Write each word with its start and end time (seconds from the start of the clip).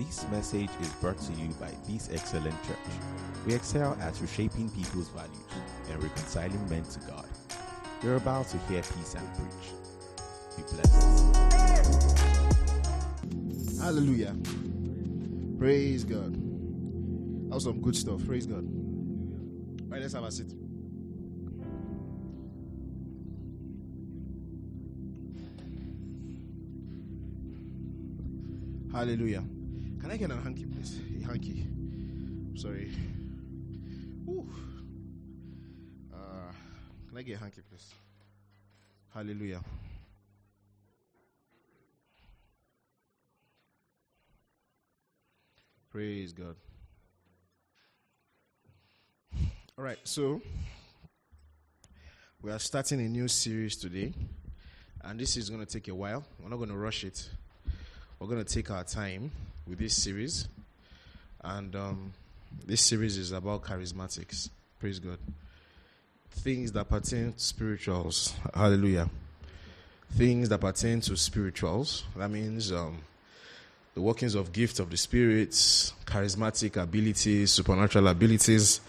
This 0.00 0.26
message 0.30 0.70
is 0.80 0.88
brought 0.94 1.18
to 1.18 1.32
you 1.34 1.48
by 1.60 1.70
This 1.86 2.08
Excellent 2.10 2.54
Church. 2.64 2.78
We 3.46 3.52
excel 3.52 3.98
at 4.00 4.18
reshaping 4.18 4.70
people's 4.70 5.10
values 5.10 5.36
and 5.90 6.02
reconciling 6.02 6.70
men 6.70 6.84
to 6.84 7.00
God. 7.00 7.28
You're 8.02 8.16
about 8.16 8.48
to 8.48 8.56
hear 8.60 8.80
PSam 8.80 9.20
preach. 9.36 9.74
Be 10.56 10.62
blessed. 10.72 11.36
Hallelujah. 13.78 14.34
Praise 15.58 16.04
God. 16.04 16.32
That 17.50 17.56
was 17.56 17.64
some 17.64 17.82
good 17.82 17.94
stuff. 17.94 18.24
Praise 18.26 18.46
God. 18.46 18.64
All 18.64 19.88
right, 19.90 20.00
let's 20.00 20.14
have 20.14 20.24
a 20.24 20.30
sit. 20.30 20.50
Hallelujah. 28.90 29.44
Can 30.20 30.30
I 30.30 30.34
get 30.34 30.38
a 30.38 30.44
hanky, 30.44 30.64
please? 30.66 31.00
A 31.16 31.26
hanky. 31.26 31.66
Sorry. 32.54 32.92
Ooh. 34.28 34.46
Uh, 36.12 36.52
can 37.08 37.16
I 37.16 37.22
get 37.22 37.36
a 37.36 37.38
hanky, 37.38 37.62
please? 37.62 37.94
Hallelujah. 39.14 39.62
Praise 45.90 46.34
God. 46.34 46.56
All 49.78 49.84
right, 49.84 50.00
so 50.04 50.42
we 52.42 52.52
are 52.52 52.58
starting 52.58 53.00
a 53.00 53.08
new 53.08 53.26
series 53.26 53.74
today, 53.74 54.12
and 55.02 55.18
this 55.18 55.38
is 55.38 55.48
going 55.48 55.64
to 55.64 55.72
take 55.72 55.88
a 55.88 55.94
while. 55.94 56.26
We're 56.38 56.50
not 56.50 56.56
going 56.56 56.68
to 56.68 56.76
rush 56.76 57.04
it. 57.04 57.26
We're 58.18 58.28
going 58.28 58.44
to 58.44 58.54
take 58.54 58.70
our 58.70 58.84
time 58.84 59.30
with 59.66 59.78
this 59.78 59.94
series, 59.94 60.48
and 61.42 61.74
um, 61.76 62.12
this 62.66 62.80
series 62.80 63.16
is 63.16 63.32
about 63.32 63.62
charismatics. 63.62 64.50
Praise 64.78 64.98
God. 64.98 65.18
Things 66.30 66.72
that 66.72 66.88
pertain 66.88 67.32
to 67.32 67.38
spirituals. 67.40 68.34
Hallelujah. 68.54 69.08
Things 70.12 70.48
that 70.48 70.60
pertain 70.60 71.00
to 71.02 71.16
spirituals. 71.16 72.04
That 72.16 72.30
means 72.30 72.72
um, 72.72 72.98
the 73.94 74.00
workings 74.00 74.34
of 74.34 74.52
gifts 74.52 74.78
of 74.78 74.90
the 74.90 74.96
spirits, 74.96 75.92
charismatic 76.06 76.80
abilities, 76.80 77.52
supernatural 77.52 78.08
abilities, 78.08 78.80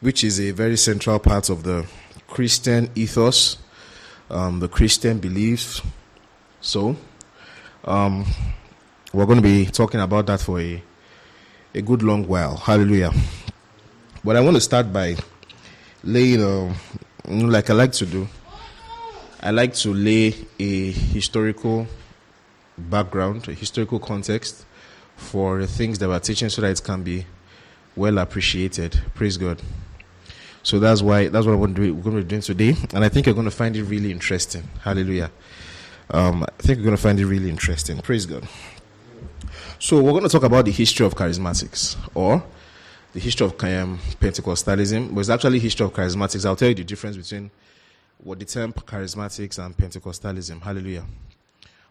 which 0.00 0.24
is 0.24 0.40
a 0.40 0.50
very 0.50 0.76
central 0.76 1.18
part 1.18 1.50
of 1.50 1.62
the 1.62 1.86
Christian 2.26 2.90
ethos, 2.94 3.58
um, 4.30 4.60
the 4.60 4.68
Christian 4.68 5.18
beliefs. 5.18 5.82
So, 6.60 6.96
um, 7.84 8.26
we're 9.12 9.26
going 9.26 9.38
to 9.38 9.42
be 9.42 9.66
talking 9.66 10.00
about 10.00 10.26
that 10.26 10.40
for 10.40 10.60
a, 10.60 10.82
a 11.74 11.82
good 11.82 12.02
long 12.02 12.26
while. 12.26 12.56
Hallelujah. 12.56 13.12
But 14.22 14.36
I 14.36 14.40
want 14.40 14.56
to 14.56 14.60
start 14.60 14.92
by 14.92 15.16
laying, 16.04 16.42
uh, 16.42 16.74
like 17.26 17.70
I 17.70 17.74
like 17.74 17.92
to 17.92 18.06
do, 18.06 18.28
I 19.40 19.50
like 19.50 19.74
to 19.74 19.94
lay 19.94 20.34
a 20.58 20.90
historical 20.90 21.86
background, 22.76 23.48
a 23.48 23.52
historical 23.52 23.98
context 23.98 24.66
for 25.16 25.60
the 25.60 25.66
things 25.66 25.98
that 25.98 26.08
we're 26.08 26.18
teaching 26.18 26.48
so 26.48 26.62
that 26.62 26.70
it 26.70 26.84
can 26.84 27.02
be 27.02 27.24
well 27.96 28.18
appreciated. 28.18 29.00
Praise 29.14 29.36
God. 29.36 29.60
So 30.62 30.78
that's 30.78 31.00
why 31.00 31.28
that's 31.28 31.46
what 31.46 31.52
I'm 31.52 31.60
going 31.60 31.74
to 31.74 31.80
do, 31.82 31.94
we're 31.94 32.02
going 32.02 32.16
to 32.16 32.22
be 32.22 32.28
doing 32.28 32.42
today, 32.42 32.76
and 32.92 33.04
I 33.04 33.08
think 33.08 33.26
you're 33.26 33.34
going 33.34 33.46
to 33.46 33.50
find 33.50 33.74
it 33.76 33.84
really 33.84 34.10
interesting. 34.10 34.68
Hallelujah. 34.82 35.30
Um, 36.10 36.42
I 36.42 36.62
think 36.62 36.78
you're 36.78 36.84
going 36.84 36.96
to 36.96 37.02
find 37.02 37.18
it 37.18 37.26
really 37.26 37.48
interesting. 37.48 37.98
Praise 37.98 38.26
God. 38.26 38.46
So 39.80 40.02
we're 40.02 40.10
going 40.10 40.24
to 40.24 40.28
talk 40.28 40.42
about 40.42 40.64
the 40.64 40.72
history 40.72 41.06
of 41.06 41.14
charismatics, 41.14 41.96
or 42.12 42.42
the 43.12 43.20
history 43.20 43.46
of 43.46 43.52
um, 43.52 44.00
Pentecostalism. 44.20 45.14
But 45.14 45.20
it's 45.20 45.28
actually 45.28 45.60
history 45.60 45.86
of 45.86 45.92
charismatics. 45.92 46.44
I'll 46.44 46.56
tell 46.56 46.70
you 46.70 46.74
the 46.74 46.82
difference 46.82 47.16
between 47.16 47.48
what 48.18 48.40
the 48.40 48.44
term 48.44 48.72
charismatics 48.72 49.64
and 49.64 49.76
Pentecostalism. 49.76 50.60
Hallelujah. 50.60 51.04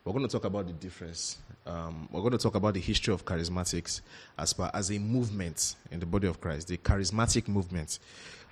We're 0.03 0.11
going 0.11 0.27
to 0.27 0.31
talk 0.31 0.43
about 0.43 0.67
the 0.67 0.73
difference. 0.73 1.37
Um, 1.65 2.09
we're 2.11 2.19
going 2.19 2.33
to 2.33 2.37
talk 2.37 2.55
about 2.55 2.73
the 2.73 2.81
history 2.81 3.13
of 3.13 3.23
charismatics 3.23 4.01
as 4.37 4.51
far 4.51 4.69
as 4.73 4.91
a 4.91 4.99
movement 4.99 5.77
in 5.89 6.01
the 6.01 6.05
body 6.05 6.27
of 6.27 6.41
Christ, 6.41 6.67
the 6.67 6.75
charismatic 6.75 7.47
movement. 7.47 7.99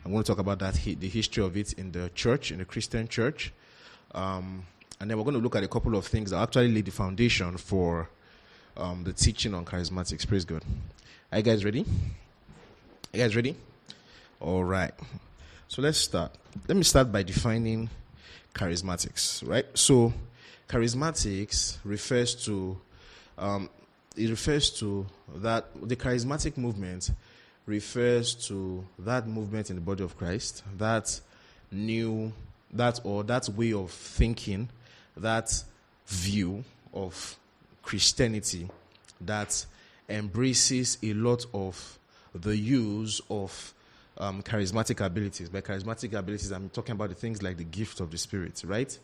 I'm 0.06 0.14
going 0.14 0.24
to 0.24 0.32
talk 0.32 0.40
about 0.40 0.60
that, 0.60 0.76
the 0.76 1.10
history 1.10 1.44
of 1.44 1.58
it 1.58 1.74
in 1.74 1.92
the 1.92 2.10
church, 2.16 2.52
in 2.54 2.60
the 2.60 2.66
Christian 2.66 3.10
church. 3.10 3.52
Um, 4.14 4.66
and 5.02 5.12
then 5.12 5.18
we're 5.18 5.26
going 5.26 5.36
to 5.36 5.42
look 5.42 5.58
at 5.58 5.64
a 5.64 5.68
couple 5.68 5.98
of 5.98 6.08
things 6.08 6.32
that 6.32 6.42
actually 6.42 6.74
lay 6.74 6.82
the 6.82 6.92
foundation 6.92 7.58
for 7.58 8.08
um, 8.78 9.04
the 9.04 9.14
teaching 9.14 9.54
on 9.54 9.66
charismatics. 9.66 10.28
Praise 10.28 10.46
God. 10.46 10.64
Are 11.32 11.40
you 11.40 11.44
guys 11.44 11.64
ready? 11.66 11.82
Are 11.82 13.18
you 13.18 13.24
guys 13.24 13.36
ready? 13.36 13.56
All 14.40 14.64
right. 14.64 14.94
So 15.68 15.82
let's 15.82 15.98
start. 15.98 16.32
Let 16.68 16.78
me 16.78 16.84
start 16.84 17.12
by 17.12 17.24
defining 17.24 17.90
charismatics, 18.54 19.48
right? 19.48 19.66
So, 19.74 20.14
charismatics 20.70 21.78
refers 21.84 22.36
to 22.46 22.80
um, 23.38 23.70
it 24.16 24.30
refers 24.30 24.70
to 24.80 25.06
that 25.36 25.66
the 25.82 25.96
charismatic 25.96 26.58
movement 26.58 27.12
refers 27.66 28.36
to 28.48 28.86
that 29.00 29.28
movement 29.28 29.70
in 29.70 29.76
the 29.76 29.82
body 29.82 30.04
of 30.04 30.18
Christ, 30.18 30.64
that 30.78 31.20
new 31.72 32.32
that 32.72 33.00
or 33.04 33.24
that 33.24 33.50
way 33.50 33.74
of 33.74 33.92
thinking, 33.92 34.70
that 35.18 35.64
view 36.08 36.64
of 36.94 37.38
Christianity 37.86 38.68
that 39.22 39.66
embraces 40.10 40.98
a 41.04 41.14
lot 41.14 41.46
of 41.54 42.00
the 42.34 42.58
use 42.58 43.22
of 43.30 43.74
um, 44.18 44.42
charismatic 44.42 45.06
abilities. 45.06 45.50
By 45.50 45.62
charismatic 45.62 46.14
abilities, 46.18 46.52
I'm 46.52 46.70
talking 46.70 46.94
about 46.94 47.10
the 47.10 47.16
things 47.16 47.44
like 47.44 47.58
the 47.58 47.64
gift 47.64 48.00
of 48.00 48.10
the 48.10 48.18
Spirit, 48.18 48.64
right? 48.66 48.98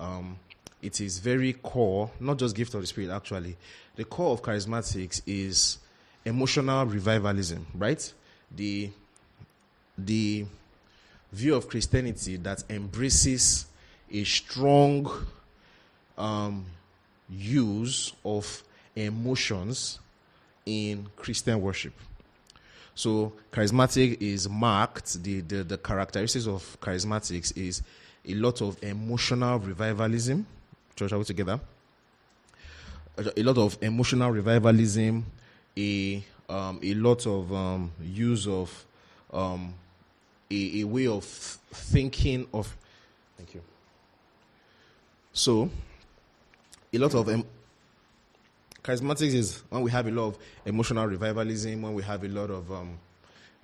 Um, 0.00 0.38
it 0.82 1.00
is 1.00 1.20
very 1.20 1.52
core, 1.52 2.10
not 2.18 2.38
just 2.38 2.56
gift 2.56 2.74
of 2.74 2.80
the 2.80 2.86
Spirit, 2.88 3.10
actually. 3.10 3.56
The 3.94 4.04
core 4.04 4.32
of 4.32 4.42
charismatics 4.42 5.22
is 5.26 5.78
emotional 6.24 6.84
revivalism, 6.86 7.66
right? 7.74 8.12
The, 8.54 8.90
the 9.96 10.46
view 11.32 11.54
of 11.54 11.68
Christianity 11.68 12.36
that 12.38 12.64
embraces 12.68 13.66
a 14.10 14.24
strong 14.24 15.08
um, 16.18 16.66
use 17.36 18.12
of 18.24 18.62
emotions 18.96 19.98
in 20.66 21.06
Christian 21.16 21.60
worship. 21.60 21.92
So 22.94 23.32
charismatic 23.52 24.20
is 24.20 24.48
marked, 24.48 25.22
the, 25.22 25.40
the, 25.40 25.64
the 25.64 25.78
characteristics 25.78 26.46
of 26.46 26.78
charismatics 26.80 27.56
is 27.56 27.82
a 28.26 28.34
lot 28.34 28.62
of 28.62 28.82
emotional 28.82 29.58
revivalism. 29.58 30.46
Church, 30.94 31.12
are 31.12 31.18
we 31.18 31.24
together? 31.24 31.58
A 33.36 33.42
lot 33.42 33.58
of 33.58 33.76
emotional 33.80 34.30
revivalism, 34.30 35.24
a, 35.76 36.24
um, 36.48 36.80
a 36.82 36.94
lot 36.94 37.26
of 37.26 37.52
um, 37.52 37.90
use 38.02 38.46
of 38.46 38.84
um, 39.32 39.74
a, 40.50 40.80
a 40.80 40.84
way 40.84 41.06
of 41.06 41.24
thinking 41.24 42.46
of. 42.52 42.76
Thank 43.36 43.54
you. 43.54 43.62
So, 45.32 45.68
a 46.94 46.98
lot 46.98 47.14
of 47.14 47.26
charismatics 48.82 49.34
is 49.34 49.62
when 49.70 49.82
we 49.82 49.90
have 49.90 50.06
a 50.06 50.10
lot 50.10 50.28
of 50.28 50.38
emotional 50.64 51.06
revivalism, 51.06 51.82
when 51.82 51.94
we 51.94 52.02
have 52.02 52.22
a 52.24 52.28
lot 52.28 52.50
of 52.50 52.70
um, 52.70 52.98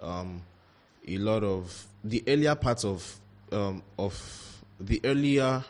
um, 0.00 0.42
a 1.06 1.18
lot 1.18 1.44
of 1.44 1.86
the 2.02 2.22
earlier 2.26 2.54
parts 2.54 2.84
of 2.84 3.20
um, 3.52 3.82
of 3.98 4.62
the 4.80 5.00
earlier 5.04 5.62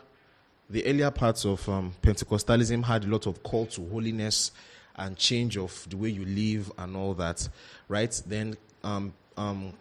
the 0.69 0.85
earlier 0.85 1.11
parts 1.11 1.45
of 1.45 1.67
um, 1.67 1.93
Pentecostalism 2.01 2.83
had 2.85 3.03
a 3.03 3.07
lot 3.07 3.27
of 3.27 3.43
call 3.43 3.65
to 3.65 3.85
holiness 3.89 4.51
and 4.95 5.17
change 5.17 5.57
of 5.57 5.85
the 5.89 5.97
way 5.97 6.09
you 6.09 6.23
live 6.25 6.71
and 6.77 6.95
all 6.95 7.13
that, 7.15 7.47
right? 7.89 8.21
Then 8.25 8.55
um, 8.83 9.13
um, 9.37 9.73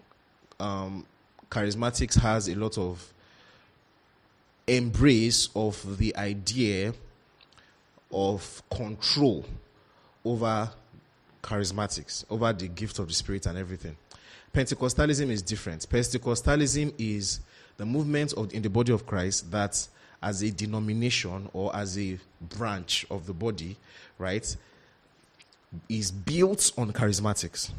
charismatics 1.50 2.18
has 2.18 2.48
a 2.48 2.54
lot 2.56 2.76
of 2.76 3.12
embrace 4.66 5.48
of 5.54 5.98
the 5.98 6.16
idea 6.16 6.92
of 8.12 8.62
control 8.70 9.44
over 10.24 10.70
charismatics, 11.42 12.24
over 12.30 12.52
the 12.52 12.68
gift 12.68 12.98
of 12.98 13.08
the 13.08 13.14
Spirit 13.14 13.46
and 13.46 13.56
everything. 13.56 13.96
Pentecostalism 14.54 15.30
is 15.30 15.42
different. 15.42 15.88
Pentecostalism 15.88 16.92
is 16.98 17.40
the 17.76 17.86
movement 17.86 18.32
of, 18.34 18.52
in 18.52 18.62
the 18.62 18.70
body 18.70 18.92
of 18.92 19.06
Christ 19.06 19.50
that, 19.50 19.86
as 20.22 20.42
a 20.42 20.50
denomination 20.50 21.48
or 21.52 21.74
as 21.74 21.98
a 21.98 22.18
branch 22.40 23.06
of 23.10 23.26
the 23.26 23.32
body, 23.32 23.76
right, 24.18 24.54
is 25.88 26.10
built 26.10 26.72
on 26.76 26.92
charismatics. 26.92 27.70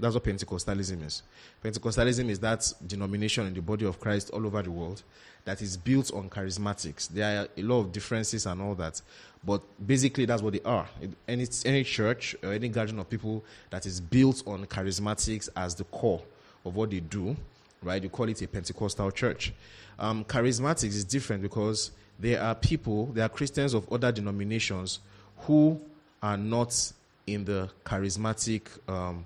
That's 0.00 0.14
what 0.14 0.24
Pentecostalism 0.24 1.04
is. 1.04 1.22
Pentecostalism 1.62 2.28
is 2.28 2.38
that 2.40 2.72
denomination 2.86 3.46
in 3.46 3.54
the 3.54 3.62
body 3.62 3.84
of 3.86 4.00
Christ 4.00 4.30
all 4.30 4.46
over 4.46 4.62
the 4.62 4.70
world 4.70 5.02
that 5.44 5.62
is 5.62 5.76
built 5.76 6.12
on 6.12 6.28
charismatics. 6.28 7.08
There 7.08 7.42
are 7.42 7.48
a 7.56 7.62
lot 7.62 7.80
of 7.80 7.92
differences 7.92 8.46
and 8.46 8.60
all 8.60 8.74
that, 8.76 9.00
but 9.44 9.62
basically 9.84 10.24
that's 10.24 10.42
what 10.42 10.52
they 10.52 10.62
are. 10.64 10.88
Any, 11.26 11.46
any 11.64 11.84
church 11.84 12.36
or 12.42 12.52
any 12.52 12.68
gathering 12.68 12.98
of 12.98 13.08
people 13.08 13.44
that 13.70 13.86
is 13.86 14.00
built 14.00 14.42
on 14.46 14.66
charismatics 14.66 15.48
as 15.56 15.74
the 15.74 15.84
core 15.84 16.22
of 16.64 16.76
what 16.76 16.90
they 16.90 17.00
do, 17.00 17.36
right? 17.82 18.02
You 18.02 18.08
call 18.08 18.28
it 18.28 18.42
a 18.42 18.48
Pentecostal 18.48 19.10
church. 19.10 19.52
Um, 19.98 20.24
charismatics 20.24 20.84
is 20.84 21.04
different 21.04 21.42
because 21.42 21.90
there 22.18 22.42
are 22.42 22.54
people, 22.54 23.06
there 23.06 23.24
are 23.24 23.28
Christians 23.28 23.74
of 23.74 23.90
other 23.92 24.12
denominations 24.12 25.00
who 25.38 25.80
are 26.22 26.36
not 26.36 26.92
in 27.26 27.44
the 27.44 27.70
charismatic, 27.84 28.62
um, 28.88 29.24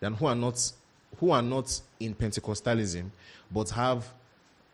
and 0.00 0.16
who 0.16 0.26
are 0.26 0.34
not 0.34 0.72
who 1.18 1.30
are 1.30 1.42
not 1.42 1.80
in 1.98 2.14
Pentecostalism, 2.14 3.10
but 3.50 3.70
have 3.70 4.12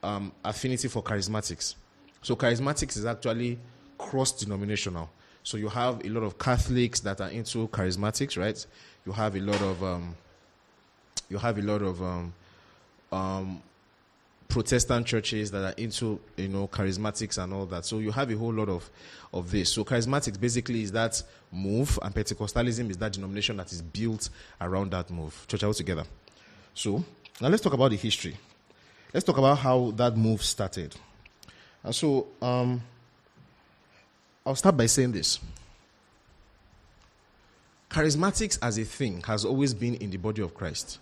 um, 0.02 0.32
affinity 0.44 0.88
for 0.88 1.02
charismatics. 1.02 1.76
So 2.22 2.34
charismatics 2.34 2.96
is 2.96 3.06
actually 3.06 3.58
cross-denominational. 3.98 5.08
So 5.44 5.56
you 5.56 5.68
have 5.68 6.04
a 6.04 6.08
lot 6.08 6.22
of 6.22 6.38
Catholics 6.38 7.00
that 7.00 7.20
are 7.20 7.30
into 7.30 7.68
charismatics, 7.68 8.36
right? 8.36 8.64
You 9.06 9.12
have 9.12 9.36
a 9.36 9.40
lot 9.40 9.60
of 9.62 9.82
um, 9.82 10.16
you 11.28 11.38
have 11.38 11.58
a 11.58 11.62
lot 11.62 11.82
of 11.82 12.02
um, 12.02 12.32
um, 13.10 13.62
Protestant 14.52 15.06
churches 15.06 15.50
that 15.50 15.64
are 15.64 15.74
into 15.78 16.20
you 16.36 16.46
know 16.46 16.68
charismatics 16.68 17.42
and 17.42 17.54
all 17.54 17.64
that. 17.64 17.86
So 17.86 18.00
you 18.00 18.10
have 18.10 18.30
a 18.30 18.36
whole 18.36 18.52
lot 18.52 18.68
of 18.68 18.88
of 19.32 19.50
this. 19.50 19.72
So 19.72 19.82
charismatics 19.82 20.38
basically 20.38 20.82
is 20.82 20.92
that 20.92 21.22
move, 21.50 21.98
and 22.02 22.14
Pentecostalism 22.14 22.90
is 22.90 22.98
that 22.98 23.14
denomination 23.14 23.56
that 23.56 23.72
is 23.72 23.80
built 23.80 24.28
around 24.60 24.90
that 24.90 25.10
move. 25.10 25.46
Church 25.48 25.64
all 25.64 25.72
together. 25.72 26.04
So 26.74 27.02
now 27.40 27.48
let's 27.48 27.62
talk 27.62 27.72
about 27.72 27.92
the 27.92 27.96
history. 27.96 28.36
Let's 29.14 29.24
talk 29.24 29.38
about 29.38 29.56
how 29.56 29.92
that 29.92 30.18
move 30.18 30.42
started. 30.42 30.94
And 31.82 31.94
so 31.94 32.26
um, 32.42 32.82
I'll 34.44 34.54
start 34.54 34.76
by 34.76 34.84
saying 34.84 35.12
this. 35.12 35.38
Charismatics 37.88 38.58
as 38.60 38.76
a 38.76 38.84
thing 38.84 39.22
has 39.22 39.46
always 39.46 39.72
been 39.72 39.94
in 39.94 40.10
the 40.10 40.18
body 40.18 40.42
of 40.42 40.52
Christ 40.52 40.98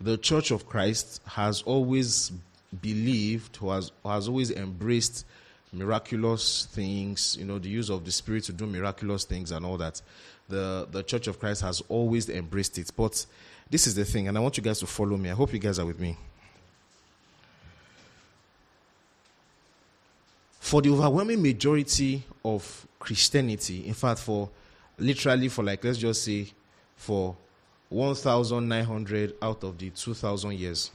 the 0.00 0.16
Church 0.16 0.50
of 0.50 0.66
Christ 0.66 1.20
has 1.26 1.62
always 1.62 2.32
believed, 2.80 3.56
has, 3.58 3.92
has 4.04 4.28
always 4.28 4.50
embraced 4.50 5.26
miraculous 5.72 6.66
things, 6.72 7.36
you 7.38 7.44
know, 7.44 7.58
the 7.58 7.68
use 7.68 7.90
of 7.90 8.04
the 8.04 8.10
Spirit 8.10 8.44
to 8.44 8.52
do 8.52 8.66
miraculous 8.66 9.24
things 9.24 9.52
and 9.52 9.64
all 9.64 9.76
that. 9.76 10.00
The, 10.48 10.88
the 10.90 11.02
Church 11.02 11.26
of 11.26 11.38
Christ 11.38 11.62
has 11.62 11.82
always 11.88 12.28
embraced 12.28 12.78
it. 12.78 12.90
But 12.96 13.24
this 13.68 13.86
is 13.86 13.94
the 13.94 14.04
thing, 14.04 14.26
and 14.26 14.36
I 14.36 14.40
want 14.40 14.56
you 14.56 14.62
guys 14.62 14.80
to 14.80 14.86
follow 14.86 15.16
me. 15.16 15.30
I 15.30 15.34
hope 15.34 15.52
you 15.52 15.58
guys 15.58 15.78
are 15.78 15.86
with 15.86 16.00
me. 16.00 16.16
For 20.58 20.82
the 20.82 20.90
overwhelming 20.90 21.42
majority 21.42 22.22
of 22.44 22.86
Christianity, 22.98 23.86
in 23.86 23.94
fact, 23.94 24.20
for 24.20 24.48
literally 24.98 25.48
for 25.48 25.64
like, 25.64 25.84
let's 25.84 25.98
just 25.98 26.24
say, 26.24 26.52
for 26.96 27.36
1,900 27.90 29.34
out 29.42 29.64
of 29.64 29.76
the 29.78 29.90
2,000 29.90 30.52
years. 30.54 30.90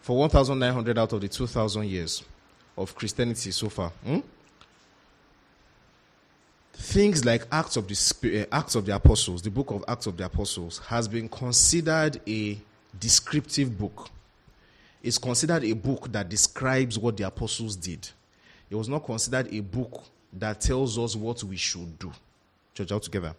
For 0.00 0.18
1,900 0.18 0.98
out 0.98 1.12
of 1.12 1.20
the 1.20 1.28
2,000 1.28 1.86
years 1.86 2.24
of 2.76 2.94
Christianity 2.94 3.50
so 3.52 3.68
far. 3.68 3.90
Hmm? 4.04 4.20
Things 6.72 7.24
like 7.24 7.46
Acts 7.52 7.76
of 7.76 7.86
the 7.86 8.46
uh, 8.50 8.56
Acts 8.56 8.74
of 8.74 8.86
the 8.86 8.94
Apostles, 8.94 9.42
the 9.42 9.50
book 9.50 9.70
of 9.70 9.84
Acts 9.86 10.06
of 10.06 10.16
the 10.16 10.24
Apostles, 10.24 10.78
has 10.86 11.06
been 11.06 11.28
considered 11.28 12.20
a 12.26 12.58
descriptive 12.98 13.78
book. 13.78 14.08
It's 15.02 15.18
considered 15.18 15.64
a 15.64 15.74
book 15.74 16.10
that 16.12 16.28
describes 16.28 16.98
what 16.98 17.16
the 17.16 17.24
apostles 17.24 17.76
did. 17.76 18.08
It 18.70 18.74
was 18.74 18.88
not 18.88 19.04
considered 19.04 19.52
a 19.52 19.60
book 19.60 20.04
that 20.32 20.60
tells 20.60 20.98
us 20.98 21.14
what 21.14 21.42
we 21.44 21.56
should 21.56 21.98
do. 21.98 22.12
Church 22.74 22.92
out 22.92 23.02
together. 23.02 23.34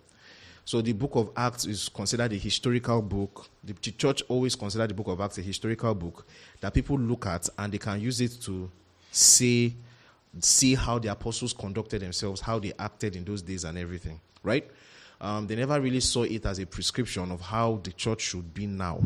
So 0.66 0.82
the 0.82 0.94
book 0.94 1.12
of 1.16 1.32
Acts 1.36 1.66
is 1.66 1.90
considered 1.90 2.32
a 2.32 2.38
historical 2.38 3.02
book. 3.02 3.48
The 3.64 3.74
church 3.74 4.24
always 4.30 4.56
considered 4.56 4.90
the 4.90 4.94
book 4.94 5.08
of 5.08 5.20
Acts 5.20 5.38
a 5.38 5.42
historical 5.42 5.94
book 5.94 6.26
that 6.62 6.74
people 6.74 6.98
look 6.98 7.26
at 7.26 7.50
and 7.58 7.74
they 7.74 7.78
can 7.78 8.00
use 8.00 8.22
it 8.22 8.38
to 8.44 8.70
see 9.12 9.76
see 10.40 10.74
how 10.74 10.98
the 10.98 11.10
apostles 11.10 11.54
conducted 11.54 12.02
themselves, 12.02 12.42
how 12.42 12.58
they 12.58 12.74
acted 12.80 13.16
in 13.16 13.24
those 13.24 13.42
days 13.42 13.66
and 13.66 13.78
everything. 13.78 14.20
Right? 14.42 14.70
Um, 15.22 15.48
they 15.48 15.56
never 15.56 15.80
really 15.80 16.00
saw 16.00 16.24
it 16.24 16.46
as 16.46 16.60
a 16.60 16.66
prescription 16.66 17.32
of 17.32 17.40
how 17.40 17.80
the 17.84 17.92
church 17.92 18.22
should 18.22 18.54
be 18.54 18.66
now. 18.66 19.02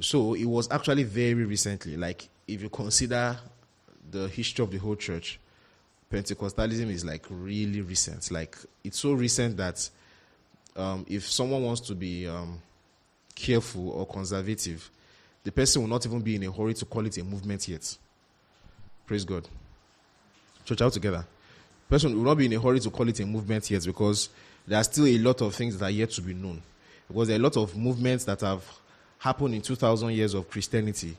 So 0.00 0.34
it 0.34 0.46
was 0.46 0.70
actually 0.70 1.02
very 1.02 1.44
recently, 1.44 1.96
like 1.96 2.28
if 2.48 2.62
you 2.62 2.70
consider 2.70 3.38
the 4.10 4.28
history 4.28 4.62
of 4.62 4.70
the 4.70 4.78
whole 4.78 4.96
church, 4.96 5.38
Pentecostalism 6.12 6.90
is 6.90 7.04
like 7.04 7.24
really 7.30 7.80
recent. 7.80 8.30
Like 8.30 8.56
it's 8.82 8.98
so 8.98 9.12
recent 9.12 9.56
that 9.58 9.88
um, 10.76 11.06
if 11.08 11.28
someone 11.28 11.62
wants 11.62 11.80
to 11.82 11.94
be 11.94 12.26
um, 12.26 12.60
careful 13.34 13.90
or 13.90 14.06
conservative, 14.06 14.90
the 15.44 15.52
person 15.52 15.82
will 15.82 15.88
not 15.88 16.04
even 16.04 16.20
be 16.20 16.36
in 16.36 16.42
a 16.44 16.52
hurry 16.52 16.74
to 16.74 16.84
call 16.84 17.06
it 17.06 17.16
a 17.18 17.24
movement 17.24 17.68
yet. 17.68 17.96
Praise 19.06 19.24
God. 19.24 19.48
Church 20.64 20.82
out 20.82 20.92
together. 20.92 21.24
Person 21.88 22.14
will 22.14 22.24
not 22.24 22.36
be 22.36 22.46
in 22.46 22.52
a 22.52 22.60
hurry 22.60 22.80
to 22.80 22.90
call 22.90 23.08
it 23.08 23.18
a 23.20 23.26
movement 23.26 23.70
yet 23.70 23.84
because 23.84 24.28
there 24.66 24.78
are 24.78 24.84
still 24.84 25.06
a 25.06 25.18
lot 25.18 25.40
of 25.40 25.54
things 25.54 25.78
that 25.78 25.86
are 25.86 25.90
yet 25.90 26.10
to 26.10 26.22
be 26.22 26.34
known. 26.34 26.62
Because 27.08 27.28
there 27.28 27.36
are 27.36 27.40
a 27.40 27.42
lot 27.42 27.56
of 27.56 27.76
movements 27.76 28.24
that 28.26 28.40
have 28.42 28.64
happened 29.18 29.54
in 29.54 29.62
2,000 29.62 30.12
years 30.12 30.34
of 30.34 30.48
Christianity 30.48 31.16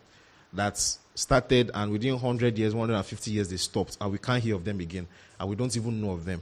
that 0.53 0.97
started 1.15 1.71
and 1.73 1.91
within 1.91 2.13
100 2.13 2.57
years, 2.57 2.73
150 2.73 3.31
years, 3.31 3.49
they 3.49 3.57
stopped, 3.57 3.97
and 3.99 4.11
we 4.11 4.17
can't 4.17 4.43
hear 4.43 4.55
of 4.55 4.63
them 4.63 4.79
again, 4.79 5.07
and 5.39 5.49
we 5.49 5.55
don't 5.55 5.75
even 5.75 6.01
know 6.01 6.11
of 6.11 6.25
them. 6.25 6.41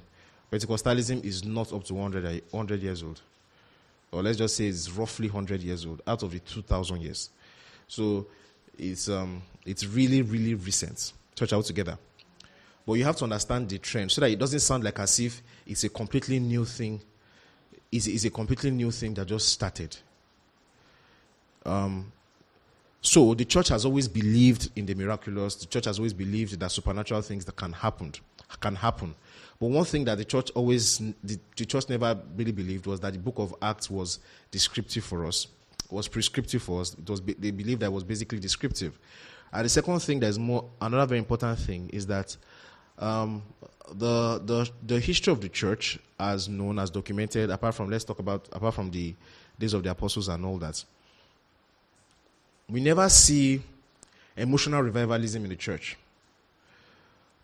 Pentecostalism 0.52 1.24
is 1.24 1.44
not 1.44 1.72
up 1.74 1.84
to 1.86 1.94
100, 1.94 2.44
100 2.50 2.82
years 2.82 3.04
old. 3.04 3.22
Or 4.12 4.24
let's 4.24 4.38
just 4.38 4.56
say 4.56 4.68
it's 4.68 4.90
roughly 4.90 5.28
100 5.28 5.62
years 5.62 5.86
old 5.86 6.02
out 6.08 6.24
of 6.24 6.32
the 6.32 6.40
2,000 6.40 7.02
years. 7.02 7.30
So 7.88 8.26
it's, 8.78 9.10
um, 9.10 9.42
it's 9.66 9.86
really, 9.86 10.24
really 10.24 10.56
recent. 10.56 11.14
Church 11.36 11.54
out 11.54 11.66
together. 11.66 11.98
But 12.86 12.94
you 12.94 13.04
have 13.04 13.18
to 13.18 13.26
understand 13.26 13.70
the 13.70 13.78
trend 13.78 14.12
so 14.12 14.22
that 14.22 14.32
it 14.32 14.40
doesn't 14.40 14.62
sound 14.62 14.84
like 14.84 14.98
as 15.00 15.20
if 15.20 15.44
it's 15.68 15.84
a 15.84 15.90
completely 15.90 16.40
new 16.40 16.66
thing. 16.66 17.00
It's, 17.92 18.08
it's 18.08 18.26
a 18.26 18.32
completely 18.32 18.72
new 18.72 18.90
thing 18.90 19.14
that 19.16 19.28
just 19.28 19.50
started. 19.50 19.96
Um, 21.66 22.12
so 23.02 23.34
the 23.34 23.46
church 23.46 23.70
has 23.70 23.86
always 23.86 24.08
believed 24.08 24.72
in 24.76 24.86
the 24.86 24.94
miraculous. 24.94 25.56
The 25.56 25.68
church 25.68 25.86
has 25.86 26.00
always 26.00 26.14
believed 26.14 26.60
that 26.60 26.72
supernatural 26.72 27.22
things 27.22 27.46
that 27.46 27.56
can 27.56 27.72
happen 27.72 28.14
can 28.60 28.76
happen. 28.76 29.16
But 29.60 29.68
one 29.68 29.86
thing 29.86 30.06
that 30.06 30.18
the 30.18 30.26
church 30.26 30.52
always 30.52 30.98
the, 30.98 31.40
the 31.56 31.66
church 31.66 31.88
never 31.90 32.20
really 32.36 32.52
believed 32.52 32.88
was 32.88 33.00
that 33.02 33.14
the 33.14 33.20
book 33.20 33.36
of 33.38 33.56
Acts 33.62 33.90
was 33.90 34.20
descriptive 34.52 35.04
for 35.04 35.26
us, 35.26 35.48
was 35.90 36.08
prescriptive 36.08 36.62
for 36.62 36.82
us. 36.82 36.94
It 36.94 37.10
was 37.10 37.22
they 37.22 37.52
believed 37.52 37.82
that 37.82 37.92
was 37.92 38.04
basically 38.04 38.40
descriptive. 38.40 38.98
And 39.52 39.66
the 39.66 39.70
second 39.70 40.00
thing 40.00 40.20
that 40.20 40.28
is 40.28 40.40
more 40.40 40.66
another 40.82 41.06
very 41.06 41.20
important 41.20 41.60
thing 41.60 41.90
is 41.94 42.08
that 42.08 42.36
um, 42.98 43.44
the 43.94 44.42
the 44.44 44.70
the 44.86 45.00
history 45.00 45.32
of 45.32 45.42
the 45.42 45.50
church, 45.50 46.00
as 46.20 46.50
known 46.50 46.80
as 46.80 46.90
documented, 46.90 47.50
apart 47.50 47.76
from 47.76 47.90
let's 47.90 48.04
talk 48.04 48.20
about 48.20 48.50
apart 48.52 48.74
from 48.74 48.92
the 48.92 49.16
days 49.58 49.74
of 49.74 49.84
the 49.84 49.92
apostles 49.92 50.28
and 50.28 50.46
all 50.46 50.58
that 50.58 50.84
we 52.70 52.82
never 52.82 53.10
see 53.10 53.62
emotional 54.38 54.82
revivalism 54.82 55.44
in 55.44 55.50
the 55.50 55.56
church. 55.56 55.98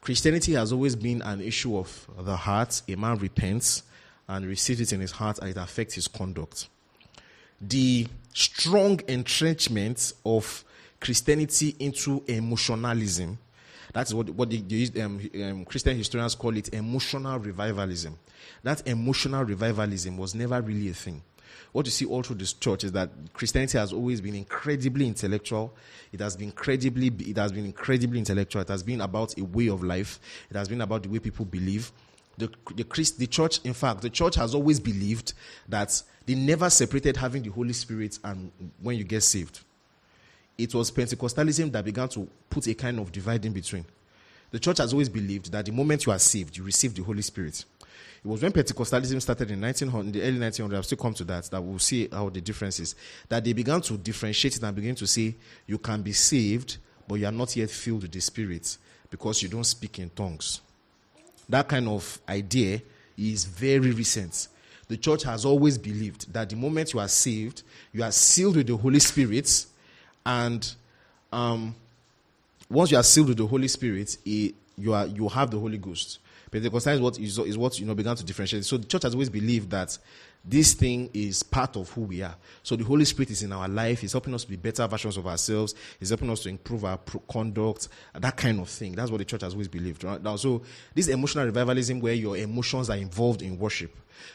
Christianity 0.01 0.53
has 0.53 0.71
always 0.71 0.95
been 0.95 1.21
an 1.23 1.41
issue 1.41 1.77
of 1.77 2.07
the 2.19 2.37
heart. 2.37 2.81
A 2.87 2.95
man 2.95 3.17
repents 3.17 3.83
and 4.27 4.45
receives 4.45 4.81
it 4.81 4.93
in 4.93 4.99
his 4.99 5.11
heart, 5.11 5.39
and 5.39 5.49
it 5.49 5.57
affects 5.57 5.95
his 5.95 6.07
conduct. 6.07 6.67
The 7.59 8.07
strong 8.33 8.99
entrenchment 9.07 10.13
of 10.25 10.63
Christianity 10.99 11.75
into 11.79 12.23
emotionalism. 12.27 13.37
That's 13.93 14.13
what, 14.13 14.29
what 14.29 14.49
the, 14.49 14.61
the 14.61 15.01
um, 15.01 15.29
um, 15.41 15.65
Christian 15.65 15.97
historians 15.97 16.35
call 16.35 16.55
it 16.57 16.73
emotional 16.73 17.39
revivalism. 17.39 18.17
That 18.61 18.87
emotional 18.87 19.43
revivalism 19.43 20.17
was 20.17 20.35
never 20.35 20.61
really 20.61 20.89
a 20.89 20.93
thing 20.93 21.21
what 21.71 21.85
you 21.85 21.91
see 21.91 22.05
all 22.05 22.23
through 22.23 22.37
this 22.37 22.53
church 22.53 22.83
is 22.83 22.91
that 22.93 23.09
Christianity 23.33 23.77
has 23.77 23.93
always 23.93 24.21
been 24.21 24.35
incredibly 24.35 25.07
intellectual. 25.07 25.73
It 26.11 26.19
has 26.19 26.35
been 26.35 26.47
incredibly, 26.47 27.07
it 27.07 27.37
has 27.37 27.51
been 27.51 27.65
incredibly 27.65 28.19
intellectual. 28.19 28.61
It 28.61 28.67
has 28.69 28.83
been 28.83 29.01
about 29.01 29.37
a 29.37 29.43
way 29.43 29.67
of 29.67 29.83
life. 29.83 30.19
It 30.49 30.55
has 30.55 30.67
been 30.67 30.81
about 30.81 31.03
the 31.03 31.09
way 31.09 31.19
people 31.19 31.45
believe. 31.45 31.91
The, 32.37 32.49
the, 32.75 32.83
Christ, 32.83 33.17
the 33.17 33.27
church, 33.27 33.59
in 33.63 33.73
fact, 33.73 34.01
the 34.01 34.09
church 34.09 34.35
has 34.35 34.53
always 34.53 34.79
believed 34.79 35.33
that 35.69 36.01
they 36.25 36.35
never 36.35 36.69
separated 36.69 37.17
having 37.17 37.43
the 37.43 37.49
Holy 37.51 37.73
Spirit 37.73 38.19
and 38.23 38.51
when 38.81 38.97
you 38.97 39.03
get 39.03 39.21
saved. 39.23 39.61
It 40.57 40.73
was 40.73 40.91
Pentecostalism 40.91 41.71
that 41.71 41.85
began 41.85 42.09
to 42.09 42.27
put 42.49 42.67
a 42.67 42.73
kind 42.73 42.99
of 42.99 43.11
divide 43.11 43.45
in 43.45 43.53
between. 43.53 43.85
the 44.51 44.59
church 44.59 44.77
has 44.77 44.93
always 44.93 45.09
believed 45.09 45.51
that 45.51 45.65
the 45.65 45.71
moment 45.71 46.05
you 46.05 46.13
are 46.13 46.19
saved, 46.19 46.55
you 46.55 46.63
receive 46.63 46.95
the 46.95 47.03
Holy 47.03 47.21
Spirit. 47.21 47.65
It 48.25 48.27
was 48.27 48.41
when 48.41 48.51
Pentecostalism 48.51 49.21
started 49.21 49.51
in, 49.51 49.61
1900, 49.61 50.07
in 50.07 50.11
the 50.11 50.21
early 50.23 50.39
1900s, 50.39 50.75
I'll 50.75 50.81
still 50.81 50.97
come 50.97 51.13
to 51.13 51.23
that, 51.25 51.43
that 51.43 51.61
we'll 51.61 51.77
see 51.77 52.07
how 52.11 52.29
the 52.29 52.41
difference 52.41 52.79
is. 52.79 52.95
That 53.29 53.43
they 53.43 53.53
began 53.53 53.81
to 53.81 53.99
differentiate 53.99 54.55
it 54.55 54.63
and 54.63 54.75
begin 54.75 54.95
to 54.95 55.05
say, 55.05 55.35
you 55.67 55.77
can 55.77 56.01
be 56.01 56.11
saved, 56.11 56.77
but 57.07 57.15
you 57.15 57.27
are 57.27 57.31
not 57.31 57.55
yet 57.55 57.69
filled 57.69 58.01
with 58.01 58.11
the 58.11 58.19
Spirit 58.19 58.77
because 59.11 59.43
you 59.43 59.49
don't 59.49 59.63
speak 59.63 59.99
in 59.99 60.09
tongues. 60.09 60.61
That 61.47 61.67
kind 61.67 61.87
of 61.87 62.19
idea 62.27 62.81
is 63.15 63.45
very 63.45 63.91
recent. 63.91 64.47
The 64.87 64.97
church 64.97 65.21
has 65.21 65.45
always 65.45 65.77
believed 65.77 66.33
that 66.33 66.49
the 66.49 66.55
moment 66.55 66.95
you 66.95 67.01
are 67.01 67.07
saved, 67.07 67.61
you 67.93 68.01
are 68.01 68.11
sealed 68.11 68.55
with 68.55 68.65
the 68.65 68.75
Holy 68.75 68.99
Spirit, 68.99 69.67
and 70.25 70.67
um, 71.31 71.75
once 72.71 72.89
you 72.89 72.97
are 72.97 73.03
sealed 73.03 73.27
with 73.27 73.37
the 73.37 73.45
Holy 73.45 73.67
Spirit, 73.67 74.17
it, 74.25 74.55
you 74.79 74.95
are 74.95 75.05
you 75.05 75.29
have 75.29 75.51
the 75.51 75.59
Holy 75.59 75.77
Ghost. 75.77 76.17
Pentecostal 76.55 76.93
is 76.93 77.01
what 77.01 77.19
is, 77.19 77.37
is 77.39 77.57
what 77.57 77.77
you 77.79 77.85
know 77.85 77.93
began 77.93 78.15
to 78.15 78.23
differentiate. 78.23 78.63
So 78.63 78.77
the 78.77 78.85
church 78.85 79.03
has 79.03 79.13
always 79.13 79.29
believed 79.29 79.69
that 79.71 79.97
this 80.45 80.73
thing 80.73 81.09
is 81.13 81.43
part 81.43 81.75
of 81.75 81.89
who 81.89 82.01
we 82.01 82.21
are. 82.21 82.35
So 82.63 82.77
the 82.77 82.85
Holy 82.85 83.03
Spirit 83.03 83.31
is 83.31 83.43
in 83.43 83.51
our 83.51 83.67
life. 83.67 83.99
He's 83.99 84.13
helping 84.13 84.33
us 84.33 84.43
to 84.43 84.49
be 84.49 84.55
better 84.55 84.87
versions 84.87 85.17
of 85.17 85.27
ourselves. 85.27 85.75
He's 85.99 86.09
helping 86.09 86.29
us 86.29 86.41
to 86.43 86.49
improve 86.49 86.85
our 86.85 86.97
conduct, 87.29 87.89
that 88.13 88.37
kind 88.37 88.61
of 88.61 88.69
thing. 88.69 88.93
That's 88.93 89.11
what 89.11 89.17
the 89.17 89.25
church 89.25 89.41
has 89.41 89.51
always 89.51 89.67
believed. 89.67 90.05
Right? 90.05 90.21
Now, 90.23 90.37
so 90.37 90.61
this 90.93 91.09
emotional 91.09 91.45
revivalism, 91.45 91.99
where 91.99 92.13
your 92.13 92.37
emotions 92.37 92.89
are 92.89 92.97
involved 92.97 93.41
in 93.41 93.59
worship, 93.59 93.93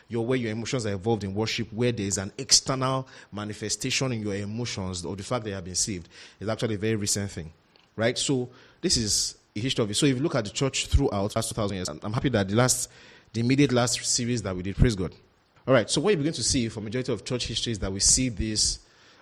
your 0.08 0.26
where 0.26 0.36
your 0.36 0.52
emotions 0.52 0.84
are 0.84 0.92
involved 0.92 1.24
in 1.24 1.32
worship, 1.32 1.72
where 1.72 1.92
there 1.92 2.06
is 2.06 2.18
an 2.18 2.32
external 2.36 3.08
manifestation 3.32 4.12
in 4.12 4.20
your 4.20 4.34
emotions 4.34 5.06
of 5.06 5.16
the 5.16 5.22
fact 5.22 5.44
that 5.44 5.50
you 5.50 5.54
have 5.54 5.64
been 5.64 5.74
saved, 5.74 6.06
is 6.38 6.50
actually 6.50 6.74
a 6.74 6.78
very 6.78 6.96
recent 6.96 7.30
thing, 7.30 7.50
right? 7.96 8.18
So 8.18 8.50
this 8.82 8.98
is 8.98 9.36
history 9.54 9.83
of 9.83 9.90
it. 9.90 9.95
So 9.95 10.07
if 10.07 10.16
you 10.16 10.23
look 10.23 10.35
at 10.35 10.45
the 10.45 10.50
church 10.50 10.87
throughout 10.87 11.35
last 11.35 11.49
2,000 11.49 11.76
years, 11.76 11.88
I'm 11.88 12.12
happy 12.12 12.28
that 12.30 12.49
the 12.49 12.54
last, 12.54 12.90
the 13.33 13.40
immediate 13.40 13.73
last 13.73 14.04
series 14.04 14.42
that 14.42 14.54
we 14.54 14.62
did, 14.62 14.76
praise 14.76 14.95
God. 14.95 15.14
All 15.66 15.75
right, 15.75 15.90
so 15.90 16.00
what 16.00 16.11
you 16.11 16.16
begin 16.16 16.33
to 16.35 16.42
see 16.42 16.69
for 16.69 16.80
majority 16.80 17.12
of 17.12 17.25
church 17.25 17.47
history 17.47 17.73
is 17.73 17.78
that 17.80 17.92
we 17.92 18.00
see 18.00 18.28
this 18.28 18.80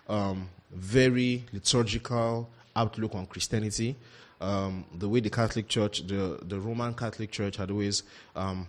um, 0.09 0.49
very 0.71 1.45
liturgical 1.53 2.49
outlook 2.77 3.15
on 3.15 3.27
Christianity. 3.27 3.97
Um, 4.41 4.85
the 4.95 5.09
way 5.09 5.21
the 5.21 5.31
Catholic 5.31 5.69
Church, 5.69 6.07
the, 6.07 6.39
the 6.43 6.61
Roman 6.61 6.95
Catholic 6.95 7.31
Church 7.33 7.57
had 7.57 7.71
always 7.71 8.05
um, 8.37 8.69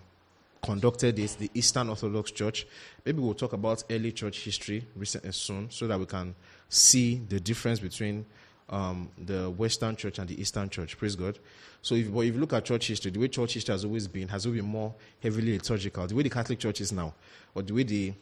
conducted 0.62 1.18
it, 1.18 1.36
the 1.38 1.50
Eastern 1.54 1.88
Orthodox 1.88 2.30
Church. 2.32 2.66
Maybe 3.04 3.20
we'll 3.20 3.34
talk 3.34 3.52
about 3.52 3.84
early 3.90 4.12
church 4.12 4.44
history 4.44 4.84
recently 4.96 5.28
and 5.28 5.34
soon 5.34 5.70
so 5.70 5.86
that 5.86 5.98
we 5.98 6.06
can 6.06 6.34
see 6.68 7.20
the 7.28 7.40
difference 7.40 7.80
between 7.80 8.26
um, 8.70 9.10
the 9.18 9.50
Western 9.50 9.96
Church 9.96 10.18
and 10.18 10.28
the 10.28 10.40
Eastern 10.40 10.70
Church. 10.70 10.96
Praise 10.96 11.16
God. 11.16 11.38
So, 11.82 11.94
if, 11.94 12.12
but 12.12 12.20
if 12.20 12.34
you 12.34 12.40
look 12.40 12.52
at 12.52 12.64
church 12.64 12.88
history, 12.88 13.10
the 13.10 13.18
way 13.18 13.28
church 13.28 13.54
history 13.54 13.72
has 13.72 13.84
always 13.84 14.06
been, 14.06 14.28
has 14.28 14.46
always 14.46 14.62
been 14.62 14.70
more 14.70 14.94
heavily 15.22 15.52
liturgical. 15.52 16.06
The 16.06 16.14
way 16.14 16.22
the 16.22 16.30
Catholic 16.30 16.58
Church 16.58 16.80
is 16.80 16.92
now, 16.92 17.12
or 17.54 17.62
the 17.62 17.74
way 17.74 17.82
the 17.82 18.12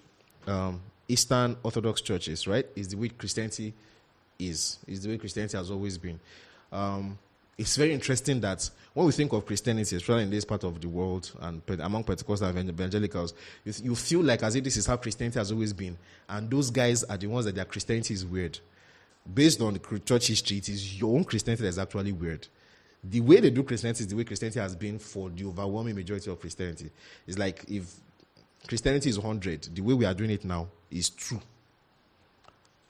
um, 0.47 0.81
Eastern 1.07 1.57
Orthodox 1.63 2.01
Church 2.01 2.29
is, 2.29 2.47
right, 2.47 2.67
is 2.75 2.89
the 2.89 2.97
way 2.97 3.09
Christianity 3.09 3.75
is. 4.39 4.79
Is 4.87 5.03
the 5.03 5.11
way 5.11 5.19
Christianity 5.19 5.57
has 5.57 5.71
always 5.71 5.99
been. 5.99 6.19
Um, 6.73 7.19
it's 7.59 7.77
very 7.77 7.93
interesting 7.93 8.41
that 8.41 8.71
when 8.95 9.05
we 9.05 9.11
think 9.11 9.33
of 9.33 9.45
Christianity, 9.45 9.97
especially 9.97 10.23
in 10.23 10.31
this 10.31 10.45
part 10.45 10.63
of 10.63 10.81
the 10.81 10.89
world 10.89 11.33
and 11.41 11.61
among 11.81 12.05
Pentecostal 12.05 12.57
evangelicals, 12.57 13.35
you 13.65 13.97
feel 13.97 14.23
like 14.23 14.45
as 14.45 14.55
if 14.55 14.63
this 14.63 14.77
is 14.77 14.87
how 14.87 14.97
Christianity 14.97 15.41
has 15.41 15.51
always 15.51 15.73
been. 15.73 15.99
And 16.29 16.49
those 16.49 16.71
guys 16.71 17.03
are 17.03 17.17
the 17.17 17.27
ones 17.27 17.47
that 17.47 17.57
their 17.57 17.65
Christianity 17.65 18.15
is 18.15 18.25
weird 18.25 18.61
based 19.33 19.61
on 19.61 19.75
the 19.75 20.01
church 20.01 20.29
history, 20.29 20.59
it 20.59 20.69
is 20.69 21.01
your 21.01 21.15
own 21.15 21.25
Christianity 21.25 21.63
that 21.63 21.69
is 21.69 21.79
actually 21.79 22.13
weird. 22.13 22.47
The 23.05 23.21
way 23.21 23.41
they 23.41 23.51
do 23.51 23.63
Christianity 23.63 24.05
is 24.05 24.09
the 24.09 24.17
way 24.17 24.25
Christianity 24.25 24.61
has 24.61 24.75
been 24.75 24.99
for 24.99 25.31
the 25.31 25.45
overwhelming 25.45 25.95
majority 25.95 26.31
of 26.31 26.41
Christianity. 26.41 26.91
It's 27.27 27.39
like 27.39 27.65
if 27.69 27.95
Christianity 28.67 29.11
is 29.11 29.19
100, 29.19 29.75
the 29.75 29.83
way 29.83 29.95
we 29.95 30.05
are 30.05 30.15
doing 30.15 30.31
it 30.31 30.45
now 30.45 30.69
is 30.91 31.11
true 31.11 31.41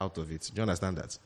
out 0.00 0.16
of 0.18 0.30
it. 0.32 0.50
Do 0.54 0.60
you 0.60 0.62
understand 0.62 0.96
that? 0.98 1.18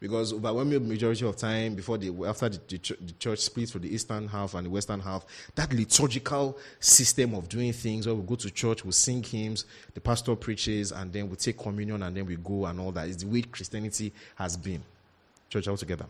Because 0.00 0.32
overwhelming 0.32 0.88
majority 0.88 1.26
of 1.26 1.36
time 1.36 1.74
before 1.74 1.98
the 1.98 2.14
after 2.26 2.48
the, 2.48 2.58
the, 2.68 2.96
the, 3.00 3.12
church 3.18 3.40
splits 3.40 3.72
for 3.72 3.80
the 3.80 3.92
eastern 3.92 4.28
half 4.28 4.54
and 4.54 4.66
the 4.66 4.70
western 4.70 5.00
half 5.00 5.24
that 5.54 5.72
liturgical 5.72 6.56
system 6.78 7.34
of 7.34 7.48
doing 7.48 7.72
things 7.72 8.06
where 8.06 8.14
we 8.14 8.22
go 8.24 8.36
to 8.36 8.50
church 8.50 8.84
we 8.84 8.92
sing 8.92 9.22
hymns 9.22 9.64
the 9.94 10.00
pastor 10.00 10.36
preaches 10.36 10.92
and 10.92 11.12
then 11.12 11.28
we 11.28 11.36
take 11.36 11.58
communion 11.58 12.02
and 12.02 12.16
then 12.16 12.24
we 12.26 12.36
go 12.36 12.66
and 12.66 12.78
all 12.78 12.92
that 12.92 13.08
is 13.08 13.16
the 13.16 13.26
way 13.26 13.42
christianity 13.42 14.12
has 14.36 14.56
been. 14.56 14.82
Church 15.50 15.66
altogether. 15.68 16.06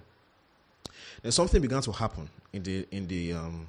Then 1.22 1.32
something 1.32 1.60
began 1.60 1.82
to 1.82 1.92
happen 1.92 2.28
in 2.52 2.62
the 2.62 2.86
in 2.90 3.06
the 3.06 3.32
um, 3.32 3.68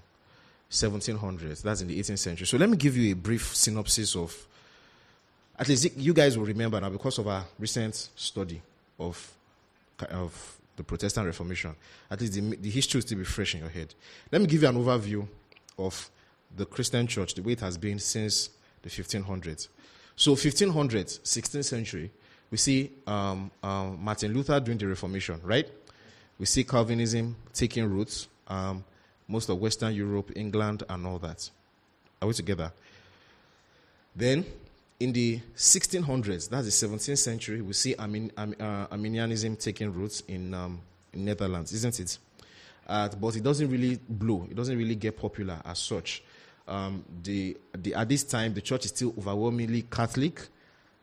1700s 0.69 1.61
that's 1.61 1.81
in 1.81 1.87
the 1.87 1.99
18th 1.99 2.19
century. 2.19 2.45
So 2.47 2.57
let 2.57 2.69
me 2.69 2.77
give 2.77 2.95
you 2.95 3.11
a 3.11 3.15
brief 3.15 3.55
synopsis 3.55 4.15
of 4.15 4.47
at 5.57 5.67
least 5.67 5.97
you 5.97 6.13
guys 6.13 6.37
will 6.37 6.45
remember 6.45 6.79
now 6.79 6.89
because 6.89 7.17
of 7.17 7.27
our 7.27 7.43
recent 7.57 8.09
study 8.15 8.61
of 8.99 9.31
of 10.03 10.59
the 10.75 10.83
Protestant 10.83 11.27
Reformation. 11.27 11.75
At 12.09 12.21
least 12.21 12.33
the, 12.33 12.41
the 12.41 12.69
history 12.69 12.99
will 12.99 13.01
still 13.05 13.17
be 13.17 13.23
fresh 13.25 13.53
in 13.53 13.61
your 13.61 13.69
head. 13.69 13.93
Let 14.31 14.41
me 14.41 14.47
give 14.47 14.61
you 14.61 14.69
an 14.69 14.75
overview 14.75 15.27
of 15.77 16.09
the 16.55 16.65
Christian 16.65 17.05
church, 17.07 17.33
the 17.33 17.41
way 17.41 17.53
it 17.53 17.59
has 17.59 17.77
been 17.77 17.99
since 17.99 18.49
the 18.81 18.89
1500s. 18.89 19.67
So, 20.15 20.35
1500s, 20.35 21.19
16th 21.21 21.65
century, 21.65 22.11
we 22.51 22.57
see 22.57 22.91
um, 23.05 23.51
um, 23.61 24.03
Martin 24.03 24.33
Luther 24.33 24.59
doing 24.59 24.77
the 24.77 24.87
Reformation, 24.87 25.39
right? 25.43 25.69
We 26.39 26.45
see 26.45 26.63
Calvinism 26.63 27.35
taking 27.53 27.85
roots, 27.89 28.27
um, 28.47 28.83
most 29.27 29.49
of 29.49 29.59
Western 29.59 29.93
Europe, 29.93 30.31
England, 30.35 30.83
and 30.89 31.05
all 31.05 31.19
that. 31.19 31.49
Are 32.21 32.27
we 32.27 32.33
together? 32.33 32.71
Then 34.15 34.45
in 34.99 35.13
the 35.13 35.39
1600s, 35.55 36.49
that's 36.49 36.79
the 36.79 36.87
17th 36.87 37.17
century, 37.17 37.61
we 37.61 37.73
see 37.73 37.95
Armin, 37.95 38.31
uh, 38.37 38.87
Arminianism 38.91 39.55
taking 39.55 39.93
roots 39.93 40.21
in, 40.27 40.53
um, 40.53 40.81
in 41.13 41.23
Netherlands, 41.23 41.71
isn't 41.71 41.99
it? 41.99 42.17
Uh, 42.85 43.07
but 43.07 43.35
it 43.35 43.43
doesn't 43.43 43.69
really 43.69 43.99
blow. 44.09 44.45
It 44.49 44.55
doesn't 44.55 44.77
really 44.77 44.95
get 44.95 45.17
popular 45.17 45.61
as 45.63 45.79
such. 45.79 46.23
Um, 46.67 47.05
the, 47.23 47.55
the, 47.77 47.93
at 47.93 48.09
this 48.09 48.23
time, 48.23 48.53
the 48.53 48.61
church 48.61 48.85
is 48.85 48.91
still 48.91 49.13
overwhelmingly 49.17 49.83
Catholic, 49.83 50.47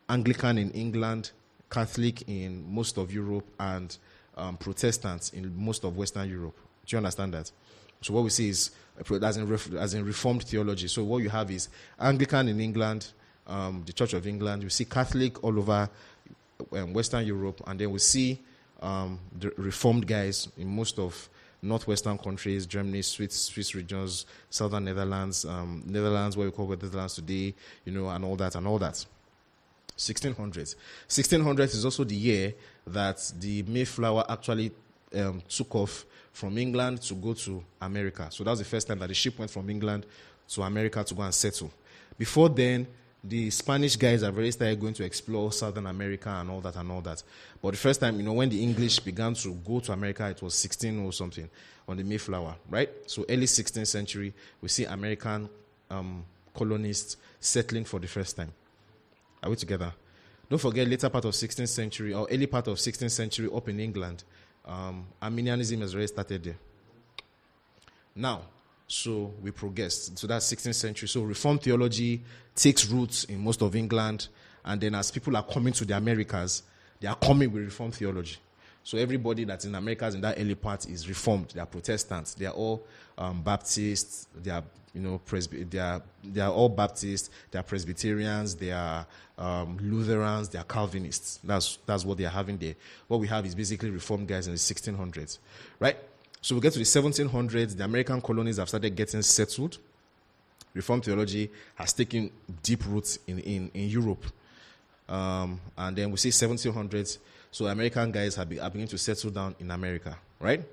Anglican 0.07 0.57
in 0.57 0.71
England, 0.71 1.31
Catholic 1.69 2.27
in 2.29 2.71
most 2.71 2.97
of 2.97 3.11
Europe, 3.11 3.47
and 3.59 3.97
um, 4.35 4.57
Protestants 4.57 5.31
in 5.31 5.51
most 5.57 5.83
of 5.83 5.97
Western 5.97 6.29
Europe. 6.29 6.57
Do 6.85 6.95
you 6.95 6.97
understand 6.97 7.33
that? 7.33 7.51
So 8.01 8.13
what 8.13 8.23
we 8.23 8.29
see 8.29 8.49
is 8.49 8.71
as 9.09 9.37
in, 9.37 9.59
as 9.77 9.93
in 9.95 10.05
Reformed 10.05 10.43
theology. 10.43 10.87
So 10.87 11.03
what 11.03 11.23
you 11.23 11.29
have 11.29 11.49
is 11.49 11.69
Anglican 11.99 12.47
in 12.47 12.59
England, 12.61 13.11
um, 13.47 13.83
the 13.85 13.93
Church 13.93 14.13
of 14.13 14.27
England. 14.27 14.63
You 14.63 14.69
see 14.69 14.85
Catholic 14.85 15.43
all 15.43 15.57
over 15.57 15.89
um, 16.73 16.93
Western 16.93 17.25
Europe, 17.25 17.61
and 17.67 17.79
then 17.79 17.91
we 17.91 17.99
see 17.99 18.39
um, 18.81 19.19
the 19.37 19.51
Reformed 19.57 20.07
guys 20.07 20.49
in 20.57 20.67
most 20.67 20.99
of 20.99 21.29
northwestern 21.61 22.17
countries, 22.17 22.65
Germany, 22.65 23.01
Swiss, 23.01 23.33
Swiss 23.33 23.73
regions, 23.73 24.25
southern 24.49 24.85
Netherlands, 24.85 25.45
um, 25.45 25.83
Netherlands, 25.85 26.37
what 26.37 26.45
we 26.45 26.51
call 26.51 26.67
the 26.67 26.77
Netherlands 26.77 27.15
today, 27.15 27.53
you 27.85 27.91
know, 27.91 28.09
and 28.09 28.23
all 28.23 28.35
that 28.35 28.55
and 28.55 28.67
all 28.67 28.77
that. 28.79 29.03
1600s. 29.97 30.75
1600s 31.07 31.73
is 31.73 31.85
also 31.85 32.03
the 32.03 32.15
year 32.15 32.53
that 32.85 33.31
the 33.39 33.63
Mayflower 33.63 34.25
actually 34.29 34.71
um, 35.15 35.41
took 35.49 35.73
off 35.75 36.05
from 36.31 36.57
England 36.57 37.01
to 37.01 37.15
go 37.15 37.33
to 37.33 37.63
America. 37.81 38.27
So 38.29 38.43
that 38.43 38.51
was 38.51 38.59
the 38.59 38.65
first 38.65 38.87
time 38.87 38.99
that 38.99 39.07
the 39.07 39.15
ship 39.15 39.39
went 39.39 39.49
from 39.49 39.69
England 39.69 40.05
to 40.49 40.61
America 40.61 41.03
to 41.03 41.13
go 41.15 41.23
and 41.23 41.33
settle. 41.33 41.71
Before 42.17 42.49
then, 42.49 42.85
the 43.23 43.49
Spanish 43.49 43.95
guys 43.95 44.21
have 44.21 44.35
already 44.35 44.51
started 44.51 44.79
going 44.79 44.93
to 44.93 45.03
explore 45.03 45.51
Southern 45.51 45.87
America 45.87 46.29
and 46.29 46.49
all 46.49 46.61
that 46.61 46.75
and 46.75 46.91
all 46.91 47.01
that. 47.01 47.23
But 47.61 47.71
the 47.71 47.77
first 47.77 47.99
time, 47.99 48.17
you 48.17 48.23
know, 48.23 48.33
when 48.33 48.49
the 48.49 48.61
English 48.61 48.99
began 48.99 49.33
to 49.35 49.53
go 49.53 49.79
to 49.79 49.91
America, 49.91 50.27
it 50.29 50.41
was 50.41 50.55
16 50.55 51.03
or 51.03 51.11
something 51.11 51.49
on 51.87 51.97
the 51.97 52.03
Mayflower, 52.03 52.55
right? 52.69 52.89
So 53.05 53.25
early 53.29 53.45
16th 53.45 53.87
century, 53.87 54.33
we 54.61 54.69
see 54.69 54.85
American 54.85 55.49
um, 55.89 56.23
colonists 56.53 57.17
settling 57.39 57.85
for 57.85 57.99
the 57.99 58.07
first 58.07 58.35
time. 58.35 58.51
Are 59.41 59.49
we 59.49 59.55
together? 59.55 59.93
Don't 60.49 60.59
forget, 60.59 60.87
later 60.87 61.09
part 61.09 61.25
of 61.25 61.33
16th 61.33 61.67
century 61.67 62.13
or 62.13 62.27
early 62.31 62.47
part 62.47 62.67
of 62.67 62.77
16th 62.77 63.11
century 63.11 63.49
up 63.53 63.67
in 63.67 63.79
England, 63.79 64.23
um, 64.65 65.05
Arminianism 65.21 65.81
has 65.81 65.93
already 65.93 66.07
started 66.07 66.43
there. 66.43 66.57
Now, 68.15 68.41
so 68.87 69.33
we 69.41 69.51
progressed. 69.51 70.17
So 70.17 70.27
that's 70.27 70.51
16th 70.51 70.75
century. 70.75 71.07
So 71.07 71.21
Reformed 71.23 71.61
theology 71.61 72.23
takes 72.57 72.85
roots 72.87 73.23
in 73.25 73.39
most 73.39 73.61
of 73.61 73.75
England. 73.75 74.27
And 74.65 74.81
then 74.81 74.95
as 74.95 75.11
people 75.11 75.37
are 75.37 75.43
coming 75.43 75.73
to 75.73 75.85
the 75.85 75.95
Americas, 75.95 76.63
they 76.99 77.07
are 77.07 77.15
coming 77.15 77.51
with 77.51 77.63
Reformed 77.63 77.95
theology. 77.95 78.37
So 78.83 78.97
everybody 78.97 79.43
that's 79.43 79.65
in 79.65 79.75
Americas 79.75 80.15
in 80.15 80.21
that 80.21 80.39
early 80.39 80.55
part 80.55 80.87
is 80.87 81.07
Reformed. 81.07 81.49
They 81.49 81.59
are 81.59 81.65
Protestants. 81.65 82.33
They 82.33 82.45
are 82.45 82.53
all 82.53 82.85
um, 83.17 83.41
Baptists. 83.41 84.27
They 84.35 84.49
are, 84.49 84.63
you 84.93 85.01
know, 85.01 85.17
Presby- 85.19 85.63
they 85.63 85.79
are 85.79 86.01
they 86.23 86.41
are 86.41 86.51
all 86.51 86.69
Baptists. 86.69 87.29
They 87.51 87.59
are 87.59 87.63
Presbyterians. 87.63 88.55
They 88.55 88.71
are 88.71 89.05
um, 89.37 89.77
Lutherans. 89.81 90.49
They 90.49 90.57
are 90.57 90.63
Calvinists. 90.63 91.39
That's 91.43 91.79
that's 91.85 92.05
what 92.05 92.17
they 92.17 92.25
are 92.25 92.29
having 92.29 92.57
there. 92.57 92.75
What 93.07 93.19
we 93.19 93.27
have 93.27 93.45
is 93.45 93.55
basically 93.55 93.89
Reformed 93.89 94.27
guys 94.27 94.47
in 94.47 94.53
the 94.53 94.59
1600s, 94.59 95.39
right? 95.79 95.97
So 96.41 96.55
we 96.55 96.61
get 96.61 96.71
to 96.73 96.79
the 96.79 96.85
1700s, 96.85 97.75
the 97.75 97.83
American 97.83 98.21
colonies 98.21 98.57
have 98.57 98.69
started 98.69 98.95
getting 98.95 99.21
settled. 99.21 99.79
Reformed 100.73 101.05
theology 101.05 101.49
has 101.75 101.93
taken 101.93 102.31
deep 102.61 102.85
roots 102.85 103.19
in, 103.27 103.39
in, 103.39 103.71
in 103.73 103.89
Europe. 103.89 104.25
Um, 105.09 105.59
and 105.77 105.97
then 105.97 106.11
we 106.11 106.17
see 106.17 106.29
1700s, 106.29 107.17
so 107.49 107.65
American 107.67 108.11
guys 108.11 108.35
have 108.35 108.49
be, 108.49 108.59
are 108.59 108.69
beginning 108.69 108.89
to 108.89 108.97
settle 108.97 109.31
down 109.31 109.55
in 109.59 109.71
America, 109.71 110.17
right? 110.39 110.63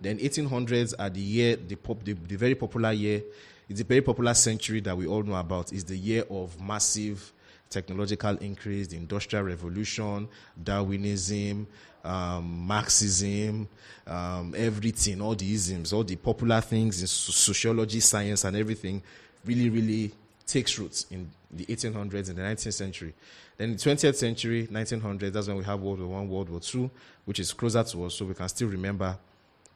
Then 0.00 0.18
1800s 0.18 0.94
are 0.98 1.10
the 1.10 1.20
year, 1.20 1.56
the, 1.56 1.76
pop, 1.76 2.02
the, 2.02 2.14
the 2.14 2.36
very 2.36 2.54
popular 2.54 2.92
year, 2.92 3.22
it's 3.68 3.80
a 3.80 3.84
very 3.84 4.00
popular 4.00 4.34
century 4.34 4.80
that 4.80 4.96
we 4.96 5.06
all 5.06 5.22
know 5.22 5.36
about, 5.36 5.72
is 5.72 5.84
the 5.84 5.96
year 5.96 6.24
of 6.28 6.60
massive 6.60 7.32
technological 7.70 8.36
increase, 8.38 8.88
the 8.88 8.96
industrial 8.96 9.44
revolution, 9.44 10.28
Darwinism, 10.62 11.66
um, 12.04 12.66
Marxism, 12.66 13.68
um, 14.06 14.54
everything, 14.56 15.20
all 15.20 15.34
the 15.34 15.52
isms, 15.54 15.92
all 15.92 16.04
the 16.04 16.16
popular 16.16 16.60
things 16.60 17.00
in 17.00 17.06
sociology, 17.06 18.00
science, 18.00 18.44
and 18.44 18.56
everything 18.56 19.02
really, 19.44 19.70
really 19.70 20.12
takes 20.46 20.78
roots 20.78 21.06
in 21.10 21.30
the 21.50 21.64
1800s 21.66 22.28
and 22.28 22.36
the 22.38 22.42
19th 22.42 22.72
century. 22.72 23.14
Then 23.56 23.72
the 23.72 23.78
20th 23.78 24.16
century, 24.16 24.66
1900s, 24.70 25.32
that's 25.32 25.48
when 25.48 25.56
we 25.56 25.64
have 25.64 25.80
World 25.80 26.00
War 26.00 26.08
One, 26.08 26.28
World 26.28 26.48
War 26.48 26.60
Two, 26.60 26.90
which 27.24 27.38
is 27.38 27.52
closer 27.52 27.84
to 27.84 28.04
us, 28.04 28.14
so 28.14 28.24
we 28.24 28.34
can 28.34 28.48
still 28.48 28.68
remember, 28.68 29.16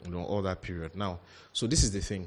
you 0.04 0.10
know, 0.10 0.24
all 0.24 0.42
that 0.42 0.62
period. 0.62 0.96
Now, 0.96 1.18
so 1.52 1.66
this 1.66 1.84
is 1.84 1.92
the 1.92 2.00
thing. 2.00 2.26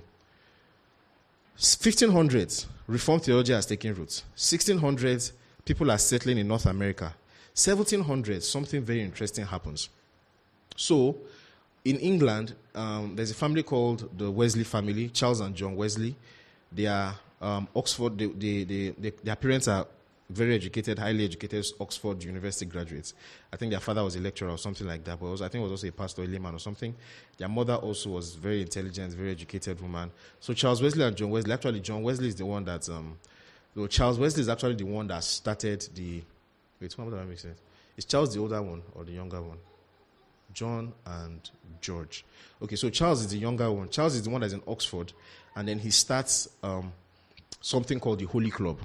1500s, 1.57 2.65
Reformed 2.87 3.23
theology 3.23 3.51
has 3.53 3.65
taken 3.65 3.93
roots. 3.93 4.23
1600s, 4.37 5.33
people 5.65 5.91
are 5.91 5.97
settling 5.97 6.37
in 6.37 6.47
North 6.47 6.65
America. 6.65 7.13
1700s, 7.53 8.43
something 8.43 8.81
very 8.81 9.01
interesting 9.01 9.45
happens. 9.45 9.89
So, 10.77 11.17
in 11.83 11.97
England, 11.97 12.55
um, 12.75 13.15
there's 13.15 13.31
a 13.31 13.35
family 13.35 13.63
called 13.63 14.17
the 14.17 14.31
Wesley 14.31 14.63
family, 14.63 15.09
Charles 15.09 15.41
and 15.41 15.53
John 15.53 15.75
Wesley. 15.75 16.15
They 16.71 16.85
are 16.85 17.15
um, 17.41 17.67
Oxford, 17.75 18.17
they, 18.17 18.63
they, 18.63 18.89
they, 18.91 19.09
their 19.23 19.35
parents 19.35 19.67
are 19.67 19.87
very 20.29 20.53
educated, 20.53 20.99
highly 20.99 21.25
educated 21.25 21.65
Oxford 21.79 22.23
University 22.23 22.65
graduates. 22.65 23.13
I 23.51 23.57
think 23.57 23.71
their 23.71 23.79
father 23.79 24.03
was 24.03 24.15
a 24.15 24.19
lecturer 24.19 24.51
or 24.51 24.57
something 24.57 24.85
like 24.85 25.03
that, 25.05 25.19
but 25.19 25.29
was, 25.29 25.41
I 25.41 25.47
think 25.47 25.63
was 25.63 25.71
also 25.71 25.87
a 25.87 25.91
pastor, 25.91 26.23
a 26.23 26.27
layman 26.27 26.53
or 26.53 26.59
something. 26.59 26.93
Their 27.37 27.49
mother 27.49 27.75
also 27.75 28.11
was 28.11 28.35
very 28.35 28.61
intelligent, 28.61 29.13
very 29.13 29.31
educated 29.31 29.81
woman. 29.81 30.11
So 30.39 30.53
Charles 30.53 30.81
Wesley 30.81 31.03
and 31.03 31.15
John 31.15 31.31
Wesley, 31.31 31.51
actually 31.51 31.79
John 31.79 32.03
Wesley 32.03 32.27
is 32.27 32.35
the 32.35 32.45
one 32.45 32.63
that, 32.65 32.87
um, 32.89 33.17
though 33.75 33.87
Charles 33.87 34.19
Wesley 34.19 34.41
is 34.41 34.49
actually 34.49 34.75
the 34.75 34.85
one 34.85 35.07
that 35.07 35.23
started 35.23 35.87
the, 35.95 36.21
wait, 36.79 36.97
what 36.97 37.09
that 37.09 37.25
make 37.25 37.39
sense? 37.39 37.59
Is 37.97 38.05
Charles 38.05 38.33
the 38.33 38.39
older 38.39 38.61
one 38.61 38.83
or 38.93 39.03
the 39.03 39.11
younger 39.11 39.41
one? 39.41 39.57
John 40.53 40.93
and 41.05 41.49
George. 41.81 42.23
Okay, 42.61 42.75
so 42.75 42.89
Charles 42.89 43.21
is 43.21 43.27
the 43.27 43.37
younger 43.37 43.71
one. 43.71 43.89
Charles 43.89 44.15
is 44.15 44.23
the 44.23 44.29
one 44.29 44.41
that's 44.41 44.53
in 44.53 44.61
Oxford, 44.67 45.13
and 45.55 45.67
then 45.67 45.79
he 45.79 45.89
starts 45.89 46.49
um, 46.63 46.91
something 47.61 47.99
called 47.99 48.19
the 48.19 48.25
Holy 48.25 48.49
Club. 48.51 48.79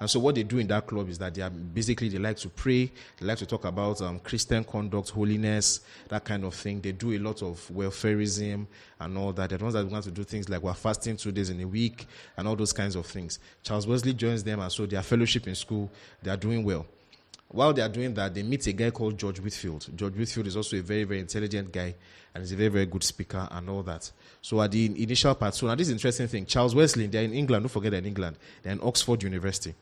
And 0.00 0.08
so 0.08 0.18
what 0.18 0.34
they 0.34 0.44
do 0.44 0.58
in 0.58 0.66
that 0.68 0.86
club 0.86 1.10
is 1.10 1.18
that 1.18 1.34
they 1.34 1.42
are 1.42 1.50
basically 1.50 2.08
they 2.08 2.18
like 2.18 2.38
to 2.38 2.48
pray, 2.48 2.90
they 3.18 3.26
like 3.26 3.36
to 3.36 3.44
talk 3.44 3.66
about 3.66 4.00
um, 4.00 4.18
Christian 4.18 4.64
conduct, 4.64 5.10
holiness, 5.10 5.80
that 6.08 6.24
kind 6.24 6.42
of 6.44 6.54
thing. 6.54 6.80
They 6.80 6.92
do 6.92 7.12
a 7.12 7.18
lot 7.18 7.42
of 7.42 7.70
welfareism 7.70 8.66
and 8.98 9.18
all 9.18 9.34
that. 9.34 9.50
They're 9.50 9.58
the 9.58 9.64
ones 9.64 9.74
that 9.74 9.86
want 9.86 10.04
to 10.04 10.10
do 10.10 10.24
things 10.24 10.48
like 10.48 10.62
we're 10.62 10.72
fasting 10.72 11.18
two 11.18 11.32
days 11.32 11.50
in 11.50 11.60
a 11.60 11.66
week 11.66 12.06
and 12.38 12.48
all 12.48 12.56
those 12.56 12.72
kinds 12.72 12.96
of 12.96 13.04
things. 13.04 13.40
Charles 13.62 13.86
Wesley 13.86 14.14
joins 14.14 14.42
them, 14.42 14.60
and 14.60 14.72
so 14.72 14.86
their 14.86 15.02
fellowship 15.02 15.46
in 15.46 15.54
school, 15.54 15.90
they 16.22 16.30
are 16.30 16.36
doing 16.38 16.64
well. 16.64 16.86
While 17.52 17.72
they 17.72 17.82
are 17.82 17.88
doing 17.88 18.14
that, 18.14 18.32
they 18.32 18.44
meet 18.44 18.66
a 18.68 18.72
guy 18.72 18.90
called 18.90 19.18
George 19.18 19.40
Whitefield. 19.40 19.88
George 19.96 20.14
Whitefield 20.14 20.46
is 20.46 20.56
also 20.56 20.76
a 20.76 20.82
very, 20.82 21.02
very 21.02 21.18
intelligent 21.18 21.72
guy 21.72 21.96
and 22.32 22.42
he's 22.42 22.52
a 22.52 22.56
very, 22.56 22.68
very 22.68 22.86
good 22.86 23.02
speaker 23.02 23.48
and 23.50 23.68
all 23.68 23.82
that. 23.82 24.10
So 24.40 24.62
at 24.62 24.70
the 24.70 24.86
initial 25.02 25.34
part, 25.34 25.54
so 25.56 25.66
now 25.66 25.74
this 25.74 25.88
is 25.88 25.92
interesting 25.92 26.28
thing. 26.28 26.46
Charles 26.46 26.76
Wesley, 26.76 27.08
they're 27.08 27.24
in 27.24 27.32
England. 27.32 27.64
Don't 27.64 27.68
forget 27.70 27.90
they're 27.90 27.98
in 27.98 28.06
England. 28.06 28.36
They're 28.62 28.72
in 28.72 28.80
Oxford 28.82 29.24
University. 29.24 29.74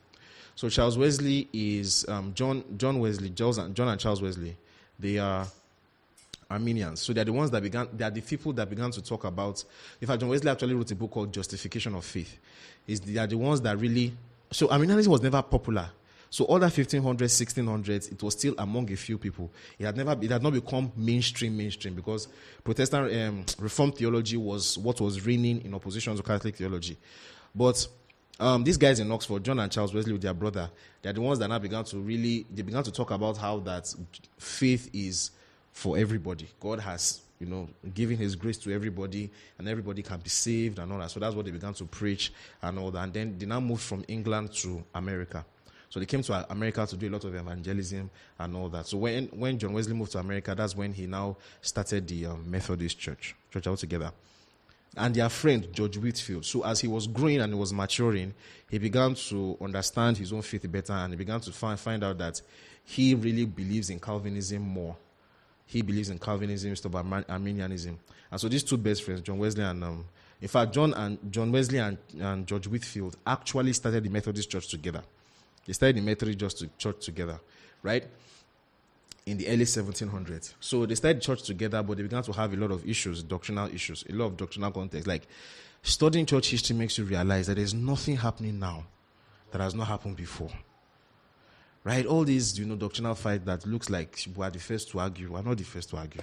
So 0.54 0.70
Charles 0.70 0.96
Wesley 0.96 1.46
is 1.52 2.06
um, 2.08 2.32
John 2.34 2.64
John 2.76 3.00
Wesley, 3.00 3.30
John 3.30 3.70
and 3.76 4.00
Charles 4.00 4.22
Wesley. 4.22 4.56
They 4.98 5.18
are 5.18 5.46
Arminians. 6.50 7.00
So 7.00 7.12
they're 7.12 7.24
the 7.24 7.32
ones 7.34 7.50
that 7.50 7.62
began. 7.62 7.86
They 7.92 8.04
are 8.04 8.10
the 8.10 8.22
people 8.22 8.54
that 8.54 8.68
began 8.70 8.90
to 8.92 9.02
talk 9.02 9.24
about. 9.24 9.62
In 10.00 10.08
fact, 10.08 10.20
John 10.20 10.30
Wesley 10.30 10.50
actually 10.50 10.74
wrote 10.74 10.90
a 10.90 10.96
book 10.96 11.10
called 11.10 11.32
Justification 11.34 11.94
of 11.94 12.04
Faith. 12.04 12.38
Is 12.86 13.00
they 13.00 13.18
are 13.18 13.26
the 13.26 13.36
ones 13.36 13.60
that 13.60 13.78
really. 13.78 14.14
So 14.50 14.70
Arminianism 14.70 15.12
was 15.12 15.22
never 15.22 15.42
popular 15.42 15.90
so 16.30 16.44
all 16.44 16.58
that 16.58 16.72
1500s, 16.72 17.16
1600s, 17.16 18.12
it 18.12 18.22
was 18.22 18.34
still 18.34 18.54
among 18.58 18.90
a 18.92 18.96
few 18.96 19.16
people. 19.18 19.50
It 19.78 19.86
had 19.86 19.96
never, 19.96 20.16
it 20.20 20.30
had 20.30 20.42
not 20.42 20.52
become 20.52 20.92
mainstream, 20.96 21.56
mainstream 21.56 21.94
because 21.94 22.28
Protestant 22.62 23.14
um, 23.14 23.44
Reformed 23.58 23.96
theology 23.96 24.36
was 24.36 24.76
what 24.78 25.00
was 25.00 25.24
reigning 25.24 25.62
in 25.64 25.74
opposition 25.74 26.14
to 26.16 26.22
Catholic 26.22 26.56
theology. 26.56 26.98
But 27.54 27.86
um, 28.40 28.62
these 28.62 28.76
guys 28.76 29.00
in 29.00 29.10
Oxford, 29.10 29.42
John 29.42 29.58
and 29.58 29.72
Charles 29.72 29.94
Wesley, 29.94 30.12
with 30.12 30.22
their 30.22 30.34
brother, 30.34 30.70
they're 31.02 31.12
the 31.12 31.20
ones 31.20 31.38
that 31.38 31.48
now 31.48 31.58
began 31.58 31.84
to 31.84 31.98
really, 31.98 32.46
they 32.52 32.62
began 32.62 32.82
to 32.82 32.92
talk 32.92 33.10
about 33.10 33.36
how 33.38 33.58
that 33.60 33.92
faith 34.38 34.90
is 34.92 35.30
for 35.72 35.96
everybody. 35.96 36.46
God 36.60 36.78
has, 36.80 37.22
you 37.40 37.46
know, 37.46 37.68
given 37.94 38.16
His 38.16 38.36
grace 38.36 38.58
to 38.58 38.72
everybody, 38.72 39.30
and 39.58 39.66
everybody 39.66 40.02
can 40.02 40.20
be 40.20 40.28
saved 40.28 40.78
and 40.78 40.92
all 40.92 40.98
that. 40.98 41.10
So 41.10 41.20
that's 41.20 41.34
what 41.34 41.46
they 41.46 41.50
began 41.50 41.72
to 41.74 41.84
preach 41.84 42.32
and 42.62 42.78
all 42.78 42.90
that. 42.90 43.04
And 43.04 43.12
then 43.12 43.38
they 43.38 43.46
now 43.46 43.60
moved 43.60 43.82
from 43.82 44.04
England 44.08 44.52
to 44.56 44.84
America. 44.94 45.44
So 45.90 46.00
they 46.00 46.06
came 46.06 46.22
to 46.22 46.52
America 46.52 46.86
to 46.86 46.96
do 46.96 47.08
a 47.08 47.10
lot 47.10 47.24
of 47.24 47.34
evangelism 47.34 48.10
and 48.38 48.56
all 48.56 48.68
that. 48.68 48.86
So 48.86 48.98
when 48.98 49.26
when 49.28 49.58
John 49.58 49.72
Wesley 49.72 49.94
moved 49.94 50.12
to 50.12 50.18
America, 50.18 50.54
that's 50.54 50.76
when 50.76 50.92
he 50.92 51.06
now 51.06 51.36
started 51.62 52.06
the 52.06 52.26
um, 52.26 52.50
Methodist 52.50 52.98
Church, 52.98 53.34
church 53.50 53.66
altogether. 53.66 54.12
And 54.96 55.14
their 55.14 55.28
friend 55.28 55.68
George 55.72 55.96
Whitefield. 55.96 56.44
So 56.44 56.64
as 56.64 56.80
he 56.80 56.88
was 56.88 57.06
growing 57.06 57.40
and 57.40 57.52
he 57.52 57.58
was 57.58 57.72
maturing, 57.72 58.34
he 58.70 58.78
began 58.78 59.14
to 59.14 59.56
understand 59.60 60.18
his 60.18 60.32
own 60.32 60.42
faith 60.42 60.70
better, 60.70 60.92
and 60.92 61.12
he 61.12 61.16
began 61.16 61.40
to 61.40 61.52
find 61.52 61.78
find 61.78 62.04
out 62.04 62.18
that 62.18 62.40
he 62.84 63.14
really 63.14 63.44
believes 63.44 63.90
in 63.90 64.00
Calvinism 64.00 64.62
more. 64.62 64.96
He 65.66 65.82
believes 65.82 66.08
in 66.08 66.18
Calvinism 66.18 66.70
instead 66.70 66.94
of 66.94 67.24
Arminianism. 67.28 67.98
And 68.30 68.40
so 68.40 68.48
these 68.48 68.62
two 68.62 68.78
best 68.78 69.02
friends, 69.02 69.20
John 69.20 69.38
Wesley 69.38 69.64
and 69.64 69.84
um, 69.84 70.04
in 70.40 70.48
fact, 70.48 70.72
John 70.72 70.94
and 70.94 71.18
John 71.32 71.50
Wesley 71.50 71.78
and, 71.78 71.98
and 72.20 72.46
George 72.46 72.66
Whitefield 72.66 73.16
actually 73.26 73.72
started 73.72 74.04
the 74.04 74.10
Methodist 74.10 74.50
Church 74.50 74.68
together. 74.68 75.02
They 75.68 75.74
started 75.74 75.96
the 75.96 76.00
Methodist 76.00 76.38
just 76.38 76.58
to 76.60 76.70
church 76.78 77.04
together, 77.04 77.38
right? 77.82 78.02
In 79.26 79.36
the 79.36 79.46
early 79.48 79.66
1700s. 79.66 80.54
So 80.60 80.86
they 80.86 80.94
started 80.94 81.20
church 81.20 81.42
together, 81.42 81.82
but 81.82 81.98
they 81.98 82.04
began 82.04 82.22
to 82.22 82.32
have 82.32 82.54
a 82.54 82.56
lot 82.56 82.70
of 82.70 82.88
issues, 82.88 83.22
doctrinal 83.22 83.68
issues, 83.68 84.02
a 84.08 84.14
lot 84.14 84.24
of 84.26 84.38
doctrinal 84.38 84.70
context. 84.70 85.06
Like 85.06 85.28
studying 85.82 86.24
church 86.24 86.50
history 86.52 86.74
makes 86.74 86.96
you 86.96 87.04
realize 87.04 87.48
that 87.48 87.56
there's 87.56 87.74
nothing 87.74 88.16
happening 88.16 88.58
now 88.58 88.86
that 89.50 89.60
has 89.60 89.74
not 89.74 89.88
happened 89.88 90.16
before. 90.16 90.50
Right? 91.84 92.06
All 92.06 92.24
these, 92.24 92.58
you 92.58 92.64
know, 92.64 92.76
doctrinal 92.76 93.14
fight 93.14 93.44
that 93.44 93.66
looks 93.66 93.90
like 93.90 94.26
we 94.34 94.42
are 94.46 94.50
the 94.50 94.58
first 94.58 94.90
to 94.92 95.00
argue. 95.00 95.32
We're 95.32 95.42
not 95.42 95.58
the 95.58 95.64
first 95.64 95.90
to 95.90 95.98
argue. 95.98 96.22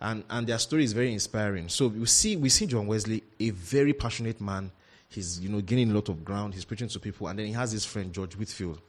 And 0.00 0.22
and 0.30 0.46
their 0.46 0.58
story 0.58 0.84
is 0.84 0.92
very 0.92 1.12
inspiring. 1.12 1.68
So 1.68 1.88
we 1.88 2.06
see 2.06 2.36
we 2.36 2.50
see 2.50 2.66
John 2.66 2.86
Wesley, 2.86 3.24
a 3.40 3.50
very 3.50 3.92
passionate 3.92 4.40
man, 4.40 4.70
He's, 5.12 5.40
you 5.40 5.48
know, 5.48 5.60
gaining 5.60 5.90
a 5.90 5.94
lot 5.94 6.08
of 6.08 6.24
ground. 6.24 6.54
He's 6.54 6.64
preaching 6.64 6.88
to 6.88 6.98
people. 6.98 7.28
And 7.28 7.38
then 7.38 7.46
he 7.46 7.52
has 7.52 7.72
his 7.72 7.84
friend, 7.84 8.12
George 8.12 8.34
Whitefield. 8.34 8.80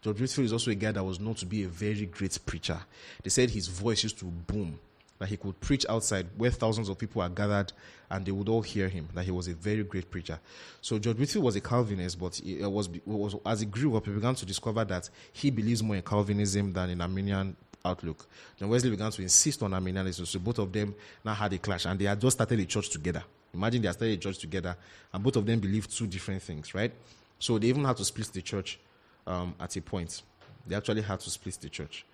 George 0.00 0.20
Whitefield 0.20 0.46
is 0.46 0.52
also 0.52 0.70
a 0.70 0.74
guy 0.74 0.92
that 0.92 1.02
was 1.02 1.20
known 1.20 1.34
to 1.34 1.46
be 1.46 1.64
a 1.64 1.68
very 1.68 2.06
great 2.06 2.38
preacher. 2.46 2.78
They 3.22 3.30
said 3.30 3.50
his 3.50 3.68
voice 3.68 4.02
used 4.02 4.18
to 4.20 4.24
boom, 4.26 4.78
that 5.18 5.28
he 5.28 5.36
could 5.36 5.60
preach 5.60 5.86
outside 5.88 6.26
where 6.36 6.50
thousands 6.50 6.88
of 6.88 6.98
people 6.98 7.22
are 7.22 7.28
gathered 7.28 7.72
and 8.10 8.26
they 8.26 8.32
would 8.32 8.48
all 8.48 8.62
hear 8.62 8.88
him, 8.88 9.08
that 9.14 9.24
he 9.24 9.30
was 9.30 9.48
a 9.48 9.54
very 9.54 9.84
great 9.84 10.10
preacher. 10.10 10.38
So 10.80 10.98
George 10.98 11.18
Whitefield 11.18 11.44
was 11.44 11.56
a 11.56 11.60
Calvinist, 11.60 12.18
but 12.18 12.40
it 12.40 12.62
uh, 12.62 12.70
was, 12.70 12.88
it 12.88 13.06
was 13.06 13.36
as 13.46 13.60
he 13.60 13.66
grew 13.66 13.96
up, 13.96 14.06
he 14.06 14.12
began 14.12 14.34
to 14.34 14.46
discover 14.46 14.84
that 14.84 15.08
he 15.32 15.50
believes 15.50 15.82
more 15.82 15.96
in 15.96 16.02
Calvinism 16.02 16.72
than 16.72 16.90
in 16.90 17.00
Arminian 17.00 17.56
outlook. 17.84 18.26
John 18.58 18.68
Wesley 18.68 18.90
began 18.90 19.10
to 19.10 19.22
insist 19.22 19.62
on 19.62 19.72
Arminianism, 19.72 20.26
so 20.26 20.38
both 20.38 20.58
of 20.58 20.72
them 20.72 20.94
now 21.24 21.34
had 21.34 21.52
a 21.52 21.58
clash, 21.58 21.86
and 21.86 21.98
they 21.98 22.04
had 22.04 22.20
just 22.20 22.36
started 22.36 22.58
a 22.58 22.64
church 22.66 22.90
together. 22.90 23.24
Imagine 23.54 23.82
they 23.82 23.88
are 23.88 23.92
studying 23.92 24.18
church 24.18 24.38
together, 24.38 24.76
and 25.12 25.22
both 25.22 25.36
of 25.36 25.44
them 25.46 25.60
believe 25.60 25.88
two 25.88 26.06
different 26.06 26.42
things, 26.42 26.74
right? 26.74 26.92
So 27.38 27.58
they 27.58 27.68
even 27.68 27.84
had 27.84 27.96
to 27.98 28.04
split 28.04 28.28
the 28.32 28.42
church 28.42 28.78
um, 29.26 29.54
at 29.60 29.76
a 29.76 29.82
point. 29.82 30.22
They 30.66 30.76
actually 30.76 31.02
had 31.02 31.20
to 31.20 31.30
split 31.30 31.58
the 31.60 31.68
church. 31.68 32.06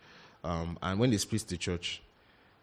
Um, 0.42 0.79
and 0.83 0.98
when 0.98 1.11
they 1.11 1.18
split 1.18 1.46
the 1.46 1.57
church, 1.57 2.03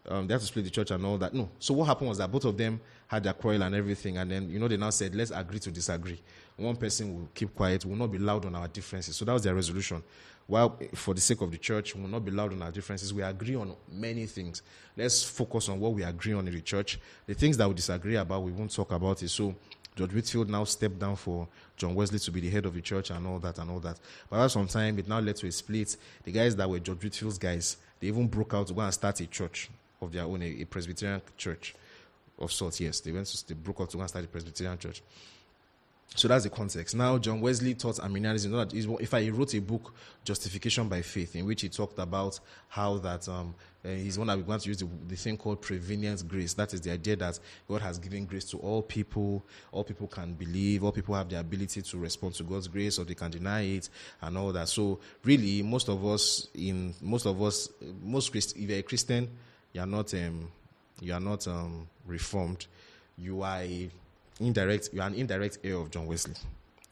um, 0.08 0.26
they 0.26 0.34
had 0.34 0.40
to 0.40 0.46
split 0.46 0.64
the 0.64 0.70
church 0.70 0.90
and 0.90 1.04
all 1.04 1.18
that. 1.18 1.34
No. 1.34 1.48
So 1.58 1.74
what 1.74 1.86
happened 1.86 2.08
was 2.08 2.18
that 2.18 2.30
both 2.30 2.44
of 2.44 2.56
them 2.56 2.80
had 3.06 3.24
their 3.24 3.32
quarrel 3.32 3.62
and 3.62 3.74
everything, 3.74 4.18
and 4.18 4.30
then 4.30 4.48
you 4.50 4.58
know 4.58 4.68
they 4.68 4.76
now 4.76 4.90
said, 4.90 5.14
"Let's 5.14 5.30
agree 5.30 5.58
to 5.60 5.70
disagree." 5.70 6.20
One 6.56 6.76
person 6.76 7.14
will 7.14 7.28
keep 7.34 7.54
quiet, 7.54 7.84
will 7.84 7.96
not 7.96 8.10
be 8.10 8.18
loud 8.18 8.46
on 8.46 8.54
our 8.54 8.68
differences. 8.68 9.16
So 9.16 9.24
that 9.24 9.32
was 9.32 9.42
their 9.42 9.54
resolution 9.54 10.02
while 10.46 10.78
for 10.94 11.14
the 11.14 11.20
sake 11.20 11.40
of 11.40 11.50
the 11.50 11.58
church, 11.58 11.94
we 11.94 12.02
will 12.02 12.08
not 12.08 12.24
be 12.24 12.30
loud 12.30 12.52
on 12.52 12.62
our 12.62 12.70
differences. 12.70 13.12
We 13.12 13.22
agree 13.22 13.56
on 13.56 13.74
many 13.90 14.26
things. 14.26 14.62
Let's 14.96 15.22
focus 15.22 15.68
on 15.68 15.80
what 15.80 15.92
we 15.92 16.04
agree 16.04 16.34
on 16.34 16.46
in 16.46 16.54
the 16.54 16.60
church. 16.60 17.00
The 17.26 17.34
things 17.34 17.56
that 17.56 17.68
we 17.68 17.74
disagree 17.74 18.16
about, 18.16 18.42
we 18.42 18.52
won't 18.52 18.72
talk 18.72 18.92
about 18.92 19.22
it. 19.22 19.28
So 19.28 19.54
George 19.96 20.14
Whitefield 20.14 20.48
now 20.48 20.64
stepped 20.64 20.98
down 20.98 21.16
for 21.16 21.48
John 21.76 21.94
Wesley 21.94 22.18
to 22.20 22.30
be 22.30 22.40
the 22.40 22.50
head 22.50 22.64
of 22.64 22.74
the 22.74 22.80
church 22.80 23.10
and 23.10 23.26
all 23.26 23.38
that 23.40 23.58
and 23.58 23.70
all 23.70 23.80
that. 23.80 23.98
But 24.30 24.36
after 24.36 24.50
some 24.50 24.68
time, 24.68 24.98
it 24.98 25.08
now 25.08 25.18
led 25.18 25.36
to 25.36 25.48
a 25.48 25.52
split. 25.52 25.96
The 26.22 26.32
guys 26.32 26.54
that 26.56 26.70
were 26.70 26.78
George 26.78 27.02
Whitefield's 27.02 27.38
guys, 27.38 27.76
they 27.98 28.06
even 28.06 28.28
broke 28.28 28.54
out 28.54 28.68
to 28.68 28.74
go 28.74 28.82
and 28.82 28.94
start 28.94 29.18
a 29.20 29.26
church 29.26 29.68
of 30.00 30.12
their 30.12 30.24
own, 30.24 30.42
a, 30.42 30.62
a 30.62 30.64
Presbyterian 30.64 31.22
church. 31.36 31.74
of 32.38 32.52
sorts. 32.52 32.80
Yes, 32.80 33.00
they 33.00 33.12
went 33.12 33.26
to 33.26 33.48
they 33.48 33.54
broke 33.54 33.80
up 33.80 33.88
to 33.90 33.96
go 33.96 34.00
and 34.02 34.08
start 34.08 34.24
the 34.24 34.28
Presbyterian 34.28 34.78
Church. 34.78 35.02
So 36.14 36.28
that's 36.28 36.44
the 36.44 36.50
context. 36.50 36.94
Now, 36.94 37.18
John 37.18 37.40
Wesley 37.40 37.74
taught 37.74 37.98
Arminianism. 37.98 38.52
That 38.52 38.72
if 38.72 39.12
I 39.12 39.28
wrote 39.28 39.54
a 39.54 39.60
book, 39.60 39.92
Justification 40.24 40.88
by 40.88 41.02
Faith, 41.02 41.34
in 41.34 41.44
which 41.44 41.62
he 41.62 41.68
talked 41.68 41.98
about 41.98 42.38
how 42.68 42.98
that 42.98 43.28
um, 43.28 43.54
uh, 43.84 43.88
he's 43.88 44.16
one 44.16 44.28
that 44.28 44.38
we 44.38 44.58
to 44.58 44.68
use 44.68 44.78
the, 44.78 44.88
the 45.08 45.16
thing 45.16 45.36
called 45.36 45.60
prevenient 45.60 46.26
grace. 46.26 46.54
That 46.54 46.72
is 46.74 46.80
the 46.80 46.92
idea 46.92 47.16
that 47.16 47.38
God 47.68 47.82
has 47.82 47.98
given 47.98 48.24
grace 48.24 48.44
to 48.50 48.58
all 48.58 48.82
people. 48.82 49.44
All 49.72 49.82
people 49.82 50.06
can 50.06 50.34
believe. 50.34 50.84
All 50.84 50.92
people 50.92 51.14
have 51.16 51.28
the 51.28 51.40
ability 51.40 51.82
to 51.82 51.98
respond 51.98 52.34
to 52.36 52.44
God's 52.44 52.68
grace, 52.68 52.98
or 52.98 53.04
they 53.04 53.14
can 53.14 53.32
deny 53.32 53.62
it, 53.62 53.88
and 54.22 54.38
all 54.38 54.52
that. 54.52 54.68
So, 54.68 55.00
really, 55.24 55.62
most 55.62 55.88
of 55.88 56.06
us, 56.06 56.48
in 56.54 56.94
most 57.02 57.26
of 57.26 57.42
us, 57.42 57.68
most 58.02 58.30
Christ, 58.30 58.56
if 58.56 58.70
you're 58.70 58.78
a 58.78 58.82
Christian, 58.82 59.28
you 59.76 59.82
are 59.82 59.86
not, 59.86 60.14
um, 60.14 60.48
you 61.02 61.12
are 61.12 61.20
not 61.20 61.46
um, 61.46 61.86
reformed. 62.06 62.66
You 63.18 63.42
are 63.42 63.62
indirect, 64.40 64.88
you 64.90 65.02
are 65.02 65.06
an 65.06 65.14
indirect 65.14 65.58
heir 65.62 65.76
of 65.76 65.90
John 65.90 66.06
Wesley, 66.06 66.32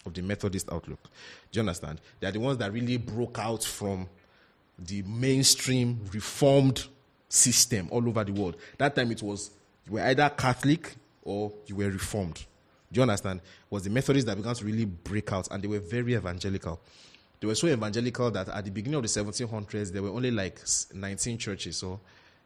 of 0.04 0.12
the 0.12 0.20
Methodist 0.20 0.70
outlook. 0.70 1.02
Do 1.50 1.58
you 1.58 1.60
understand? 1.60 2.02
They 2.20 2.26
are 2.26 2.30
the 2.30 2.40
ones 2.40 2.58
that 2.58 2.70
really 2.70 2.98
broke 2.98 3.38
out 3.38 3.64
from 3.64 4.06
the 4.78 5.00
mainstream 5.00 5.98
reformed 6.12 6.86
system 7.30 7.88
all 7.90 8.06
over 8.06 8.22
the 8.22 8.32
world. 8.32 8.56
That 8.76 8.94
time 8.94 9.10
it 9.12 9.22
was 9.22 9.50
you 9.86 9.94
were 9.94 10.02
either 10.02 10.28
Catholic 10.36 10.94
or 11.22 11.52
you 11.66 11.76
were 11.76 11.88
reformed. 11.88 12.44
Do 12.92 12.98
you 12.98 13.02
understand? 13.02 13.40
It 13.40 13.72
was 13.74 13.84
the 13.84 13.90
Methodists 13.90 14.26
that 14.26 14.36
began 14.36 14.54
to 14.54 14.64
really 14.64 14.84
break 14.84 15.32
out 15.32 15.48
and 15.50 15.62
they 15.62 15.68
were 15.68 15.78
very 15.78 16.16
evangelical. 16.16 16.78
They 17.40 17.46
were 17.46 17.54
so 17.54 17.66
evangelical 17.66 18.30
that 18.32 18.50
at 18.50 18.62
the 18.62 18.70
beginning 18.70 18.98
of 18.98 19.02
the 19.02 19.08
1700s, 19.08 19.90
there 19.90 20.02
were 20.02 20.10
only 20.10 20.30
like 20.30 20.60
19 20.92 21.38
churches 21.38 21.82
or 21.82 21.98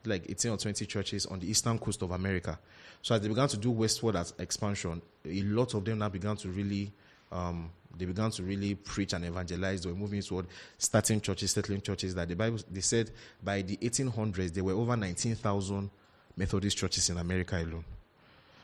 like 0.05 0.29
18 0.29 0.53
or 0.53 0.57
20 0.57 0.87
churches 0.87 1.27
on 1.27 1.39
the 1.39 1.51
eastern 1.51 1.79
coast 1.79 2.03
of 2.03 2.11
America. 2.11 2.59
So 3.03 3.15
as 3.15 3.21
they 3.21 3.29
began 3.29 3.49
to 3.49 3.57
do 3.57 3.71
westward 3.71 4.17
as 4.17 4.35
expansion, 4.39 5.01
a 5.25 5.43
lot 5.43 5.75
of 5.75 5.85
them 5.85 5.99
now 5.99 6.09
began 6.09 6.37
to 6.37 6.49
really, 6.49 6.91
um, 7.31 7.71
they 7.97 8.05
began 8.05 8.31
to 8.33 8.43
really 8.43 8.75
preach 8.75 9.13
and 9.13 9.25
evangelize. 9.25 9.83
They 9.83 9.91
were 9.91 9.97
moving 9.97 10.23
toward 10.23 10.47
starting 10.77 11.21
churches, 11.21 11.53
settling 11.53 11.81
churches. 11.81 12.15
That 12.15 12.29
the 12.29 12.35
Bible, 12.35 12.59
they 12.71 12.81
said 12.81 13.11
by 13.43 13.63
the 13.63 13.77
1800s 13.77 14.53
there 14.53 14.65
were 14.65 14.73
over 14.73 14.97
19,000 14.97 15.91
Methodist 16.37 16.77
churches 16.77 17.11
in 17.11 17.19
America 17.19 17.57
alone. 17.57 17.85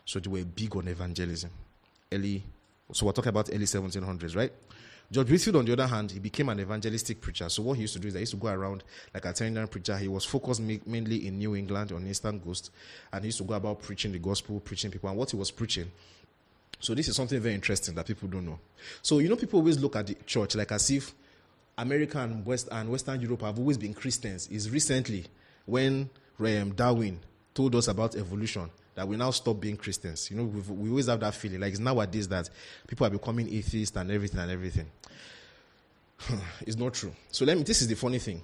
So 0.04 0.20
they 0.20 0.28
were 0.28 0.44
big 0.44 0.74
on 0.76 0.88
evangelism. 0.88 1.50
Early, 2.12 2.42
so 2.92 3.06
we're 3.06 3.12
talking 3.12 3.30
about 3.30 3.50
early 3.50 3.64
1700s, 3.64 4.36
right? 4.36 4.52
George 5.10 5.30
Whitefield, 5.30 5.56
on 5.56 5.64
the 5.64 5.72
other 5.72 5.86
hand, 5.86 6.10
he 6.10 6.18
became 6.18 6.48
an 6.48 6.60
evangelistic 6.60 7.20
preacher. 7.20 7.48
So 7.48 7.62
what 7.62 7.74
he 7.74 7.82
used 7.82 7.94
to 7.94 8.00
do 8.00 8.08
is 8.08 8.14
he 8.14 8.20
used 8.20 8.32
to 8.32 8.38
go 8.38 8.48
around 8.48 8.82
like 9.12 9.24
a 9.24 9.28
itinerant 9.28 9.70
preacher. 9.70 9.96
He 9.96 10.08
was 10.08 10.24
focused 10.24 10.60
mainly 10.60 11.26
in 11.26 11.38
New 11.38 11.54
England 11.54 11.92
on 11.92 12.06
Eastern 12.06 12.40
Coast, 12.40 12.70
and 13.12 13.22
he 13.22 13.28
used 13.28 13.38
to 13.38 13.44
go 13.44 13.54
about 13.54 13.82
preaching 13.82 14.12
the 14.12 14.18
gospel, 14.18 14.60
preaching 14.60 14.90
people. 14.90 15.08
And 15.10 15.18
what 15.18 15.30
he 15.30 15.36
was 15.36 15.50
preaching, 15.50 15.90
so 16.80 16.94
this 16.94 17.08
is 17.08 17.16
something 17.16 17.38
very 17.40 17.54
interesting 17.54 17.94
that 17.94 18.06
people 18.06 18.28
don't 18.28 18.46
know. 18.46 18.58
So 19.02 19.18
you 19.18 19.28
know, 19.28 19.36
people 19.36 19.60
always 19.60 19.78
look 19.78 19.96
at 19.96 20.06
the 20.06 20.14
church 20.26 20.54
like 20.56 20.72
as 20.72 20.90
if 20.90 21.14
America 21.76 22.18
and 22.18 22.44
West 22.44 22.68
and 22.72 22.90
Western 22.90 23.20
Europe 23.20 23.42
have 23.42 23.58
always 23.58 23.78
been 23.78 23.94
Christians. 23.94 24.48
Is 24.48 24.70
recently 24.70 25.26
when 25.66 26.08
um, 26.40 26.74
Darwin 26.74 27.20
told 27.54 27.74
us 27.74 27.88
about 27.88 28.16
evolution 28.16 28.70
that 28.94 29.06
we 29.06 29.16
now 29.16 29.30
stop 29.30 29.60
being 29.60 29.76
Christians. 29.76 30.30
You 30.30 30.36
know, 30.36 30.44
we 30.44 30.90
always 30.90 31.06
have 31.06 31.20
that 31.20 31.34
feeling. 31.34 31.60
Like 31.60 31.72
it's 31.72 31.80
nowadays 31.80 32.28
that 32.28 32.48
people 32.86 33.06
are 33.06 33.10
becoming 33.10 33.52
atheists 33.52 33.96
and 33.96 34.10
everything 34.10 34.40
and 34.40 34.50
everything. 34.50 34.86
it's 36.60 36.76
not 36.76 36.94
true. 36.94 37.12
So 37.30 37.44
let 37.44 37.56
me. 37.56 37.62
This 37.62 37.82
is 37.82 37.88
the 37.88 37.96
funny 37.96 38.18
thing. 38.18 38.42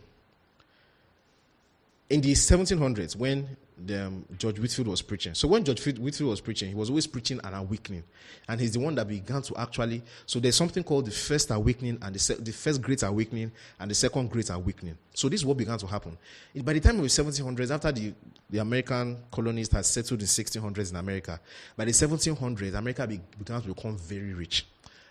In 2.11 2.21
the 2.21 2.33
1700s, 2.33 3.15
when 3.17 3.57
the, 3.87 4.07
um, 4.07 4.25
George 4.37 4.59
Whitefield 4.59 4.89
was 4.89 5.03
preaching. 5.03 5.35
So 5.35 5.49
when 5.49 5.65
George 5.65 5.85
Whitefield 5.85 6.31
was 6.31 6.41
preaching, 6.41 6.69
he 6.69 6.75
was 6.75 6.91
always 6.91 7.07
preaching 7.07 7.41
an 7.43 7.55
awakening, 7.55 8.05
and 8.49 8.61
he's 8.61 8.73
the 8.73 8.81
one 8.81 8.95
that 8.97 9.09
began 9.09 9.43
to 9.43 9.57
actually. 9.57 10.03
So 10.27 10.39
there's 10.41 10.57
something 10.57 10.83
called 10.83 11.07
the 11.07 11.11
first 11.11 11.51
awakening 11.51 11.99
and 12.03 12.15
the, 12.15 12.19
se- 12.19 12.37
the 12.41 12.53
first 12.53 12.83
great 12.83 13.03
awakening 13.03 13.53
and 13.79 13.91
the 13.91 13.95
second 13.95 14.29
great 14.31 14.51
awakening. 14.51 14.99
So 15.15 15.29
this 15.29 15.41
is 15.41 15.47
what 15.47 15.57
began 15.57 15.79
to 15.79 15.87
happen. 15.87 16.19
By 16.63 16.75
the 16.75 16.81
time 16.81 16.97
of 16.97 17.03
the 17.03 17.09
1700s, 17.09 17.71
after 17.71 17.93
the, 17.93 18.13
the 18.49 18.59
American 18.59 19.19
colonists 19.31 19.75
had 19.75 19.87
settled 19.87 20.21
in 20.21 20.27
1600s 20.27 20.91
in 20.91 20.97
America, 20.97 21.41
by 21.77 21.85
the 21.85 21.93
1700s, 21.93 22.75
America 22.75 23.07
began 23.07 23.63
to 23.63 23.69
become 23.69 23.97
very 23.97 24.35
rich. 24.35 24.67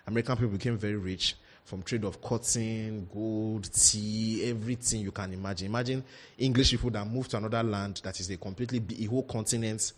American 0.05 0.35
people 0.35 0.49
became 0.49 0.77
very 0.77 0.95
rich 0.97 1.35
from 1.69 1.83
trade 1.83 2.03
of 2.03 2.19
cotton, 2.19 3.07
gold, 3.13 3.71
tea, 3.71 4.49
everything 4.49 5.01
you 5.01 5.11
can 5.11 5.31
imagine. 5.31 5.67
Imagine 5.67 6.03
English 6.39 6.71
people 6.71 6.89
that 6.89 7.05
move 7.05 7.27
to 7.27 7.37
another 7.37 7.61
land 7.61 8.01
that 8.03 8.19
is 8.19 8.27
a 8.31 8.37
completely 8.37 8.81
a 8.99 9.05
whole 9.05 9.21
continent, 9.21 9.93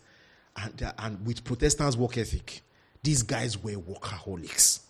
and, 0.54 0.92
and 0.98 1.26
with 1.26 1.42
Protestants' 1.42 1.96
work 1.96 2.18
ethic, 2.18 2.60
these 3.02 3.22
guys 3.22 3.56
were 3.56 3.72
workaholics. 3.72 4.80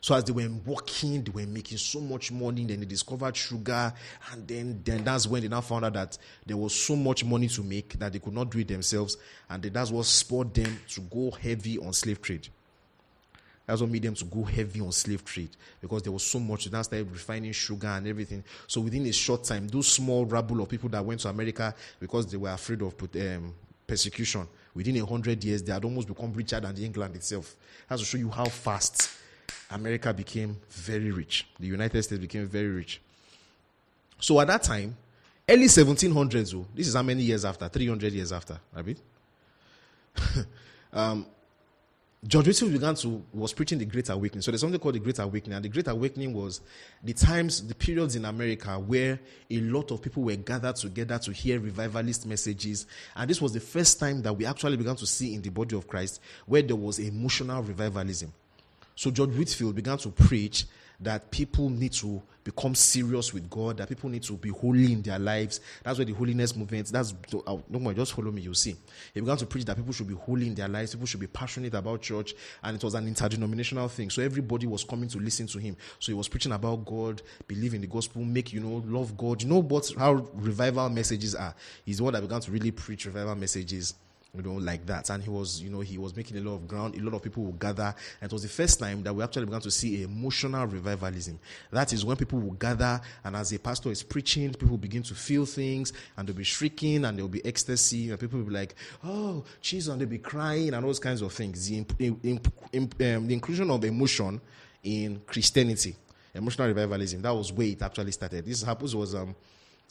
So 0.00 0.14
as 0.14 0.24
they 0.24 0.32
were 0.32 0.48
working, 0.64 1.22
they 1.24 1.30
were 1.30 1.46
making 1.46 1.76
so 1.76 2.00
much 2.00 2.32
money. 2.32 2.64
Then 2.64 2.80
they 2.80 2.86
discovered 2.86 3.36
sugar, 3.36 3.92
and 4.32 4.48
then, 4.48 4.80
then 4.82 5.04
that's 5.04 5.26
when 5.26 5.42
they 5.42 5.48
now 5.48 5.60
found 5.60 5.84
out 5.84 5.92
that 5.92 6.16
there 6.46 6.56
was 6.56 6.74
so 6.74 6.96
much 6.96 7.22
money 7.22 7.48
to 7.48 7.62
make 7.62 7.98
that 7.98 8.14
they 8.14 8.18
could 8.18 8.32
not 8.32 8.50
do 8.50 8.60
it 8.60 8.68
themselves, 8.68 9.18
and 9.50 9.62
that's 9.62 9.90
what 9.90 10.06
spurred 10.06 10.54
them 10.54 10.80
to 10.88 11.02
go 11.02 11.32
heavy 11.32 11.78
on 11.78 11.92
slave 11.92 12.22
trade. 12.22 12.48
That's 13.66 13.80
what 13.80 13.90
made 13.90 14.02
them 14.02 14.14
to 14.14 14.24
go 14.24 14.42
heavy 14.42 14.80
on 14.80 14.90
slave 14.92 15.24
trade 15.24 15.50
because 15.80 16.02
there 16.02 16.12
was 16.12 16.24
so 16.24 16.40
much. 16.40 16.64
They 16.64 16.82
started 16.82 17.10
refining 17.10 17.52
sugar 17.52 17.86
and 17.86 18.06
everything. 18.08 18.42
So 18.66 18.80
within 18.80 19.06
a 19.06 19.12
short 19.12 19.44
time, 19.44 19.68
those 19.68 19.88
small 19.88 20.26
rabble 20.26 20.60
of 20.62 20.68
people 20.68 20.88
that 20.90 21.04
went 21.04 21.20
to 21.20 21.28
America 21.28 21.74
because 22.00 22.26
they 22.26 22.36
were 22.36 22.50
afraid 22.50 22.82
of 22.82 22.94
um, 23.00 23.54
persecution, 23.86 24.46
within 24.74 24.96
a 24.96 25.06
hundred 25.06 25.42
years, 25.44 25.62
they 25.62 25.72
had 25.72 25.84
almost 25.84 26.08
become 26.08 26.32
richer 26.32 26.58
than 26.58 26.76
England 26.76 27.14
itself. 27.14 27.54
That's 27.88 28.02
to 28.02 28.06
show 28.06 28.18
you 28.18 28.30
how 28.30 28.46
fast 28.46 29.10
America 29.70 30.12
became 30.12 30.56
very 30.70 31.10
rich. 31.10 31.46
The 31.58 31.66
United 31.66 32.02
States 32.02 32.20
became 32.20 32.46
very 32.46 32.68
rich. 32.68 33.00
So 34.18 34.40
at 34.40 34.48
that 34.48 34.62
time, 34.62 34.96
early 35.48 35.66
1700s, 35.66 36.54
oh, 36.54 36.66
this 36.74 36.88
is 36.88 36.94
how 36.94 37.02
many 37.02 37.22
years 37.22 37.44
after? 37.44 37.68
300 37.68 38.12
years 38.12 38.32
after, 38.32 38.58
right? 38.74 38.98
um, 40.92 41.26
George 42.24 42.46
Whitefield 42.46 42.72
began 42.72 42.94
to 42.94 43.24
was 43.32 43.52
preaching 43.52 43.78
the 43.78 43.84
Great 43.84 44.08
Awakening. 44.08 44.42
So 44.42 44.52
there's 44.52 44.60
something 44.60 44.78
called 44.78 44.94
the 44.94 45.00
Great 45.00 45.18
Awakening, 45.18 45.56
and 45.56 45.64
the 45.64 45.68
Great 45.68 45.88
Awakening 45.88 46.32
was 46.32 46.60
the 47.02 47.12
times, 47.12 47.66
the 47.66 47.74
periods 47.74 48.14
in 48.14 48.24
America 48.24 48.78
where 48.78 49.18
a 49.50 49.60
lot 49.60 49.90
of 49.90 50.00
people 50.00 50.22
were 50.22 50.36
gathered 50.36 50.76
together 50.76 51.18
to 51.18 51.32
hear 51.32 51.58
revivalist 51.58 52.24
messages, 52.26 52.86
and 53.16 53.28
this 53.28 53.40
was 53.40 53.52
the 53.52 53.60
first 53.60 53.98
time 53.98 54.22
that 54.22 54.32
we 54.32 54.46
actually 54.46 54.76
began 54.76 54.94
to 54.94 55.06
see 55.06 55.34
in 55.34 55.42
the 55.42 55.50
body 55.50 55.74
of 55.74 55.88
Christ 55.88 56.20
where 56.46 56.62
there 56.62 56.76
was 56.76 57.00
emotional 57.00 57.60
revivalism. 57.60 58.32
So 58.94 59.10
George 59.10 59.34
Whitefield 59.34 59.74
began 59.74 59.98
to 59.98 60.10
preach 60.10 60.66
that 61.02 61.30
people 61.30 61.68
need 61.68 61.92
to 61.92 62.22
become 62.44 62.74
serious 62.74 63.32
with 63.32 63.48
God, 63.48 63.76
that 63.76 63.88
people 63.88 64.10
need 64.10 64.22
to 64.24 64.32
be 64.34 64.48
holy 64.48 64.92
in 64.92 65.02
their 65.02 65.18
lives. 65.18 65.60
That's 65.82 65.98
where 65.98 66.04
the 66.04 66.12
holiness 66.12 66.56
movement, 66.56 66.88
that's, 66.88 67.14
oh, 67.46 67.62
no 67.68 67.78
more, 67.78 67.94
just 67.94 68.12
follow 68.14 68.30
me, 68.30 68.42
you'll 68.42 68.54
see. 68.54 68.76
He 69.14 69.20
began 69.20 69.36
to 69.36 69.46
preach 69.46 69.64
that 69.66 69.76
people 69.76 69.92
should 69.92 70.08
be 70.08 70.14
holy 70.14 70.48
in 70.48 70.54
their 70.54 70.68
lives, 70.68 70.92
people 70.92 71.06
should 71.06 71.20
be 71.20 71.26
passionate 71.26 71.74
about 71.74 72.02
church, 72.02 72.34
and 72.62 72.76
it 72.76 72.82
was 72.82 72.94
an 72.94 73.06
interdenominational 73.06 73.88
thing. 73.88 74.10
So 74.10 74.22
everybody 74.22 74.66
was 74.66 74.84
coming 74.84 75.08
to 75.10 75.18
listen 75.18 75.46
to 75.48 75.58
him. 75.58 75.76
So 75.98 76.12
he 76.12 76.14
was 76.14 76.28
preaching 76.28 76.52
about 76.52 76.84
God, 76.84 77.22
believe 77.46 77.74
in 77.74 77.80
the 77.80 77.86
gospel, 77.86 78.24
make, 78.24 78.52
you 78.52 78.60
know, 78.60 78.82
love 78.86 79.16
God. 79.16 79.42
You 79.42 79.48
know 79.48 79.62
what, 79.62 79.90
how 79.96 80.26
revival 80.34 80.88
messages 80.90 81.34
are. 81.34 81.54
He's 81.84 81.98
the 81.98 82.04
one 82.04 82.12
that 82.14 82.22
began 82.22 82.40
to 82.40 82.50
really 82.50 82.70
preach 82.70 83.06
revival 83.06 83.36
messages 83.36 83.94
you 84.34 84.42
know, 84.42 84.54
like 84.54 84.86
that. 84.86 85.10
And 85.10 85.22
he 85.22 85.28
was, 85.28 85.60
you 85.60 85.68
know, 85.68 85.80
he 85.80 85.98
was 85.98 86.16
making 86.16 86.38
a 86.38 86.40
lot 86.40 86.54
of 86.54 86.66
ground. 86.66 86.94
A 86.96 87.00
lot 87.00 87.12
of 87.14 87.22
people 87.22 87.42
would 87.44 87.58
gather. 87.58 87.94
And 88.18 88.30
it 88.30 88.32
was 88.32 88.42
the 88.42 88.48
first 88.48 88.78
time 88.78 89.02
that 89.02 89.14
we 89.14 89.22
actually 89.22 89.44
began 89.44 89.60
to 89.60 89.70
see 89.70 90.02
emotional 90.02 90.66
revivalism. 90.66 91.38
That 91.70 91.92
is 91.92 92.02
when 92.02 92.16
people 92.16 92.38
will 92.38 92.52
gather, 92.52 92.98
and 93.24 93.36
as 93.36 93.52
a 93.52 93.58
pastor 93.58 93.90
is 93.90 94.02
preaching, 94.02 94.54
people 94.54 94.78
begin 94.78 95.02
to 95.02 95.14
feel 95.14 95.44
things, 95.44 95.92
and 96.16 96.26
they'll 96.26 96.34
be 96.34 96.44
shrieking, 96.44 97.04
and 97.04 97.18
there'll 97.18 97.28
be 97.28 97.44
ecstasy, 97.44 98.08
and 98.08 98.18
people 98.18 98.38
will 98.38 98.46
be 98.46 98.54
like, 98.54 98.74
"Oh, 99.04 99.44
Jesus!" 99.60 99.92
and 99.92 100.00
they'll 100.00 100.08
be 100.08 100.16
crying, 100.18 100.68
and 100.68 100.76
all 100.76 100.82
those 100.82 100.98
kinds 100.98 101.20
of 101.20 101.30
things. 101.30 101.68
The, 101.68 101.84
in, 101.98 102.20
in, 102.22 102.40
in, 102.72 102.82
um, 103.16 103.26
the 103.26 103.34
inclusion 103.34 103.70
of 103.70 103.84
emotion 103.84 104.40
in 104.82 105.20
Christianity, 105.26 105.94
emotional 106.34 106.68
revivalism. 106.68 107.20
That 107.20 107.34
was 107.34 107.52
where 107.52 107.66
it 107.66 107.82
actually 107.82 108.12
started. 108.12 108.46
This 108.46 108.62
happens 108.62 108.96
was 108.96 109.14
um, 109.14 109.36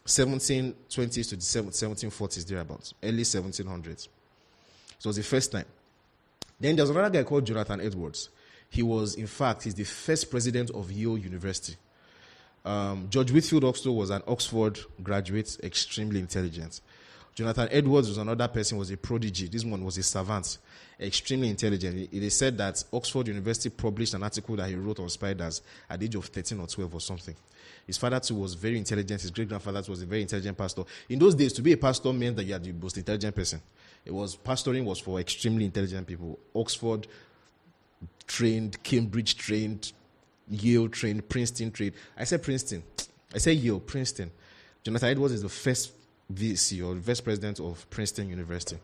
1720s 0.04 1.30
to 1.30 1.36
the 1.36 1.42
1740s 1.42 2.48
thereabouts, 2.48 2.96
early 3.04 3.22
1700s. 3.22 4.08
So 5.02 5.08
it 5.08 5.10
was 5.10 5.18
the 5.18 5.24
first 5.24 5.52
time. 5.52 5.66
Then 6.60 6.76
there's 6.76 6.92
another 6.92 7.10
guy 7.10 7.24
called 7.24 7.44
Jonathan 7.44 7.82
Edwards. 7.82 8.30
He 8.70 8.84
was, 8.84 9.16
in 9.16 9.26
fact, 9.26 9.64
he's 9.64 9.74
the 9.74 9.84
first 9.84 10.30
president 10.30 10.70
of 10.70 10.92
Yale 10.92 11.18
University. 11.18 11.76
Um, 12.64 13.08
George 13.10 13.32
Whitefield 13.32 13.64
also 13.64 13.94
was 13.94 14.12
an 14.12 14.22
Oxford 14.28 14.78
graduate, 15.02 15.58
extremely 15.64 16.20
intelligent. 16.20 16.82
Jonathan 17.34 17.68
Edwards 17.72 18.10
was 18.10 18.20
another 18.20 18.48
person, 18.48 18.78
was 18.78 18.92
a 18.92 18.98
prodigy. 18.98 19.48
This 19.48 19.66
one 19.66 19.84
was 19.84 19.98
a 19.98 20.04
savant, 20.04 20.60
extremely 21.00 21.50
intelligent. 21.50 22.12
They 22.12 22.30
said 22.30 22.56
that 22.60 22.84
Oxford 22.94 23.30
University 23.30 23.72
published 23.72 24.14
an 24.14 24.22
article 24.22 24.56
that 24.58 24.70
he 24.70 24.76
wrote 24.76 25.00
on 25.00 25.10
spiders 25.10 25.64
at 25.90 26.00
the 26.00 26.06
age 26.06 26.14
of 26.14 26.26
13 26.26 26.60
or 26.60 26.68
12 26.68 26.94
or 26.94 27.02
something. 27.02 27.36
His 27.88 27.98
father 27.98 28.20
too 28.20 28.36
was 28.36 28.54
very 28.54 28.78
intelligent. 28.78 29.20
His 29.20 29.32
great 29.32 29.48
grandfather 29.48 29.82
was 29.90 30.04
a 30.04 30.06
very 30.06 30.22
intelligent 30.22 30.56
pastor. 30.56 30.84
In 31.10 31.18
those 31.18 31.34
days, 31.34 31.54
to 31.54 31.64
be 31.64 31.72
a 31.72 31.78
pastor 31.78 32.14
meant 32.14 32.36
that 32.36 32.44
you 32.44 32.54
are 32.54 32.60
the 32.60 32.72
most 32.72 32.98
intelligent 32.98 33.36
person 33.36 33.60
It 34.06 34.14
was 34.14 34.36
pastoring 34.36 34.84
was 34.84 35.00
for 35.00 35.20
extremely 35.20 35.66
intelligent 35.66 36.08
people. 36.08 36.40
Oxford 36.56 37.08
trained, 38.28 38.82
Cambridge 38.84 39.38
trained, 39.38 39.92
Yale 40.50 40.90
trained, 40.90 41.28
Princeton 41.30 41.72
trained. 41.72 41.94
I 42.18 42.24
said 42.24 42.42
Princeton. 42.44 42.84
I 43.34 43.38
said 43.38 43.58
Yale, 43.58 43.80
Princeton. 43.80 44.32
Jonathan 44.84 45.10
Edwards 45.10 45.34
is 45.34 45.42
the 45.44 45.50
first 45.50 45.92
VC 46.34 46.86
or 46.86 46.96
vice 46.96 47.22
president 47.22 47.60
of 47.60 47.88
Princeton 47.90 48.30
University. 48.30 48.78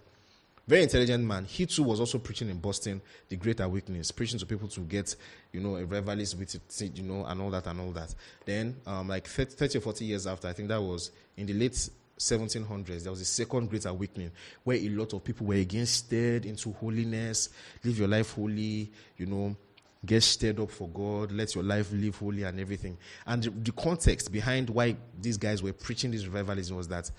Very 0.68 0.84
intelligent 0.84 1.24
man. 1.24 1.46
He 1.46 1.66
too 1.66 1.84
was 1.84 2.02
also 2.02 2.18
preaching 2.18 2.50
in 2.50 2.60
Boston, 2.60 3.02
the 3.30 3.38
Great 3.38 3.62
Awakening, 3.62 4.04
preaching 4.14 4.38
to 4.38 4.46
people 4.46 4.68
to 4.68 4.82
get, 4.82 5.16
you 5.54 5.62
know, 5.62 5.78
a 5.78 5.86
revelist 5.86 6.38
with 6.38 6.56
it, 6.56 6.98
you 6.98 7.04
know, 7.04 7.26
and 7.26 7.42
all 7.42 7.50
that 7.52 7.68
and 7.68 7.80
all 7.80 7.92
that. 7.92 8.14
Then, 8.46 8.76
um, 8.86 9.08
like 9.08 9.28
30 9.28 9.78
or 9.78 9.82
40 9.82 10.04
years 10.04 10.28
after, 10.28 10.50
I 10.50 10.54
think 10.54 10.68
that 10.68 10.82
was 10.82 11.12
in 11.38 11.46
the 11.46 11.54
late 11.54 11.90
1700s, 12.18 13.04
there 13.04 13.12
was 13.12 13.22
a 13.22 13.26
second 13.26 13.70
Great 13.70 13.86
Awakening 13.86 14.32
where 14.64 14.78
a 14.78 14.90
lot 14.90 15.14
of 15.14 15.24
people 15.24 15.48
were 15.48 15.56
again 15.56 15.86
stirred 15.86 16.46
into 16.46 16.72
holiness, 16.74 17.50
live 17.84 18.00
your 18.00 18.08
life 18.08 18.34
holy, 18.34 18.92
you 19.18 19.26
know, 19.26 19.56
get 20.06 20.24
stirred 20.24 20.60
up 20.60 20.72
for 20.72 20.88
God, 20.88 21.32
let 21.32 21.54
your 21.54 21.64
life 21.64 21.92
live 21.92 22.16
holy 22.18 22.44
and 22.44 22.60
everything. 22.60 22.98
And 23.26 23.44
the, 23.44 23.50
the 23.50 23.72
context 23.72 24.32
behind 24.32 24.70
why 24.70 24.96
these 25.20 25.38
guys 25.38 25.62
were 25.62 25.74
preaching 25.74 26.12
this 26.12 26.26
revivalism 26.26 26.76
was 26.76 26.88
that 26.88 27.10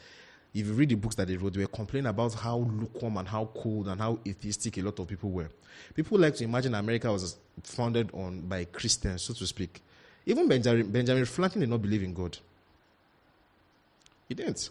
if 0.55 0.67
you 0.67 0.73
read 0.73 0.89
the 0.89 0.95
books 0.95 1.15
that 1.17 1.29
they 1.29 1.37
wrote, 1.37 1.53
they 1.53 1.61
were 1.61 1.67
complaining 1.67 2.09
about 2.09 2.35
how 2.35 2.59
lukewarm 2.59 3.19
and 3.19 3.29
how 3.29 3.47
cold 3.55 3.89
and 3.89 4.01
how 4.01 4.19
atheistic 4.27 4.79
a 4.79 4.83
lot 4.83 4.99
of 4.99 5.07
people 5.07 5.31
were. 5.31 5.49
People 5.95 6.19
like 6.19 6.35
to 6.37 6.45
imagine 6.45 6.75
America 6.75 7.13
was 7.13 7.37
founded 7.63 8.11
on 8.15 8.41
by 8.41 8.65
Christians, 8.65 9.23
so 9.23 9.35
to 9.35 9.47
speak. 9.47 9.83
Even 10.27 10.49
Benjamin, 10.49 10.91
Benjamin 10.91 11.25
Franklin 11.25 11.61
did 11.61 11.71
not 11.71 11.83
believe 11.83 12.03
in 12.03 12.15
God. 12.15 12.37
He 14.29 14.35
didn't. 14.35 14.71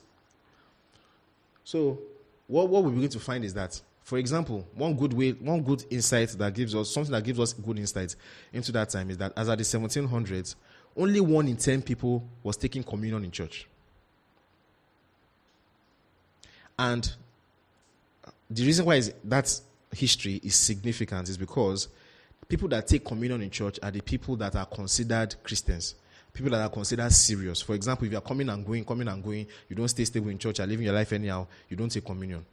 So, 1.67 1.99
what, 2.47 2.69
what 2.69 2.86
we 2.86 2.93
begin 2.93 3.10
to 3.10 3.19
find 3.19 3.43
is 3.43 3.53
that, 3.56 3.82
for 4.01 4.17
example, 4.17 4.65
one 4.73 4.93
good 4.95 5.12
way, 5.12 5.32
one 5.32 5.62
good 5.62 5.84
insight 5.89 6.30
that 6.30 6.53
gives 6.53 6.73
us 6.73 6.89
something 6.89 7.12
that 7.12 7.25
gives 7.25 7.41
us 7.41 7.51
good 7.51 7.77
insight 7.77 8.15
into 8.53 8.71
that 8.71 8.88
time 8.89 9.10
is 9.10 9.17
that 9.17 9.34
as 9.36 9.49
at 9.49 9.58
the 9.58 9.65
1700s, 9.65 10.56
only 10.95 11.19
one 11.19 11.45
in 11.49 11.58
ten 11.58 11.82
people 11.82 12.25
was 12.41 12.56
taking 12.56 12.84
communion 12.84 13.25
in 13.25 13.32
church. 13.32 13.67
And 16.80 17.13
the 18.49 18.65
reason 18.65 18.86
why 18.86 19.01
that 19.25 19.60
history 19.91 20.39
is 20.41 20.56
significant 20.56 21.27
is 21.27 21.38
because 21.38 21.89
people 22.47 22.69
that 22.69 22.88
take 22.88 23.03
communion 23.03 23.41
in 23.41 23.49
church 23.49 23.77
are 23.84 23.91
the 23.91 23.99
people 23.99 24.38
that 24.38 24.56
are 24.56 24.67
considered 24.67 25.36
Christians. 25.43 25.95
People 26.38 26.52
that 26.52 26.62
are 26.62 26.69
considered 26.69 27.12
serious. 27.12 27.63
For 27.63 27.73
example, 27.73 28.06
if 28.06 28.12
you 28.12 28.17
are 28.19 28.21
coming 28.21 28.47
and 28.47 28.63
going, 28.63 28.86
coming 28.86 29.08
and 29.08 29.23
going, 29.23 29.47
you 29.67 29.76
don't 29.76 29.88
stay 29.88 30.06
stable 30.06 30.30
in 30.30 30.38
church, 30.38 30.60
are 30.60 30.67
living 30.67 30.86
your 30.86 30.93
life 30.93 31.12
anyhow, 31.12 31.47
you 31.67 31.76
don't 31.76 31.89
take 31.89 32.06
communion. 32.06 32.45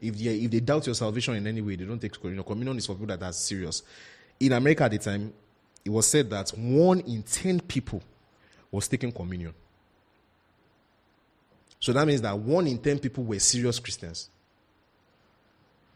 If 0.00 0.16
they, 0.16 0.36
if 0.36 0.50
they 0.50 0.60
doubt 0.60 0.86
your 0.86 0.94
salvation 0.94 1.34
in 1.34 1.46
any 1.46 1.60
way, 1.60 1.76
they 1.76 1.84
don't 1.84 2.00
take 2.00 2.18
communion. 2.18 2.42
Communion 2.44 2.78
is 2.78 2.86
for 2.86 2.94
people 2.94 3.08
that 3.08 3.22
are 3.22 3.32
serious. 3.34 3.82
In 4.40 4.52
America 4.52 4.84
at 4.84 4.90
the 4.90 4.96
time, 4.96 5.34
it 5.84 5.90
was 5.90 6.06
said 6.06 6.30
that 6.30 6.48
one 6.56 7.00
in 7.00 7.22
ten 7.24 7.60
people 7.60 8.02
was 8.70 8.88
taking 8.88 9.12
communion. 9.12 9.52
So 11.78 11.92
that 11.92 12.06
means 12.06 12.22
that 12.22 12.38
one 12.38 12.66
in 12.68 12.78
ten 12.78 12.98
people 12.98 13.22
were 13.22 13.38
serious 13.38 13.78
Christians. 13.78 14.30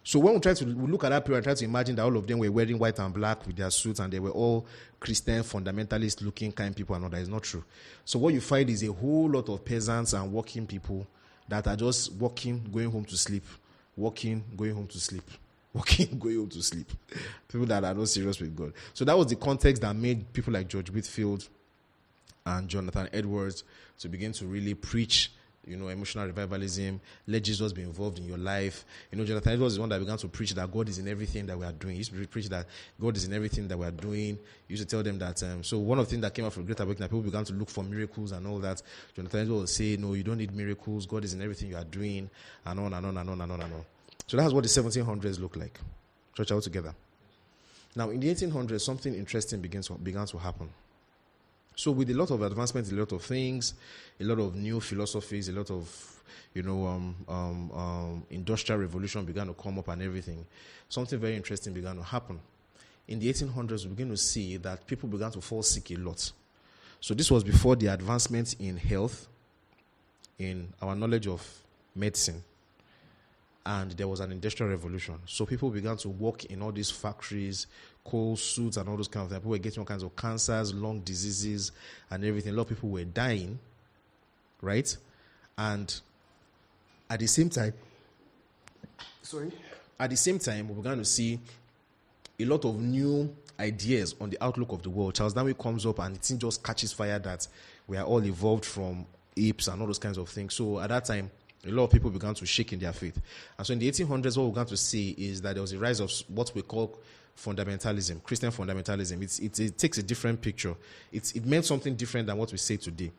So 0.02 0.18
when 0.18 0.34
we 0.34 0.40
try 0.40 0.54
to 0.54 0.64
we 0.64 0.90
look 0.90 1.04
at 1.04 1.10
that 1.10 1.24
period 1.24 1.38
and 1.38 1.44
try 1.44 1.54
to 1.54 1.64
imagine 1.64 1.96
that 1.96 2.02
all 2.02 2.16
of 2.16 2.26
them 2.26 2.38
were 2.38 2.50
wearing 2.50 2.78
white 2.78 2.98
and 2.98 3.12
black 3.12 3.46
with 3.46 3.56
their 3.56 3.70
suits 3.70 4.00
and 4.00 4.12
they 4.12 4.18
were 4.18 4.30
all 4.30 4.66
Christian, 4.98 5.42
fundamentalist 5.42 6.22
looking 6.22 6.52
kind 6.52 6.74
people 6.74 6.94
and 6.94 7.04
all 7.04 7.10
that 7.10 7.20
is 7.20 7.28
not 7.28 7.42
true. 7.42 7.64
So 8.04 8.18
what 8.18 8.32
you 8.32 8.40
find 8.40 8.68
is 8.70 8.82
a 8.82 8.92
whole 8.92 9.28
lot 9.28 9.48
of 9.48 9.64
peasants 9.64 10.14
and 10.14 10.32
working 10.32 10.66
people 10.66 11.06
that 11.48 11.66
are 11.66 11.76
just 11.76 12.12
walking, 12.14 12.66
going 12.72 12.90
home 12.90 13.04
to 13.04 13.16
sleep, 13.16 13.44
walking, 13.96 14.42
going 14.56 14.74
home 14.74 14.86
to 14.86 14.98
sleep, 14.98 15.28
walking, 15.74 16.18
going 16.18 16.36
home 16.38 16.48
to 16.48 16.62
sleep. 16.62 16.90
People 17.48 17.66
that 17.66 17.84
are 17.84 17.94
not 17.94 18.08
serious 18.08 18.40
with 18.40 18.56
God. 18.56 18.72
So 18.94 19.04
that 19.04 19.16
was 19.16 19.26
the 19.26 19.36
context 19.36 19.82
that 19.82 19.94
made 19.94 20.32
people 20.32 20.54
like 20.54 20.68
George 20.68 20.90
Whitefield 20.90 21.46
and 22.46 22.68
Jonathan 22.68 23.08
Edwards 23.12 23.64
to 23.98 24.08
begin 24.08 24.32
to 24.32 24.46
really 24.46 24.74
preach 24.74 25.30
you 25.66 25.76
know, 25.76 25.88
emotional 25.88 26.26
revivalism. 26.26 27.00
Let 27.26 27.44
Jesus 27.44 27.72
be 27.72 27.82
involved 27.82 28.18
in 28.18 28.26
your 28.26 28.38
life. 28.38 28.84
You 29.10 29.18
know, 29.18 29.24
Jonathan 29.24 29.52
Edwards 29.52 29.74
is 29.74 29.78
one 29.78 29.88
that 29.90 29.98
began 29.98 30.16
to 30.18 30.28
preach 30.28 30.54
that 30.54 30.70
God 30.70 30.88
is 30.88 30.98
in 30.98 31.06
everything 31.06 31.46
that 31.46 31.58
we 31.58 31.64
are 31.64 31.72
doing. 31.72 31.94
He 31.94 31.98
used 31.98 32.12
to 32.14 32.26
preach 32.26 32.48
that 32.48 32.66
God 33.00 33.16
is 33.16 33.24
in 33.24 33.32
everything 33.32 33.68
that 33.68 33.78
we 33.78 33.86
are 33.86 33.90
doing. 33.90 34.38
He 34.66 34.74
used 34.74 34.82
to 34.82 34.88
tell 34.88 35.02
them 35.02 35.18
that. 35.18 35.42
Um, 35.42 35.62
so 35.62 35.78
one 35.78 35.98
of 35.98 36.06
the 36.06 36.10
things 36.10 36.22
that 36.22 36.34
came 36.34 36.44
out 36.44 36.52
from 36.52 36.64
Great 36.64 36.80
Awakening, 36.80 37.08
people 37.08 37.22
began 37.22 37.44
to 37.44 37.52
look 37.52 37.68
for 37.68 37.84
miracles 37.84 38.32
and 38.32 38.46
all 38.46 38.58
that. 38.58 38.82
Jonathan 39.14 39.40
Edwards 39.40 39.60
would 39.60 39.68
say, 39.68 39.96
no, 39.96 40.14
you 40.14 40.22
don't 40.22 40.38
need 40.38 40.54
miracles. 40.54 41.06
God 41.06 41.24
is 41.24 41.34
in 41.34 41.42
everything 41.42 41.68
you 41.68 41.76
are 41.76 41.84
doing, 41.84 42.30
and 42.64 42.80
on 42.80 42.92
and 42.92 43.06
on 43.06 43.16
and 43.16 43.30
on 43.30 43.40
and 43.40 43.52
on 43.52 43.60
and 43.60 43.74
on. 43.74 43.84
So 44.26 44.36
that's 44.36 44.52
what 44.52 44.62
the 44.62 44.68
1700s 44.68 45.40
look 45.40 45.56
like. 45.56 45.78
Church 46.36 46.52
all 46.52 46.60
together. 46.60 46.94
Now, 47.96 48.10
in 48.10 48.20
the 48.20 48.32
1800s, 48.32 48.82
something 48.82 49.14
interesting 49.14 49.60
begins 49.60 49.88
began 49.88 50.26
to 50.26 50.38
happen. 50.38 50.70
So 51.80 51.92
with 51.92 52.10
a 52.10 52.12
lot 52.12 52.30
of 52.30 52.42
advancements, 52.42 52.92
a 52.92 52.94
lot 52.94 53.10
of 53.12 53.22
things, 53.22 53.72
a 54.20 54.24
lot 54.24 54.38
of 54.38 54.54
new 54.54 54.80
philosophies, 54.80 55.48
a 55.48 55.52
lot 55.52 55.70
of 55.70 56.22
you 56.52 56.62
know 56.62 56.86
um, 56.86 57.16
um, 57.26 57.72
um, 57.72 58.22
industrial 58.28 58.82
revolution 58.82 59.24
began 59.24 59.46
to 59.46 59.54
come 59.54 59.78
up 59.78 59.88
and 59.88 60.02
everything. 60.02 60.44
Something 60.90 61.18
very 61.18 61.36
interesting 61.36 61.72
began 61.72 61.96
to 61.96 62.02
happen. 62.02 62.38
In 63.08 63.18
the 63.18 63.32
1800s, 63.32 63.84
we 63.84 63.92
begin 63.92 64.10
to 64.10 64.18
see 64.18 64.58
that 64.58 64.86
people 64.86 65.08
began 65.08 65.30
to 65.30 65.40
fall 65.40 65.62
sick 65.62 65.90
a 65.92 65.94
lot. 65.94 66.30
So 67.00 67.14
this 67.14 67.30
was 67.30 67.42
before 67.42 67.76
the 67.76 67.86
advancements 67.86 68.52
in 68.60 68.76
health, 68.76 69.26
in 70.38 70.68
our 70.82 70.94
knowledge 70.94 71.28
of 71.28 71.42
medicine, 71.94 72.44
and 73.66 73.92
there 73.92 74.08
was 74.08 74.20
an 74.20 74.32
industrial 74.32 74.70
revolution. 74.70 75.16
So 75.26 75.44
people 75.44 75.70
began 75.70 75.96
to 75.98 76.08
work 76.08 76.46
in 76.46 76.62
all 76.62 76.72
these 76.72 76.90
factories, 76.90 77.66
coal 78.04 78.36
suits, 78.36 78.76
and 78.76 78.88
all 78.88 78.96
those 78.96 79.08
kinds 79.08 79.26
of 79.26 79.30
things. 79.30 79.40
People 79.40 79.50
were 79.50 79.58
getting 79.58 79.80
all 79.80 79.86
kinds 79.86 80.02
of 80.02 80.16
cancers, 80.16 80.72
lung 80.72 81.00
diseases, 81.00 81.72
and 82.10 82.24
everything. 82.24 82.54
A 82.54 82.56
lot 82.56 82.62
of 82.62 82.68
people 82.68 82.88
were 82.88 83.04
dying, 83.04 83.58
right? 84.62 84.96
And 85.58 86.00
at 87.08 87.20
the 87.20 87.26
same 87.26 87.50
time, 87.50 87.74
sorry, 89.22 89.52
at 89.98 90.08
the 90.08 90.16
same 90.16 90.38
time, 90.38 90.68
we 90.68 90.74
began 90.74 90.96
to 90.98 91.04
see 91.04 91.38
a 92.38 92.44
lot 92.46 92.64
of 92.64 92.80
new 92.80 93.34
ideas 93.58 94.14
on 94.20 94.30
the 94.30 94.42
outlook 94.42 94.72
of 94.72 94.82
the 94.82 94.88
world. 94.88 95.14
Charles 95.14 95.34
Darwin 95.34 95.54
comes 95.54 95.84
up 95.84 95.98
and 95.98 96.16
it 96.16 96.38
just 96.38 96.64
catches 96.64 96.92
fire 96.92 97.18
that 97.18 97.46
we 97.86 97.98
are 97.98 98.04
all 98.04 98.24
evolved 98.24 98.64
from 98.64 99.04
apes 99.36 99.68
and 99.68 99.80
all 99.80 99.86
those 99.86 99.98
kinds 99.98 100.16
of 100.16 100.28
things. 100.28 100.54
So 100.54 100.80
at 100.80 100.88
that 100.88 101.04
time, 101.04 101.30
a 101.66 101.70
lot 101.70 101.84
of 101.84 101.90
people 101.90 102.10
began 102.10 102.34
to 102.34 102.46
shake 102.46 102.72
in 102.72 102.78
their 102.78 102.92
faith. 102.92 103.20
And 103.58 103.66
so 103.66 103.72
in 103.72 103.78
the 103.78 103.90
1800s, 103.90 104.36
what 104.36 104.44
we 104.44 104.50
began 104.50 104.66
to 104.66 104.76
see 104.76 105.10
is 105.18 105.42
that 105.42 105.54
there 105.54 105.62
was 105.62 105.72
a 105.72 105.78
rise 105.78 106.00
of 106.00 106.10
what 106.28 106.52
we 106.54 106.62
call 106.62 106.98
fundamentalism, 107.36 108.22
Christian 108.22 108.50
fundamentalism. 108.50 109.42
It, 109.42 109.60
it 109.60 109.78
takes 109.78 109.98
a 109.98 110.02
different 110.02 110.40
picture. 110.40 110.74
It's, 111.12 111.32
it 111.32 111.44
meant 111.44 111.64
something 111.64 111.94
different 111.94 112.26
than 112.26 112.36
what 112.36 112.50
we 112.52 112.58
say 112.58 112.76
today. 112.76 113.10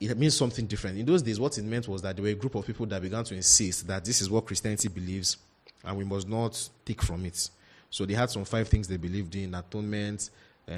It 0.00 0.18
means 0.18 0.36
something 0.36 0.66
different. 0.66 0.98
In 0.98 1.06
those 1.06 1.22
days, 1.22 1.40
what 1.40 1.56
it 1.56 1.64
meant 1.64 1.88
was 1.88 2.02
that 2.02 2.16
there 2.16 2.22
were 2.22 2.30
a 2.30 2.34
group 2.34 2.54
of 2.56 2.66
people 2.66 2.84
that 2.86 3.00
began 3.00 3.24
to 3.24 3.34
insist 3.34 3.86
that 3.86 4.04
this 4.04 4.20
is 4.20 4.28
what 4.28 4.44
Christianity 4.44 4.88
believes 4.88 5.36
and 5.84 5.96
we 5.96 6.04
must 6.04 6.28
not 6.28 6.68
take 6.84 7.02
from 7.02 7.24
it. 7.24 7.48
So 7.90 8.04
they 8.04 8.14
had 8.14 8.30
some 8.30 8.44
five 8.44 8.68
things 8.68 8.88
they 8.88 8.96
believed 8.96 9.34
in 9.36 9.54
atonement, 9.54 10.30
uh, 10.68 10.72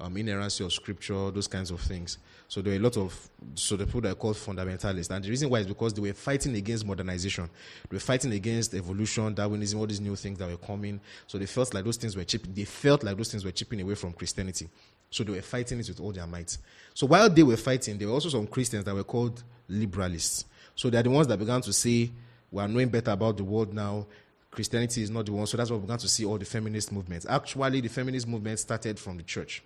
um, 0.00 0.16
inerrancy 0.16 0.64
of 0.64 0.72
scripture, 0.72 1.30
those 1.30 1.46
kinds 1.46 1.70
of 1.70 1.80
things. 1.80 2.18
So 2.48 2.62
there 2.62 2.72
were 2.72 2.78
a 2.78 2.82
lot 2.82 2.96
of 2.96 3.30
so 3.54 3.76
the 3.76 3.86
people 3.86 4.00
that 4.02 4.12
are 4.12 4.14
called 4.16 4.36
fundamentalists, 4.36 5.10
and 5.10 5.24
the 5.24 5.28
reason 5.28 5.48
why 5.50 5.60
is 5.60 5.66
because 5.66 5.94
they 5.94 6.00
were 6.00 6.12
fighting 6.12 6.56
against 6.56 6.84
modernization, 6.84 7.48
they 7.88 7.96
were 7.96 8.00
fighting 8.00 8.32
against 8.32 8.74
evolution, 8.74 9.34
Darwinism, 9.34 9.78
all 9.78 9.86
these 9.86 10.00
new 10.00 10.16
things 10.16 10.38
that 10.38 10.48
were 10.48 10.56
coming. 10.56 11.00
So 11.26 11.38
they 11.38 11.46
felt 11.46 11.72
like 11.74 11.84
those 11.84 11.96
things 11.96 12.16
were 12.16 12.24
chipping. 12.24 12.52
They 12.54 12.64
felt 12.64 13.04
like 13.04 13.16
those 13.16 13.30
things 13.30 13.44
were 13.44 13.52
chipping 13.52 13.80
away 13.80 13.94
from 13.94 14.12
Christianity. 14.12 14.68
So 15.10 15.22
they 15.22 15.32
were 15.32 15.42
fighting 15.42 15.80
it 15.80 15.88
with 15.88 16.00
all 16.00 16.12
their 16.12 16.26
might. 16.26 16.56
So 16.94 17.06
while 17.06 17.28
they 17.28 17.42
were 17.42 17.56
fighting, 17.56 17.98
there 17.98 18.08
were 18.08 18.14
also 18.14 18.30
some 18.30 18.46
Christians 18.46 18.84
that 18.84 18.94
were 18.94 19.04
called 19.04 19.42
liberalists. 19.70 20.44
So 20.74 20.88
they 20.90 20.98
are 20.98 21.02
the 21.02 21.10
ones 21.10 21.26
that 21.28 21.38
began 21.38 21.60
to 21.62 21.72
say, 21.72 22.10
"We 22.50 22.62
are 22.62 22.68
knowing 22.68 22.88
better 22.88 23.10
about 23.10 23.36
the 23.36 23.44
world 23.44 23.74
now." 23.74 24.06
Christianity 24.50 25.02
is 25.02 25.10
not 25.10 25.26
the 25.26 25.32
one. 25.32 25.46
So 25.46 25.56
that's 25.56 25.70
why 25.70 25.76
we 25.76 25.82
began 25.82 25.98
to 25.98 26.08
see 26.08 26.24
all 26.24 26.38
the 26.38 26.44
feminist 26.44 26.90
movements. 26.90 27.26
Actually, 27.28 27.80
the 27.80 27.88
feminist 27.88 28.26
movement 28.26 28.58
started 28.58 28.98
from 28.98 29.16
the 29.16 29.22
church. 29.22 29.62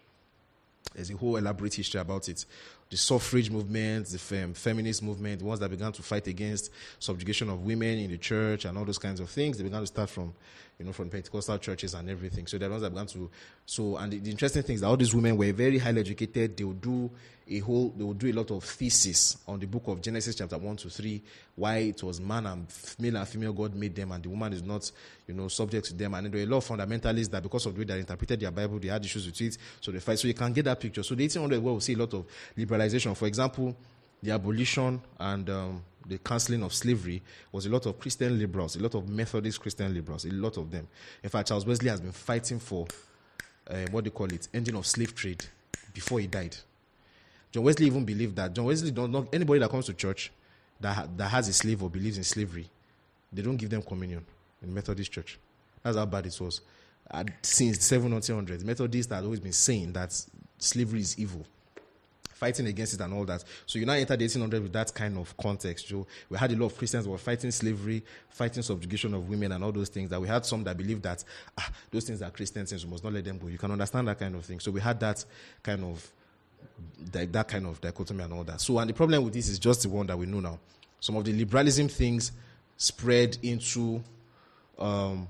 There's 0.92 1.10
a 1.10 1.16
whole 1.16 1.36
elaborate 1.36 1.74
history 1.74 2.00
about 2.00 2.28
it. 2.28 2.44
The 2.90 2.96
suffrage 2.96 3.50
movement, 3.50 4.06
the 4.06 4.18
fem- 4.18 4.54
feminist 4.54 5.02
movement, 5.02 5.40
the 5.40 5.44
ones 5.44 5.60
that 5.60 5.70
began 5.70 5.92
to 5.92 6.02
fight 6.02 6.26
against 6.26 6.70
subjugation 6.98 7.48
of 7.48 7.64
women 7.64 7.98
in 7.98 8.10
the 8.10 8.18
church 8.18 8.64
and 8.64 8.76
all 8.76 8.84
those 8.84 8.98
kinds 8.98 9.20
of 9.20 9.30
things, 9.30 9.56
they 9.56 9.64
began 9.64 9.80
to 9.80 9.86
start 9.86 10.10
from, 10.10 10.34
you 10.78 10.84
know, 10.84 10.92
from 10.92 11.08
Pentecostal 11.08 11.58
churches 11.58 11.94
and 11.94 12.10
everything. 12.10 12.46
So 12.46 12.58
they're 12.58 12.68
the 12.68 12.72
ones 12.72 12.82
that 12.82 12.90
began 12.90 13.06
to. 13.06 13.30
So, 13.64 13.96
and 13.96 14.12
the, 14.12 14.18
the 14.18 14.30
interesting 14.30 14.62
thing 14.62 14.74
is 14.74 14.80
that 14.80 14.88
all 14.88 14.96
these 14.96 15.14
women 15.14 15.37
were 15.37 15.52
very 15.52 15.78
highly 15.78 16.00
educated. 16.00 16.56
They 16.56 16.64
would 16.64 16.80
do 16.80 17.10
a 17.48 17.58
whole, 17.60 17.90
they 17.96 18.04
would 18.04 18.18
do 18.18 18.30
a 18.30 18.32
lot 18.32 18.50
of 18.50 18.64
thesis 18.64 19.37
on 19.46 19.60
the 19.60 19.66
book 19.66 19.87
of 19.87 20.00
Genesis, 20.00 20.34
chapter 20.34 20.56
1 20.58 20.76
to 20.76 20.90
3, 20.90 21.22
why 21.56 21.76
it 21.76 22.02
was 22.02 22.20
man 22.20 22.46
and 22.46 22.66
male 22.98 23.16
and 23.16 23.28
female 23.28 23.52
God 23.52 23.74
made 23.74 23.94
them, 23.94 24.12
and 24.12 24.22
the 24.22 24.28
woman 24.28 24.52
is 24.52 24.62
not, 24.62 24.90
you 25.26 25.34
know, 25.34 25.48
subject 25.48 25.87
to 25.87 25.94
them. 25.94 26.14
And 26.14 26.32
there 26.32 26.40
were 26.40 26.46
a 26.46 26.50
lot 26.50 26.58
of 26.58 26.66
fundamentalists 26.66 27.30
that 27.30 27.42
because 27.42 27.66
of 27.66 27.74
the 27.74 27.80
way 27.80 27.84
they 27.84 27.98
interpreted 27.98 28.40
their 28.40 28.50
Bible, 28.50 28.78
they 28.78 28.88
had 28.88 29.04
issues 29.04 29.26
with 29.26 29.40
it. 29.40 29.58
So 29.80 29.92
they 29.92 30.00
fight. 30.00 30.18
So 30.18 30.28
you 30.28 30.34
can 30.34 30.52
get 30.52 30.64
that 30.64 30.80
picture. 30.80 31.02
So 31.02 31.14
the 31.14 31.26
1800s, 31.26 31.60
where 31.60 31.74
we 31.74 31.80
see 31.80 31.94
a 31.94 31.98
lot 31.98 32.14
of 32.14 32.26
liberalization. 32.56 33.16
For 33.16 33.26
example, 33.26 33.76
the 34.22 34.30
abolition 34.30 35.02
and 35.20 35.50
um, 35.50 35.82
the 36.06 36.18
cancelling 36.18 36.62
of 36.62 36.74
slavery 36.74 37.22
was 37.52 37.66
a 37.66 37.70
lot 37.70 37.86
of 37.86 37.98
Christian 37.98 38.38
liberals, 38.38 38.76
a 38.76 38.80
lot 38.80 38.94
of 38.94 39.08
Methodist 39.08 39.60
Christian 39.60 39.92
liberals, 39.94 40.24
a 40.24 40.30
lot 40.30 40.56
of 40.56 40.70
them. 40.70 40.86
In 41.22 41.30
fact, 41.30 41.48
Charles 41.48 41.66
Wesley 41.66 41.88
has 41.88 42.00
been 42.00 42.12
fighting 42.12 42.58
for 42.58 42.86
uh, 43.68 43.86
what 43.90 44.04
do 44.04 44.08
you 44.08 44.12
call 44.12 44.32
it, 44.32 44.48
ending 44.52 44.76
of 44.76 44.86
slave 44.86 45.14
trade 45.14 45.44
before 45.92 46.20
he 46.20 46.26
died. 46.26 46.56
John 47.50 47.62
Wesley 47.62 47.86
even 47.86 48.04
believed 48.04 48.36
that 48.36 48.52
John 48.52 48.66
Wesley 48.66 48.90
don't 48.90 49.12
know 49.12 49.28
anybody 49.32 49.60
that 49.60 49.70
comes 49.70 49.86
to 49.86 49.94
church 49.94 50.32
that 50.80 51.16
that 51.16 51.28
has 51.28 51.48
a 51.48 51.52
slave 51.52 51.82
or 51.82 51.88
believes 51.88 52.18
in 52.18 52.24
slavery, 52.24 52.68
they 53.32 53.42
don't 53.42 53.56
give 53.56 53.70
them 53.70 53.82
communion 53.82 54.24
in 54.62 54.74
Methodist 54.74 55.12
church. 55.12 55.38
That's 55.82 55.96
how 55.96 56.06
bad 56.06 56.26
it 56.26 56.38
was. 56.40 56.60
Uh, 57.10 57.24
since 57.42 57.78
1700s, 57.78 58.64
Methodists 58.64 59.12
had 59.12 59.24
always 59.24 59.40
been 59.40 59.52
saying 59.52 59.92
that 59.92 60.18
slavery 60.58 61.00
is 61.00 61.18
evil 61.18 61.44
fighting 62.34 62.66
against 62.66 62.94
it 62.94 63.00
and 63.00 63.14
all 63.14 63.24
that. 63.24 63.44
So 63.66 63.78
you 63.78 63.86
now 63.86 63.94
enter 63.94 64.16
the 64.16 64.26
1800s 64.26 64.62
with 64.62 64.72
that 64.72 64.92
kind 64.92 65.16
of 65.16 65.36
context. 65.36 65.88
So 65.88 66.06
we 66.28 66.36
had 66.36 66.52
a 66.52 66.56
lot 66.56 66.66
of 66.66 66.76
Christians 66.76 67.06
who 67.06 67.12
were 67.12 67.18
fighting 67.18 67.50
slavery, 67.50 68.02
fighting 68.28 68.62
subjugation 68.62 69.14
of 69.14 69.28
women 69.28 69.52
and 69.52 69.64
all 69.64 69.72
those 69.72 69.88
things. 69.88 70.10
That 70.10 70.20
we 70.20 70.28
had 70.28 70.44
some 70.44 70.64
that 70.64 70.76
believed 70.76 71.02
that 71.04 71.24
ah, 71.56 71.70
those 71.90 72.04
things 72.04 72.20
are 72.22 72.30
Christian 72.30 72.66
things, 72.66 72.84
we 72.84 72.90
must 72.90 73.04
not 73.04 73.12
let 73.12 73.24
them 73.24 73.38
go. 73.38 73.46
You 73.46 73.58
can 73.58 73.70
understand 73.70 74.08
that 74.08 74.18
kind 74.18 74.34
of 74.34 74.44
thing. 74.44 74.60
So 74.60 74.70
we 74.70 74.80
had 74.80 75.00
that 75.00 75.24
kind 75.62 75.84
of 75.84 76.10
that, 77.12 77.32
that 77.32 77.48
kind 77.48 77.66
of 77.66 77.80
dichotomy 77.80 78.24
and 78.24 78.32
all 78.32 78.44
that. 78.44 78.60
So 78.60 78.78
and 78.78 78.90
the 78.90 78.94
problem 78.94 79.24
with 79.24 79.32
this 79.32 79.48
is 79.48 79.58
just 79.58 79.82
the 79.82 79.88
one 79.88 80.06
that 80.08 80.18
we 80.18 80.26
know 80.26 80.40
now. 80.40 80.58
Some 81.00 81.16
of 81.16 81.24
the 81.24 81.32
liberalism 81.32 81.88
things 81.88 82.32
spread 82.76 83.38
into 83.42 84.02
um, 84.78 85.28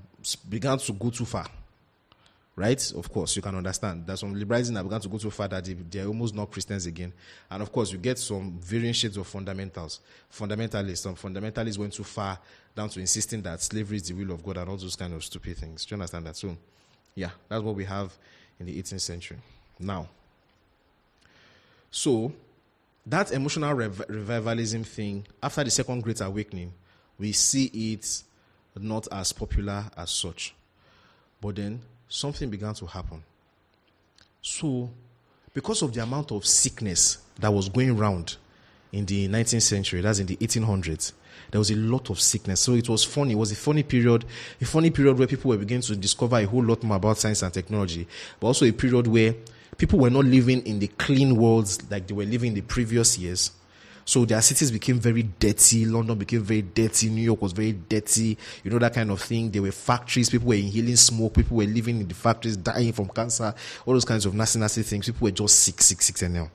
began 0.49 0.77
to 0.79 0.93
go 0.93 1.09
too 1.09 1.25
far 1.25 1.47
right? 2.55 2.91
Of 2.95 3.11
course, 3.11 3.35
you 3.35 3.41
can 3.41 3.55
understand. 3.55 4.07
that 4.07 4.17
some 4.17 4.33
liberalism 4.33 4.75
that 4.75 4.83
began 4.83 5.01
to 5.01 5.09
go 5.09 5.17
too 5.17 5.29
far 5.29 5.47
that 5.49 5.65
they, 5.65 5.99
are 5.99 6.07
almost 6.07 6.33
not 6.33 6.49
Christians 6.51 6.85
again. 6.85 7.11
And 7.49 7.61
of 7.61 7.71
course, 7.71 7.91
you 7.91 7.97
get 7.97 8.17
some 8.17 8.57
varying 8.59 8.93
shades 8.93 9.17
of 9.17 9.27
fundamentals. 9.27 9.99
Fundamentalists, 10.31 10.99
some 10.99 11.15
fundamentalists 11.15 11.77
went 11.77 11.93
too 11.93 12.03
far 12.03 12.39
down 12.73 12.89
to 12.89 12.99
insisting 12.99 13.41
that 13.41 13.61
slavery 13.61 13.97
is 13.97 14.03
the 14.03 14.13
will 14.13 14.31
of 14.31 14.43
God 14.43 14.57
and 14.57 14.69
all 14.69 14.77
those 14.77 14.95
kind 14.95 15.13
of 15.13 15.23
stupid 15.23 15.57
things. 15.57 15.85
Do 15.85 15.95
you 15.95 16.01
understand 16.01 16.25
that? 16.27 16.37
So, 16.37 16.55
yeah, 17.13 17.31
that's 17.49 17.63
what 17.63 17.75
we 17.75 17.85
have 17.85 18.13
in 18.59 18.67
the 18.67 18.81
18th 18.81 19.01
century. 19.01 19.37
Now, 19.79 20.07
so 21.91 22.31
that 23.05 23.31
emotional 23.31 23.73
rev- 23.73 24.05
revivalism 24.07 24.83
thing, 24.83 25.25
after 25.43 25.63
the 25.63 25.71
Second 25.71 26.03
Great 26.03 26.21
Awakening, 26.21 26.73
we 27.17 27.31
see 27.31 27.65
it 27.65 28.23
not 28.77 29.07
as 29.11 29.31
popular 29.31 29.85
as 29.95 30.11
such. 30.11 30.53
But 31.39 31.57
then 31.57 31.81
something 32.07 32.49
began 32.49 32.73
to 32.75 32.85
happen. 32.85 33.23
So, 34.41 34.89
because 35.53 35.81
of 35.81 35.93
the 35.93 36.03
amount 36.03 36.31
of 36.31 36.45
sickness 36.45 37.17
that 37.39 37.51
was 37.51 37.69
going 37.69 37.91
around 37.91 38.37
in 38.91 39.05
the 39.05 39.27
19th 39.27 39.61
century, 39.61 40.01
that's 40.01 40.19
in 40.19 40.27
the 40.27 40.37
1800s, 40.37 41.13
there 41.51 41.59
was 41.59 41.71
a 41.71 41.75
lot 41.75 42.09
of 42.09 42.19
sickness. 42.19 42.59
So 42.59 42.73
it 42.73 42.89
was 42.89 43.03
funny. 43.03 43.33
It 43.33 43.37
was 43.37 43.51
a 43.51 43.55
funny 43.55 43.83
period, 43.83 44.25
a 44.59 44.65
funny 44.65 44.89
period 44.89 45.17
where 45.17 45.27
people 45.27 45.49
were 45.49 45.57
beginning 45.57 45.83
to 45.83 45.95
discover 45.95 46.37
a 46.37 46.45
whole 46.45 46.63
lot 46.63 46.83
more 46.83 46.97
about 46.97 47.17
science 47.17 47.43
and 47.43 47.53
technology, 47.53 48.07
but 48.39 48.47
also 48.47 48.65
a 48.65 48.71
period 48.71 49.07
where 49.07 49.35
people 49.77 49.99
were 49.99 50.09
not 50.09 50.25
living 50.25 50.65
in 50.65 50.79
the 50.79 50.87
clean 50.87 51.35
worlds 51.35 51.79
like 51.89 52.07
they 52.07 52.13
were 52.13 52.25
living 52.25 52.49
in 52.49 52.55
the 52.55 52.61
previous 52.61 53.17
years. 53.17 53.51
So 54.07 54.23
their 54.23 54.41
cities 54.41 54.71
became 54.71 54.99
very 54.99 55.23
dirty. 55.23 55.85
London 55.85 56.17
became 56.17 56.43
very 56.43 56.61
dirty. 56.61 57.09
New 57.09 57.23
York 57.23 57.41
was 57.41 57.53
very 57.53 57.71
dirty. 57.73 58.37
You 58.63 58.69
know, 58.69 58.77
that 58.77 58.93
kind 58.93 59.09
of 59.09 59.19
thing. 59.19 59.49
There 59.49 59.63
were 59.63 59.71
factories. 59.71 60.29
People 60.29 60.49
were 60.49 60.55
inhaling 60.55 60.95
smoke. 60.95 61.33
People 61.33 61.57
were 61.57 61.65
living 61.65 61.99
in 62.01 62.07
the 62.07 62.13
factories, 62.13 62.55
dying 62.55 62.93
from 62.93 63.09
cancer. 63.09 63.53
All 63.85 63.93
those 63.93 64.05
kinds 64.05 64.27
of 64.27 64.35
nasty, 64.35 64.59
nasty 64.59 64.83
things. 64.83 65.07
People 65.07 65.25
were 65.25 65.31
just 65.31 65.59
sick, 65.59 65.81
sick, 65.81 66.03
sick, 66.03 66.21
and 66.21 66.35
now. 66.35 66.51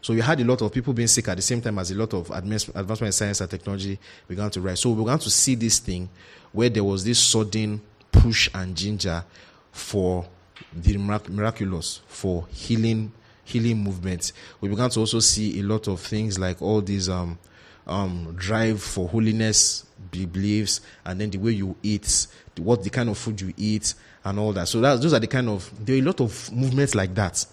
So 0.00 0.12
you 0.12 0.22
had 0.22 0.40
a 0.40 0.44
lot 0.44 0.62
of 0.62 0.72
people 0.72 0.92
being 0.92 1.08
sick 1.08 1.28
at 1.28 1.36
the 1.36 1.42
same 1.42 1.60
time 1.60 1.78
as 1.78 1.90
a 1.90 1.94
lot 1.96 2.14
of 2.14 2.30
advancement 2.30 3.02
in 3.02 3.12
science 3.12 3.40
and 3.40 3.50
technology 3.50 3.98
began 4.28 4.50
to 4.50 4.60
rise. 4.60 4.80
So 4.80 4.90
we 4.90 5.02
began 5.02 5.18
to 5.18 5.30
see 5.30 5.56
this 5.56 5.78
thing 5.78 6.08
where 6.52 6.68
there 6.68 6.84
was 6.84 7.04
this 7.04 7.20
sudden 7.20 7.80
push 8.10 8.48
and 8.54 8.76
ginger 8.76 9.24
for 9.70 10.26
the 10.72 10.96
miraculous, 10.96 12.00
for 12.06 12.46
healing 12.50 13.12
healing 13.44 13.78
movement. 13.78 14.32
We 14.60 14.68
began 14.68 14.90
to 14.90 15.00
also 15.00 15.20
see 15.20 15.60
a 15.60 15.62
lot 15.62 15.88
of 15.88 16.00
things 16.00 16.38
like 16.38 16.60
all 16.62 16.80
these 16.80 17.08
um, 17.08 17.38
um, 17.86 18.34
drive 18.36 18.82
for 18.82 19.08
holiness 19.08 19.84
beliefs, 20.10 20.80
and 21.04 21.20
then 21.20 21.30
the 21.30 21.38
way 21.38 21.52
you 21.52 21.76
eat, 21.82 22.26
what 22.58 22.82
the 22.82 22.90
kind 22.90 23.08
of 23.08 23.18
food 23.18 23.40
you 23.40 23.52
eat, 23.56 23.94
and 24.24 24.38
all 24.38 24.52
that. 24.52 24.68
So 24.68 24.80
that, 24.80 25.00
those 25.00 25.12
are 25.12 25.20
the 25.20 25.26
kind 25.26 25.48
of 25.48 25.70
there 25.84 25.96
are 25.96 25.98
a 25.98 26.02
lot 26.02 26.20
of 26.20 26.52
movements 26.52 26.94
like 26.94 27.14
that. 27.14 27.44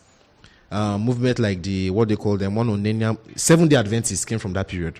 Uh, 0.71 0.99
movement 0.99 1.39
like 1.39 1.63
the 1.63 1.89
what 1.89 2.09
they 2.09 2.15
call 2.15 2.37
them 2.37 2.53
one 2.55 2.69
on 2.69 3.17
Seven 3.35 3.67
Day 3.67 3.75
Adventists 3.75 4.23
came 4.25 4.39
from 4.39 4.53
that 4.53 4.67
period. 4.67 4.99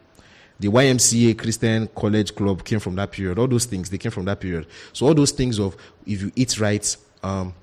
The 0.60 0.68
YMCA 0.68 1.38
Christian 1.38 1.88
College 1.96 2.36
Club 2.36 2.66
came 2.66 2.80
from 2.80 2.96
that 2.96 3.12
period. 3.12 3.40
All 3.40 3.48
those 3.48 3.66
things 3.66 3.90
they 3.90 3.98
came 3.98 4.12
from 4.12 4.26
that 4.26 4.40
period. 4.42 4.68
So 4.94 5.06
all 5.06 5.14
those 5.14 5.32
things 5.32 5.60
of 5.60 5.78
if 6.06 6.22
you 6.22 6.32
eat 6.36 6.60
right, 6.60 6.98
um, 7.24 7.54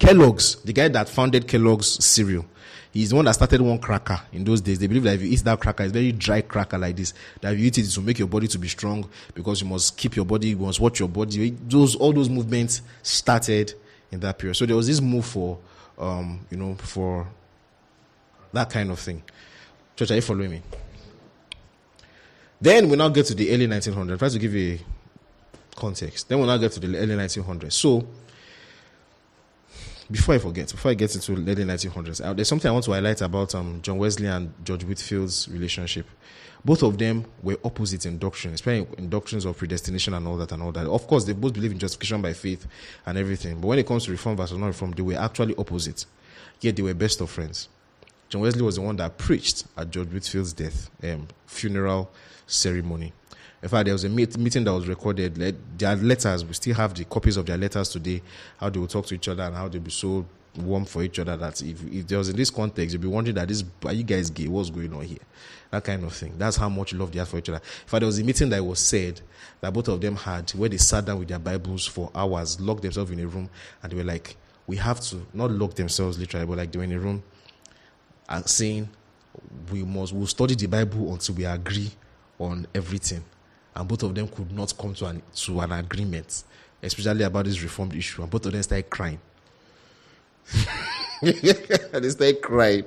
Kellogg's, 0.00 0.56
the 0.62 0.72
guy 0.72 0.88
that 0.88 1.10
founded 1.10 1.46
Kellogg's 1.46 2.02
cereal, 2.02 2.46
he's 2.90 3.10
the 3.10 3.16
one 3.16 3.26
that 3.26 3.34
started 3.34 3.60
one 3.60 3.78
cracker 3.78 4.18
in 4.32 4.42
those 4.44 4.62
days. 4.62 4.78
They 4.78 4.86
believe 4.86 5.02
that 5.02 5.16
if 5.16 5.22
you 5.22 5.28
eat 5.28 5.44
that 5.44 5.60
cracker, 5.60 5.84
it's 5.84 5.92
very 5.92 6.10
dry 6.10 6.40
cracker 6.40 6.78
like 6.78 6.96
this, 6.96 7.12
that 7.42 7.52
if 7.52 7.60
you 7.60 7.66
eat 7.66 7.76
it, 7.76 7.86
it 7.86 7.96
will 7.96 8.04
make 8.04 8.18
your 8.18 8.26
body 8.26 8.48
to 8.48 8.58
be 8.58 8.66
strong 8.66 9.08
because 9.34 9.60
you 9.60 9.68
must 9.68 9.98
keep 9.98 10.16
your 10.16 10.24
body, 10.24 10.48
you 10.48 10.56
must 10.56 10.80
watch 10.80 10.98
your 10.98 11.08
body. 11.08 11.50
Those 11.50 11.96
all 11.96 12.14
those 12.14 12.30
movements 12.30 12.80
started 13.02 13.74
in 14.10 14.20
that 14.20 14.38
period. 14.38 14.54
So 14.54 14.64
there 14.64 14.74
was 14.74 14.86
this 14.86 15.02
move 15.02 15.26
for, 15.26 15.58
um, 15.98 16.46
you 16.50 16.56
know, 16.56 16.76
for 16.76 17.28
that 18.54 18.70
kind 18.70 18.90
of 18.90 18.98
thing. 18.98 19.22
Church, 19.96 20.10
are 20.12 20.16
you 20.16 20.22
following 20.22 20.50
me? 20.50 20.62
Then 22.58 22.88
we 22.88 22.96
now 22.96 23.10
get 23.10 23.26
to 23.26 23.34
the 23.34 23.52
early 23.52 23.66
1900s. 23.66 24.18
Try 24.18 24.28
to 24.30 24.38
give 24.38 24.54
you 24.54 24.78
a 25.72 25.76
context. 25.76 26.26
Then 26.30 26.40
we 26.40 26.46
now 26.46 26.56
get 26.56 26.72
to 26.72 26.80
the 26.80 26.96
early 26.96 27.16
1900s. 27.16 27.72
So 27.72 28.06
before 30.10 30.34
I 30.34 30.38
forget, 30.38 30.70
before 30.70 30.90
I 30.90 30.94
get 30.94 31.14
into 31.14 31.32
early 31.32 31.64
1900s, 31.64 32.24
uh, 32.24 32.32
there's 32.32 32.48
something 32.48 32.68
I 32.68 32.72
want 32.72 32.84
to 32.86 32.92
highlight 32.92 33.20
about 33.20 33.54
um, 33.54 33.80
John 33.82 33.98
Wesley 33.98 34.26
and 34.26 34.52
George 34.64 34.82
Whitefield's 34.84 35.48
relationship. 35.48 36.06
Both 36.64 36.82
of 36.82 36.98
them 36.98 37.24
were 37.42 37.58
opposite 37.64 38.04
in 38.06 38.18
doctrine, 38.18 38.52
especially 38.54 38.86
in 38.98 39.08
doctrines 39.08 39.44
of 39.44 39.56
predestination 39.56 40.12
and 40.14 40.26
all 40.26 40.36
that 40.36 40.52
and 40.52 40.62
all 40.62 40.72
that. 40.72 40.86
Of 40.86 41.06
course, 41.06 41.24
they 41.24 41.32
both 41.32 41.54
believe 41.54 41.72
in 41.72 41.78
justification 41.78 42.20
by 42.20 42.32
faith 42.32 42.66
and 43.06 43.16
everything. 43.16 43.60
But 43.60 43.68
when 43.68 43.78
it 43.78 43.86
comes 43.86 44.04
to 44.04 44.10
reform 44.10 44.36
versus 44.36 44.58
non 44.58 44.68
reform, 44.68 44.90
they 44.92 45.02
were 45.02 45.14
actually 45.14 45.54
opposite. 45.56 46.04
Yet 46.60 46.76
they 46.76 46.82
were 46.82 46.92
best 46.92 47.20
of 47.20 47.30
friends. 47.30 47.68
John 48.28 48.42
Wesley 48.42 48.62
was 48.62 48.76
the 48.76 48.82
one 48.82 48.96
that 48.96 49.16
preached 49.16 49.64
at 49.76 49.90
George 49.90 50.08
Whitefield's 50.08 50.52
death, 50.52 50.90
um, 51.02 51.28
funeral 51.46 52.10
ceremony. 52.46 53.12
In 53.62 53.68
fact, 53.68 53.84
there 53.84 53.94
was 53.94 54.04
a 54.04 54.08
meet, 54.08 54.38
meeting 54.38 54.64
that 54.64 54.72
was 54.72 54.88
recorded. 54.88 55.34
Their 55.76 55.96
letters, 55.96 56.44
we 56.44 56.54
still 56.54 56.74
have 56.74 56.94
the 56.94 57.04
copies 57.04 57.36
of 57.36 57.44
their 57.44 57.58
letters 57.58 57.90
today, 57.90 58.22
how 58.58 58.70
they 58.70 58.78
will 58.78 58.86
talk 58.86 59.06
to 59.06 59.14
each 59.14 59.28
other 59.28 59.42
and 59.42 59.54
how 59.54 59.68
they'd 59.68 59.84
be 59.84 59.90
so 59.90 60.24
warm 60.56 60.84
for 60.84 61.02
each 61.02 61.18
other 61.18 61.36
that 61.36 61.60
if, 61.62 61.84
if 61.92 62.06
there 62.06 62.18
was 62.18 62.30
in 62.30 62.36
this 62.36 62.50
context, 62.50 62.94
you'd 62.94 63.02
be 63.02 63.08
wondering 63.08 63.34
that 63.36 63.48
this, 63.48 63.62
are 63.84 63.92
you 63.92 64.02
guys 64.02 64.30
gay? 64.30 64.48
What's 64.48 64.70
going 64.70 64.92
on 64.94 65.02
here? 65.02 65.18
That 65.70 65.84
kind 65.84 66.02
of 66.04 66.12
thing. 66.12 66.34
That's 66.38 66.56
how 66.56 66.70
much 66.70 66.94
love 66.94 67.12
they 67.12 67.18
had 67.18 67.28
for 67.28 67.38
each 67.38 67.50
other. 67.50 67.58
In 67.58 67.88
fact, 67.88 68.00
there 68.00 68.06
was 68.06 68.18
a 68.18 68.24
meeting 68.24 68.48
that 68.48 68.64
was 68.64 68.80
said 68.80 69.20
that 69.60 69.72
both 69.72 69.88
of 69.88 70.00
them 70.00 70.16
had 70.16 70.50
where 70.52 70.68
they 70.68 70.78
sat 70.78 71.04
down 71.04 71.18
with 71.18 71.28
their 71.28 71.38
Bibles 71.38 71.86
for 71.86 72.10
hours, 72.14 72.58
locked 72.60 72.82
themselves 72.82 73.10
in 73.10 73.20
a 73.20 73.26
room, 73.26 73.50
and 73.82 73.92
they 73.92 73.96
were 73.96 74.04
like, 74.04 74.36
we 74.66 74.76
have 74.76 75.00
to, 75.00 75.26
not 75.34 75.50
lock 75.50 75.74
themselves 75.74 76.18
literally, 76.18 76.46
but 76.46 76.56
like 76.56 76.72
they 76.72 76.78
were 76.78 76.84
in 76.84 76.92
a 76.92 76.98
room 76.98 77.22
and 78.28 78.48
saying, 78.48 78.88
we 79.70 79.82
must, 79.84 80.12
we'll 80.12 80.26
study 80.26 80.54
the 80.54 80.66
Bible 80.66 81.12
until 81.12 81.34
we 81.34 81.44
agree 81.44 81.90
on 82.38 82.66
everything 82.74 83.22
and 83.74 83.88
both 83.88 84.02
of 84.02 84.14
them 84.14 84.28
could 84.28 84.50
not 84.52 84.76
come 84.76 84.94
to 84.94 85.06
an 85.06 85.22
to 85.34 85.60
an 85.60 85.72
agreement, 85.72 86.44
especially 86.82 87.24
about 87.24 87.44
this 87.44 87.62
reformed 87.62 87.94
issue. 87.94 88.22
And 88.22 88.30
both 88.30 88.46
of 88.46 88.52
them 88.52 88.62
started 88.62 88.90
crying. 88.90 89.20
and 91.22 92.04
they 92.04 92.08
started 92.10 92.40
crying, 92.40 92.84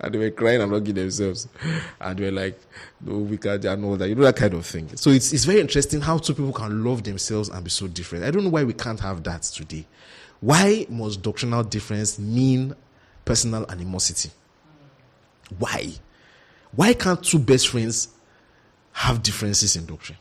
and 0.00 0.14
they 0.14 0.18
were 0.18 0.30
crying 0.30 0.60
and 0.60 0.72
hugging 0.72 0.94
themselves, 0.94 1.48
and 2.00 2.18
they 2.18 2.24
were 2.24 2.30
like, 2.30 2.58
"No, 3.00 3.18
we 3.18 3.36
can't," 3.36 3.64
and 3.64 3.84
all 3.84 3.96
that. 3.96 4.08
You 4.08 4.14
know 4.14 4.22
that 4.22 4.36
kind 4.36 4.54
of 4.54 4.64
thing. 4.64 4.96
So 4.96 5.10
it's 5.10 5.32
it's 5.32 5.44
very 5.44 5.60
interesting 5.60 6.00
how 6.00 6.18
two 6.18 6.34
people 6.34 6.52
can 6.52 6.84
love 6.84 7.02
themselves 7.02 7.48
and 7.48 7.64
be 7.64 7.70
so 7.70 7.86
different. 7.88 8.24
I 8.24 8.30
don't 8.30 8.44
know 8.44 8.50
why 8.50 8.64
we 8.64 8.74
can't 8.74 9.00
have 9.00 9.22
that 9.24 9.42
today. 9.42 9.86
Why 10.40 10.86
must 10.88 11.22
doctrinal 11.22 11.64
difference 11.64 12.18
mean 12.18 12.74
personal 13.24 13.66
animosity? 13.68 14.30
Why? 15.58 15.92
Why 16.76 16.92
can't 16.94 17.22
two 17.22 17.38
best 17.38 17.68
friends 17.68 18.08
have 18.94 19.22
differences 19.22 19.76
in 19.76 19.86
doctrine. 19.86 20.18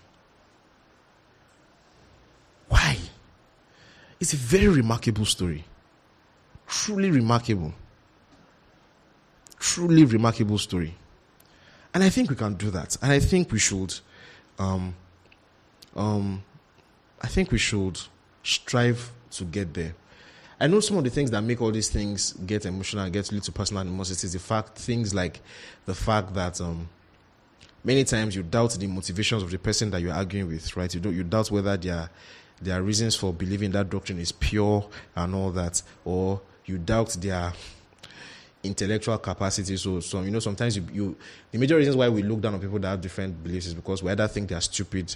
Why? 2.67 2.97
It's 4.19 4.33
a 4.33 4.37
very 4.37 4.67
remarkable 4.67 5.25
story. 5.25 5.63
Truly 6.67 7.11
remarkable. 7.11 7.73
Truly 9.59 10.05
remarkable 10.05 10.57
story. 10.57 10.95
And 11.93 12.03
I 12.03 12.09
think 12.09 12.29
we 12.31 12.35
can 12.35 12.55
do 12.55 12.71
that. 12.71 12.97
And 13.01 13.11
I 13.11 13.19
think 13.19 13.51
we 13.51 13.59
should, 13.59 13.93
um, 14.57 14.95
um, 15.95 16.43
I 17.21 17.27
think 17.27 17.51
we 17.51 17.59
should 17.59 17.99
strive 18.41 19.11
to 19.31 19.45
get 19.45 19.73
there. 19.75 19.93
I 20.59 20.65
know 20.67 20.79
some 20.79 20.97
of 20.97 21.03
the 21.03 21.09
things 21.11 21.29
that 21.31 21.41
make 21.43 21.61
all 21.61 21.71
these 21.71 21.89
things 21.89 22.33
get 22.33 22.65
emotional 22.65 23.09
get 23.09 23.31
lead 23.31 23.43
to 23.43 23.51
personal 23.51 23.81
animosity 23.81 24.25
is 24.25 24.33
the 24.33 24.39
fact, 24.39 24.77
things 24.79 25.13
like 25.13 25.41
the 25.85 25.93
fact 25.93 26.33
that 26.33 26.59
um, 26.59 26.89
many 27.83 28.03
times 28.03 28.35
you 28.35 28.43
doubt 28.43 28.71
the 28.73 28.87
motivations 28.87 29.43
of 29.43 29.51
the 29.51 29.59
person 29.59 29.91
that 29.91 30.01
you're 30.01 30.13
arguing 30.13 30.47
with, 30.47 30.75
right? 30.75 30.93
You 30.93 30.99
don't 30.99 31.15
you 31.15 31.23
doubt 31.23 31.51
whether 31.51 31.75
their 31.77 32.09
their 32.61 32.81
reasons 32.81 33.15
for 33.15 33.33
believing 33.33 33.71
that 33.71 33.89
doctrine 33.89 34.19
is 34.19 34.31
pure 34.31 34.87
and 35.15 35.35
all 35.35 35.51
that, 35.51 35.81
or 36.05 36.41
you 36.65 36.77
doubt 36.77 37.09
their 37.19 37.53
intellectual 38.63 39.17
capacity. 39.17 39.75
So, 39.75 39.99
so 39.99 40.21
you 40.21 40.31
know, 40.31 40.39
sometimes 40.39 40.77
you, 40.77 40.87
you 40.93 41.17
the 41.51 41.57
major 41.57 41.75
reasons 41.75 41.97
why 41.97 42.09
we 42.09 42.23
look 42.23 42.41
down 42.41 42.53
on 42.53 42.59
people 42.59 42.79
that 42.79 42.89
have 42.89 43.01
different 43.01 43.43
beliefs 43.43 43.67
is 43.67 43.73
because 43.73 44.01
we 44.01 44.11
either 44.11 44.27
think 44.27 44.49
they 44.49 44.55
are 44.55 44.61
stupid, 44.61 45.15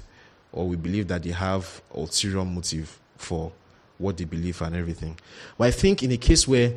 or 0.51 0.67
we 0.67 0.75
believe 0.75 1.07
that 1.07 1.23
they 1.23 1.31
have 1.31 1.81
ulterior 1.95 2.43
motive 2.43 2.99
for 3.15 3.51
what 3.97 4.17
they 4.17 4.25
believe 4.25 4.61
and 4.61 4.75
everything. 4.75 5.17
But 5.57 5.67
I 5.67 5.71
think 5.71 6.03
in 6.03 6.11
a 6.11 6.17
case 6.17 6.47
where, 6.47 6.73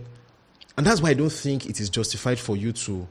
and 0.77 0.87
that's 0.87 1.03
why 1.03 1.11
I 1.11 1.15
don't 1.15 1.33
think 1.33 1.67
it 1.67 1.81
is 1.81 1.91
justified 1.91 2.39
for 2.39 2.57
you 2.57 2.73
to 2.73 3.07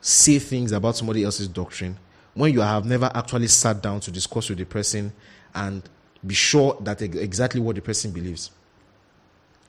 say 0.00 0.38
things 0.38 0.72
about 0.72 0.96
somebody 0.96 1.24
else's 1.24 1.48
doctrine 1.48 1.98
when 2.34 2.52
you 2.52 2.60
have 2.60 2.84
never 2.84 3.10
actually 3.14 3.48
sat 3.48 3.82
down 3.82 4.00
to 4.00 4.10
discuss 4.10 4.48
with 4.48 4.58
the 4.58 4.64
person 4.64 5.12
and 5.54 5.82
be 6.26 6.34
sure 6.34 6.76
that 6.80 7.02
exactly 7.02 7.60
what 7.60 7.76
the 7.76 7.82
person 7.82 8.10
believes. 8.10 8.50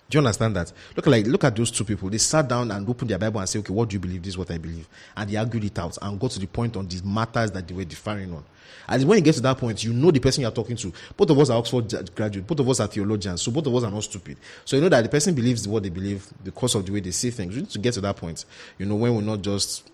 Do 0.10 0.18
you 0.18 0.20
understand 0.20 0.58
that? 0.58 0.74
Look 0.96 1.08
like 1.08 1.26
look 1.26 1.46
at 1.46 1.56
those 1.56 1.72
two 1.72 1.86
people. 1.86 2.10
They 2.10 2.18
sat 2.18 2.48
down 2.50 2.70
and 2.70 2.88
opened 2.88 3.10
their 3.10 3.18
Bible 3.18 3.40
and 3.40 3.48
said, 3.48 3.60
"Okay, 3.60 3.74
what 3.74 3.88
do 3.88 3.94
you 3.94 4.00
believe? 4.00 4.22
This 4.22 4.34
is 4.34 4.38
what 4.38 4.52
I 4.52 4.58
believe," 4.58 4.86
and 5.16 5.30
they 5.30 5.38
argued 5.38 5.64
it 5.64 5.80
out 5.80 5.98
and 6.02 6.20
got 6.20 6.32
to 6.32 6.40
the 6.40 6.48
point 6.48 6.76
on 6.76 6.86
these 6.86 7.02
matters 7.02 7.50
that 7.52 7.66
they 7.66 7.74
were 7.74 7.86
differing 7.86 8.34
on. 8.34 8.44
And 8.90 9.04
when 9.06 9.20
you 9.20 9.24
get 9.24 9.36
to 9.36 9.42
that 9.42 9.58
point, 9.58 9.86
you 9.86 9.94
know 9.94 10.12
the 10.12 10.20
person 10.20 10.42
you're 10.42 10.52
talking 10.52 10.76
to. 10.76 10.92
Both 11.16 11.30
of 11.30 11.40
us 11.40 11.50
are 11.50 11.58
Oxford 11.58 12.14
graduates. 12.14 12.46
Both 12.46 12.60
of 12.60 12.68
us 12.68 12.82
are 12.82 12.88
theologians. 12.88 13.42
So 13.42 13.52
both 13.52 13.68
of 13.68 13.74
us 13.76 13.84
are 13.84 13.92
not 13.92 14.04
stupid. 14.04 14.36
So 14.66 14.76
you 14.76 14.82
know 14.82 14.90
that 14.90 15.02
the 15.04 15.10
person 15.10 15.34
believes 15.34 15.66
what 15.66 15.84
they 15.84 15.90
believe 15.90 16.28
because 16.44 16.76
of 16.76 16.86
the 16.86 16.92
way 16.92 17.00
they 17.00 17.12
see 17.12 17.32
things. 17.32 17.56
We 17.56 17.62
need 17.62 17.70
to 17.70 17.80
get 17.80 17.94
to 17.94 18.02
that 18.02 18.18
point. 18.18 18.44
You 18.78 18.88
know, 18.88 18.96
when 18.96 19.16
we're 19.16 19.22
not 19.22 19.42
just 19.42 19.90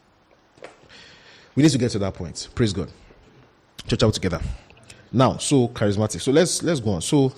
we 1.57 1.63
need 1.63 1.71
to 1.71 1.79
get 1.79 1.89
to 1.89 1.99
that 1.99 2.13
point. 2.13 2.49
Praise 2.53 2.71
God. 2.71 2.91
Church 3.87 4.03
out 4.03 4.13
together. 4.13 4.39
Now, 5.11 5.37
so 5.37 5.69
charismatic. 5.69 6.21
So 6.21 6.31
let's 6.31 6.61
let's 6.61 6.79
go 6.79 6.91
on. 6.91 7.01
So 7.01 7.33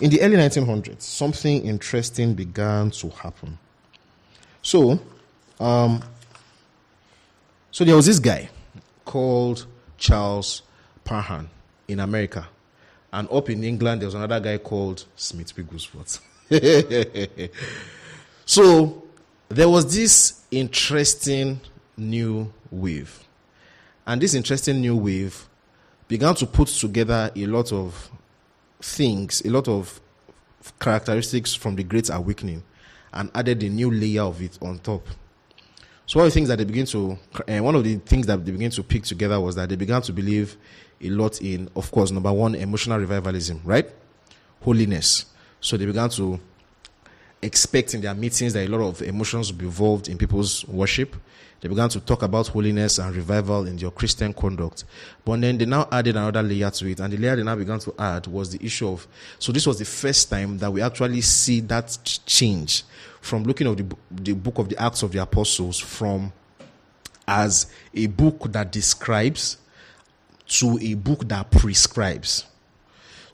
in 0.00 0.08
the 0.08 0.22
early 0.22 0.36
1900s, 0.36 1.02
something 1.02 1.66
interesting 1.66 2.32
began 2.32 2.90
to 2.92 3.10
happen. 3.10 3.58
So, 4.62 4.98
um, 5.60 6.02
so 7.70 7.84
there 7.84 7.94
was 7.94 8.06
this 8.06 8.18
guy 8.18 8.48
called 9.04 9.66
Charles 9.98 10.62
Parham 11.04 11.50
in 11.88 12.00
America, 12.00 12.48
and 13.12 13.28
up 13.30 13.50
in 13.50 13.62
England 13.64 14.00
there 14.00 14.06
was 14.06 14.14
another 14.14 14.40
guy 14.40 14.56
called 14.56 15.04
Smith 15.14 15.54
Wigglesworth. 15.54 16.20
so 18.46 19.04
there 19.50 19.68
was 19.68 19.94
this 19.94 20.42
interesting 20.50 21.60
new 21.98 22.50
wave 22.70 23.27
and 24.08 24.22
this 24.22 24.32
interesting 24.32 24.80
new 24.80 24.96
wave 24.96 25.46
began 26.08 26.34
to 26.34 26.46
put 26.46 26.68
together 26.68 27.30
a 27.36 27.46
lot 27.46 27.70
of 27.74 28.10
things, 28.80 29.42
a 29.44 29.50
lot 29.50 29.68
of 29.68 30.00
characteristics 30.80 31.54
from 31.54 31.76
the 31.76 31.84
Great 31.84 32.08
Awakening, 32.08 32.62
and 33.12 33.30
added 33.34 33.62
a 33.62 33.68
new 33.68 33.90
layer 33.90 34.22
of 34.22 34.40
it 34.40 34.58
on 34.62 34.78
top. 34.78 35.06
So 36.06 36.18
one 36.18 36.26
of 36.26 36.32
the 36.32 36.34
things 36.34 36.48
that 36.48 36.56
they 36.56 36.64
begin 36.64 36.86
to, 36.86 37.18
uh, 37.46 37.58
one 37.58 37.74
of 37.74 37.84
the 37.84 37.96
things 37.96 38.26
that 38.26 38.42
they 38.42 38.50
began 38.50 38.70
to 38.70 38.82
pick 38.82 39.02
together 39.02 39.38
was 39.38 39.56
that 39.56 39.68
they 39.68 39.76
began 39.76 40.00
to 40.00 40.12
believe 40.14 40.56
a 41.02 41.10
lot 41.10 41.42
in, 41.42 41.68
of 41.76 41.90
course, 41.90 42.10
number 42.10 42.32
one, 42.32 42.54
emotional 42.54 42.98
revivalism, 42.98 43.60
right? 43.62 43.90
Holiness. 44.62 45.26
So 45.60 45.76
they 45.76 45.84
began 45.84 46.08
to 46.10 46.40
expect 47.42 47.94
in 47.94 48.00
their 48.00 48.14
meetings 48.14 48.52
that 48.52 48.66
a 48.66 48.70
lot 48.70 48.86
of 48.86 49.02
emotions 49.02 49.52
will 49.52 49.58
be 49.58 49.66
involved 49.66 50.08
in 50.08 50.18
people's 50.18 50.66
worship. 50.66 51.14
They 51.60 51.68
began 51.68 51.88
to 51.88 52.00
talk 52.00 52.22
about 52.22 52.48
holiness 52.48 52.98
and 52.98 53.14
revival 53.14 53.66
in 53.66 53.78
your 53.78 53.90
Christian 53.90 54.32
conduct. 54.32 54.84
But 55.24 55.40
then 55.40 55.58
they 55.58 55.66
now 55.66 55.88
added 55.90 56.14
another 56.14 56.42
layer 56.42 56.70
to 56.70 56.86
it. 56.86 57.00
And 57.00 57.12
the 57.12 57.16
layer 57.16 57.34
they 57.34 57.42
now 57.42 57.56
began 57.56 57.80
to 57.80 57.94
add 57.98 58.28
was 58.28 58.56
the 58.56 58.64
issue 58.64 58.88
of, 58.88 59.06
so 59.40 59.50
this 59.50 59.66
was 59.66 59.78
the 59.78 59.84
first 59.84 60.30
time 60.30 60.58
that 60.58 60.72
we 60.72 60.80
actually 60.80 61.20
see 61.20 61.60
that 61.60 61.98
change 62.26 62.84
from 63.20 63.42
looking 63.42 63.66
at 63.66 63.76
the, 63.76 63.96
the 64.10 64.32
book 64.34 64.58
of 64.58 64.68
the 64.68 64.80
Acts 64.80 65.02
of 65.02 65.10
the 65.10 65.18
Apostles 65.18 65.78
from 65.78 66.32
as 67.26 67.66
a 67.92 68.06
book 68.06 68.52
that 68.52 68.70
describes 68.70 69.58
to 70.46 70.78
a 70.80 70.94
book 70.94 71.28
that 71.28 71.50
prescribes. 71.50 72.44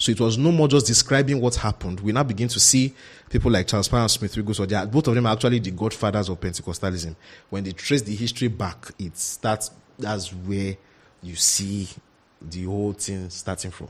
So 0.05 0.13
it 0.13 0.21
was 0.21 0.37
no 0.37 0.53
more 0.53 0.69
just 0.69 0.87
describing 0.87 1.41
what 1.41 1.55
happened. 1.55 1.99
We 2.01 2.13
now 2.13 2.25
begin 2.25 2.47
to 2.49 2.61
see 2.61 2.95
people 3.31 3.51
like 3.51 3.67
Charles 3.67 3.89
Parham 3.89 4.07
Smith 4.07 4.37
Wigglesworth. 4.37 4.69
Both 4.93 5.09
of 5.09 5.15
them 5.15 5.25
are 5.25 5.33
actually 5.33 5.61
the 5.61 5.71
godfathers 5.71 6.29
of 6.29 6.39
Pentecostalism. 6.39 7.17
When 7.49 7.65
they 7.65 7.73
trace 7.73 8.03
the 8.03 8.15
history 8.15 8.49
back, 8.49 8.91
it 8.99 9.17
starts, 9.17 9.71
that's 9.99 10.31
where 10.31 10.77
you 11.23 11.37
see 11.37 11.89
the 12.43 12.65
whole 12.65 12.93
thing 12.93 13.31
starting 13.31 13.71
from. 13.71 13.89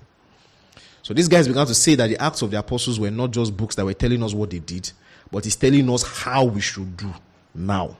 So 1.02 1.14
these 1.14 1.26
guys 1.26 1.48
began 1.48 1.66
to 1.66 1.74
say 1.74 1.96
that 1.96 2.06
the 2.06 2.22
Acts 2.22 2.42
of 2.42 2.52
the 2.52 2.60
Apostles 2.60 3.00
were 3.00 3.10
not 3.10 3.32
just 3.32 3.56
books 3.56 3.74
that 3.74 3.84
were 3.84 3.92
telling 3.92 4.22
us 4.22 4.32
what 4.32 4.50
they 4.50 4.60
did, 4.60 4.92
but 5.32 5.44
it's 5.44 5.56
telling 5.56 5.90
us 5.90 6.04
how 6.04 6.44
we 6.44 6.60
should 6.60 6.96
do 6.96 7.12
now. 7.52 7.96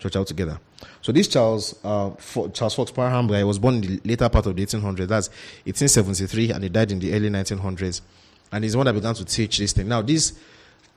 Church 0.00 0.16
out 0.16 0.26
together. 0.26 0.58
So 1.02 1.12
this 1.12 1.28
Charles 1.28 1.74
uh, 1.84 2.10
Charles 2.52 2.74
Fox 2.74 2.90
Parham 2.90 3.26
guy 3.26 3.44
was 3.44 3.58
born 3.58 3.76
in 3.76 3.80
the 3.80 4.00
later 4.04 4.28
part 4.28 4.46
of 4.46 4.56
the 4.56 4.64
1800s. 4.64 5.08
That's 5.08 5.28
1873, 5.64 6.52
and 6.52 6.62
he 6.64 6.68
died 6.68 6.92
in 6.92 6.98
the 6.98 7.12
early 7.14 7.30
1900s. 7.30 8.00
And 8.52 8.64
he's 8.64 8.72
the 8.72 8.78
one 8.78 8.86
that 8.86 8.94
began 8.94 9.14
to 9.14 9.24
teach 9.24 9.58
this 9.58 9.72
thing. 9.72 9.88
Now, 9.88 10.02
this 10.02 10.32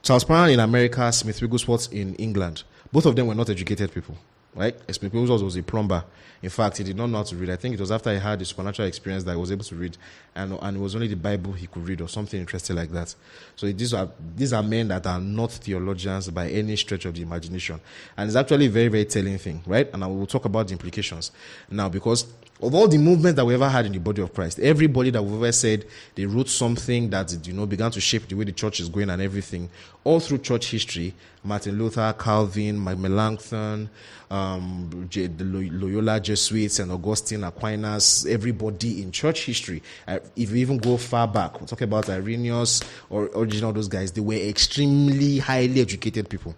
Charles 0.01 0.23
Parham 0.23 0.49
in 0.51 0.59
America, 0.59 1.11
Smith 1.11 1.41
Wigglesworth 1.41 1.91
in 1.93 2.15
England, 2.15 2.63
both 2.91 3.05
of 3.05 3.15
them 3.15 3.27
were 3.27 3.35
not 3.35 3.49
educated 3.49 3.93
people 3.93 4.17
right? 4.55 4.75
Wigglesworth 5.01 5.41
was 5.41 5.55
a 5.55 5.63
plumber. 5.63 6.03
In 6.41 6.49
fact, 6.49 6.77
he 6.77 6.83
did 6.83 6.97
not 6.97 7.07
know 7.07 7.19
how 7.19 7.23
to 7.23 7.35
read. 7.37 7.49
I 7.49 7.55
think 7.55 7.73
it 7.73 7.79
was 7.79 7.91
after 7.91 8.11
he 8.11 8.19
had 8.19 8.37
the 8.37 8.45
supernatural 8.45 8.87
experience 8.87 9.23
that 9.23 9.31
he 9.31 9.37
was 9.37 9.51
able 9.51 9.63
to 9.63 9.75
read, 9.75 9.97
and 10.35 10.57
and 10.61 10.77
it 10.77 10.79
was 10.79 10.93
only 10.93 11.07
the 11.07 11.15
Bible 11.15 11.53
he 11.53 11.67
could 11.67 11.87
read 11.87 12.01
or 12.01 12.09
something 12.09 12.37
interesting 12.37 12.75
like 12.75 12.91
that. 12.91 13.15
So 13.55 13.71
these 13.71 13.93
are 13.93 14.09
these 14.35 14.51
are 14.51 14.61
men 14.61 14.89
that 14.89 15.07
are 15.07 15.21
not 15.21 15.53
theologians 15.53 16.29
by 16.29 16.49
any 16.49 16.75
stretch 16.75 17.05
of 17.05 17.15
the 17.15 17.21
imagination, 17.21 17.79
and 18.17 18.27
it's 18.27 18.35
actually 18.35 18.65
a 18.65 18.69
very 18.69 18.89
very 18.89 19.05
telling 19.05 19.37
thing, 19.37 19.63
right? 19.65 19.89
And 19.93 20.03
I 20.03 20.07
will 20.07 20.25
talk 20.25 20.43
about 20.43 20.67
the 20.67 20.73
implications 20.73 21.31
now 21.69 21.87
because 21.87 22.27
of 22.63 22.73
all 22.73 22.87
the 22.87 22.97
movements 22.97 23.35
that 23.35 23.45
we 23.45 23.53
ever 23.53 23.67
had 23.67 23.85
in 23.85 23.91
the 23.91 23.99
body 23.99 24.21
of 24.21 24.33
Christ, 24.33 24.59
everybody 24.59 25.09
that 25.11 25.21
we've 25.21 25.35
ever 25.35 25.51
said 25.51 25.85
they 26.15 26.25
wrote 26.25 26.49
something 26.49 27.09
that 27.09 27.45
you 27.45 27.53
know 27.53 27.65
began 27.65 27.91
to 27.91 28.01
shape 28.01 28.27
the 28.27 28.35
way 28.35 28.45
the 28.45 28.51
church 28.51 28.79
is 28.79 28.89
going 28.89 29.09
and 29.09 29.21
everything, 29.21 29.69
all 30.03 30.19
through 30.19 30.39
church 30.39 30.71
history, 30.71 31.13
Martin 31.43 31.77
Luther, 31.77 32.15
Calvin, 32.17 32.81
Melanchthon, 32.83 33.89
um, 34.31 35.07
the 35.11 35.29
Loyola 35.71 36.19
Jesuits, 36.19 36.79
and 36.79 36.91
Augustine, 36.91 37.43
Aquinas, 37.43 38.25
everybody 38.25 39.01
in 39.01 39.11
church 39.11 39.45
history. 39.45 39.83
Uh, 40.07 40.19
if 40.35 40.51
you 40.51 40.57
even 40.57 40.77
go 40.77 40.97
far 40.97 41.27
back, 41.27 41.59
we're 41.59 41.67
talking 41.67 41.87
about 41.87 42.09
Irenaeus 42.09 42.81
or 43.09 43.27
Origen 43.29 43.73
those 43.73 43.87
guys, 43.87 44.11
they 44.11 44.21
were 44.21 44.33
extremely 44.35 45.39
highly 45.39 45.81
educated 45.81 46.29
people. 46.29 46.55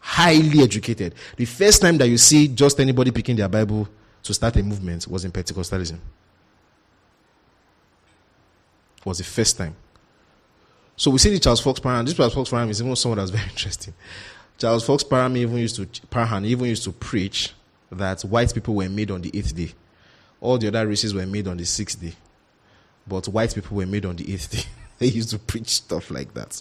Highly 0.00 0.62
educated. 0.62 1.14
The 1.36 1.46
first 1.46 1.82
time 1.82 1.98
that 1.98 2.08
you 2.08 2.16
see 2.18 2.48
just 2.48 2.78
anybody 2.78 3.10
picking 3.10 3.36
their 3.36 3.48
Bible 3.48 3.88
to 4.26 4.34
start 4.34 4.56
a 4.56 4.62
movement 4.62 5.06
was 5.08 5.24
in 5.24 5.32
Pentecostalism. 5.32 5.98
Was 9.04 9.18
the 9.18 9.24
first 9.24 9.56
time. 9.56 9.76
So 10.96 11.10
we 11.10 11.18
see 11.18 11.30
the 11.30 11.38
Charles 11.38 11.60
Fox 11.60 11.78
Parham. 11.78 12.04
This 12.04 12.14
Charles 12.14 12.34
Fox 12.34 12.50
Parham 12.50 12.70
is 12.70 12.80
even 12.80 12.96
someone 12.96 13.18
that's 13.18 13.30
very 13.38 13.48
interesting. 13.48 13.94
Charles 14.58 14.84
Fox 14.84 15.04
Parham 15.04 15.36
even 15.36 15.58
used 15.58 15.76
to 15.76 15.86
Parham 16.08 16.44
even 16.44 16.66
used 16.66 16.84
to 16.84 16.92
preach 16.92 17.52
that 17.92 18.22
white 18.22 18.52
people 18.52 18.74
were 18.74 18.88
made 18.88 19.10
on 19.10 19.20
the 19.20 19.30
eighth 19.36 19.54
day. 19.54 19.72
All 20.40 20.58
the 20.58 20.68
other 20.68 20.86
races 20.86 21.14
were 21.14 21.26
made 21.26 21.46
on 21.46 21.56
the 21.56 21.64
sixth 21.64 22.00
day. 22.00 22.14
But 23.06 23.28
white 23.28 23.54
people 23.54 23.76
were 23.76 23.86
made 23.86 24.04
on 24.04 24.16
the 24.16 24.32
eighth 24.32 24.50
day. 24.50 24.62
they 24.98 25.06
used 25.06 25.30
to 25.30 25.38
preach 25.38 25.68
stuff 25.68 26.10
like 26.10 26.34
that. 26.34 26.60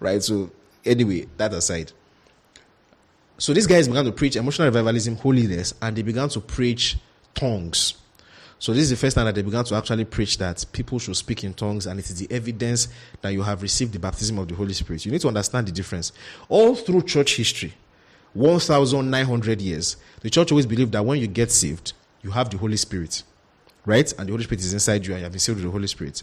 Right? 0.00 0.22
So 0.22 0.50
anyway, 0.84 1.26
that 1.36 1.52
aside. 1.52 1.92
So 3.36 3.52
these 3.52 3.66
guys 3.66 3.88
began 3.88 4.04
to 4.04 4.12
preach 4.12 4.36
emotional 4.36 4.68
revivalism, 4.68 5.16
holiness, 5.16 5.74
and 5.82 5.96
they 5.96 6.02
began 6.02 6.28
to 6.30 6.40
preach 6.40 6.96
tongues. 7.34 7.94
So 8.60 8.72
this 8.72 8.84
is 8.84 8.90
the 8.90 8.96
first 8.96 9.16
time 9.16 9.26
that 9.26 9.34
they 9.34 9.42
began 9.42 9.64
to 9.64 9.74
actually 9.74 10.04
preach 10.04 10.38
that 10.38 10.64
people 10.72 10.98
should 10.98 11.16
speak 11.16 11.42
in 11.42 11.52
tongues, 11.52 11.86
and 11.86 11.98
it 11.98 12.08
is 12.08 12.18
the 12.18 12.32
evidence 12.32 12.88
that 13.20 13.30
you 13.30 13.42
have 13.42 13.60
received 13.60 13.92
the 13.92 13.98
baptism 13.98 14.38
of 14.38 14.46
the 14.46 14.54
Holy 14.54 14.72
Spirit. 14.72 15.04
You 15.04 15.12
need 15.12 15.20
to 15.22 15.28
understand 15.28 15.66
the 15.66 15.72
difference. 15.72 16.12
All 16.48 16.76
through 16.76 17.02
church 17.02 17.36
history, 17.36 17.74
1,900 18.34 19.60
years, 19.60 19.96
the 20.20 20.30
church 20.30 20.52
always 20.52 20.66
believed 20.66 20.92
that 20.92 21.04
when 21.04 21.18
you 21.18 21.26
get 21.26 21.50
saved, 21.50 21.92
you 22.22 22.30
have 22.30 22.50
the 22.50 22.56
Holy 22.56 22.76
Spirit, 22.76 23.24
right? 23.84 24.10
And 24.16 24.28
the 24.28 24.32
Holy 24.32 24.44
Spirit 24.44 24.60
is 24.60 24.72
inside 24.72 25.04
you, 25.04 25.12
and 25.12 25.20
you 25.20 25.24
have 25.24 25.32
been 25.32 25.40
sealed 25.40 25.56
with 25.56 25.64
the 25.64 25.70
Holy 25.70 25.88
Spirit. 25.88 26.22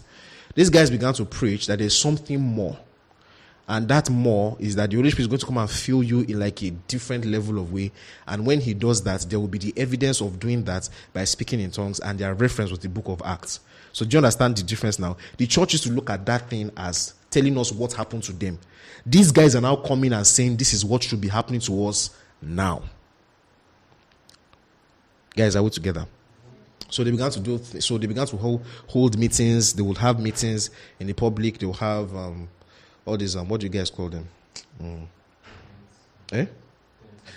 These 0.54 0.70
guys 0.70 0.90
began 0.90 1.12
to 1.14 1.26
preach 1.26 1.66
that 1.66 1.78
there's 1.78 1.96
something 1.96 2.40
more 2.40 2.78
and 3.68 3.88
that 3.88 4.10
more 4.10 4.56
is 4.58 4.74
that 4.76 4.90
the 4.90 4.96
Holy 4.96 5.10
Spirit 5.10 5.22
is 5.22 5.28
going 5.28 5.38
to 5.40 5.46
come 5.46 5.58
and 5.58 5.70
fill 5.70 6.02
you 6.02 6.20
in 6.20 6.38
like 6.38 6.62
a 6.62 6.70
different 6.70 7.24
level 7.24 7.58
of 7.58 7.72
way. 7.72 7.92
And 8.26 8.44
when 8.44 8.60
He 8.60 8.74
does 8.74 9.02
that, 9.04 9.22
there 9.28 9.38
will 9.38 9.48
be 9.48 9.58
the 9.58 9.72
evidence 9.76 10.20
of 10.20 10.40
doing 10.40 10.64
that 10.64 10.88
by 11.12 11.24
speaking 11.24 11.60
in 11.60 11.70
tongues, 11.70 12.00
and 12.00 12.18
their 12.18 12.34
reference 12.34 12.70
was 12.70 12.80
the 12.80 12.88
book 12.88 13.06
of 13.08 13.22
Acts. 13.24 13.60
So 13.92 14.04
do 14.04 14.14
you 14.14 14.18
understand 14.18 14.56
the 14.56 14.62
difference 14.62 14.98
now? 14.98 15.16
The 15.36 15.46
church 15.46 15.74
is 15.74 15.82
to 15.82 15.92
look 15.92 16.10
at 16.10 16.26
that 16.26 16.48
thing 16.48 16.70
as 16.76 17.14
telling 17.30 17.56
us 17.58 17.72
what 17.72 17.92
happened 17.92 18.22
to 18.24 18.32
them. 18.32 18.58
These 19.04 19.32
guys 19.32 19.54
are 19.54 19.60
now 19.60 19.76
coming 19.76 20.12
and 20.12 20.26
saying 20.26 20.56
this 20.56 20.72
is 20.72 20.84
what 20.84 21.02
should 21.02 21.20
be 21.20 21.28
happening 21.28 21.60
to 21.60 21.86
us 21.86 22.10
now. 22.40 22.82
Guys, 25.34 25.56
are 25.56 25.62
we 25.62 25.70
together? 25.70 26.06
So 26.88 27.02
they 27.02 27.10
began 27.10 27.30
to 27.30 27.40
do. 27.40 27.58
Th- 27.58 27.82
so 27.82 27.96
they 27.96 28.06
began 28.06 28.26
to 28.26 28.36
hold, 28.36 28.64
hold 28.86 29.18
meetings. 29.18 29.72
They 29.72 29.82
would 29.82 29.96
have 29.98 30.20
meetings 30.20 30.70
in 31.00 31.06
the 31.06 31.14
public. 31.14 31.58
They 31.58 31.66
will 31.66 31.72
have 31.74 32.14
um, 32.14 32.48
all 33.04 33.16
these. 33.16 33.36
Um, 33.36 33.48
what 33.48 33.60
do 33.60 33.66
you 33.66 33.72
guys 33.72 33.90
call 33.90 34.08
them? 34.08 34.28
Mm. 34.82 35.06
Eh? 36.32 36.46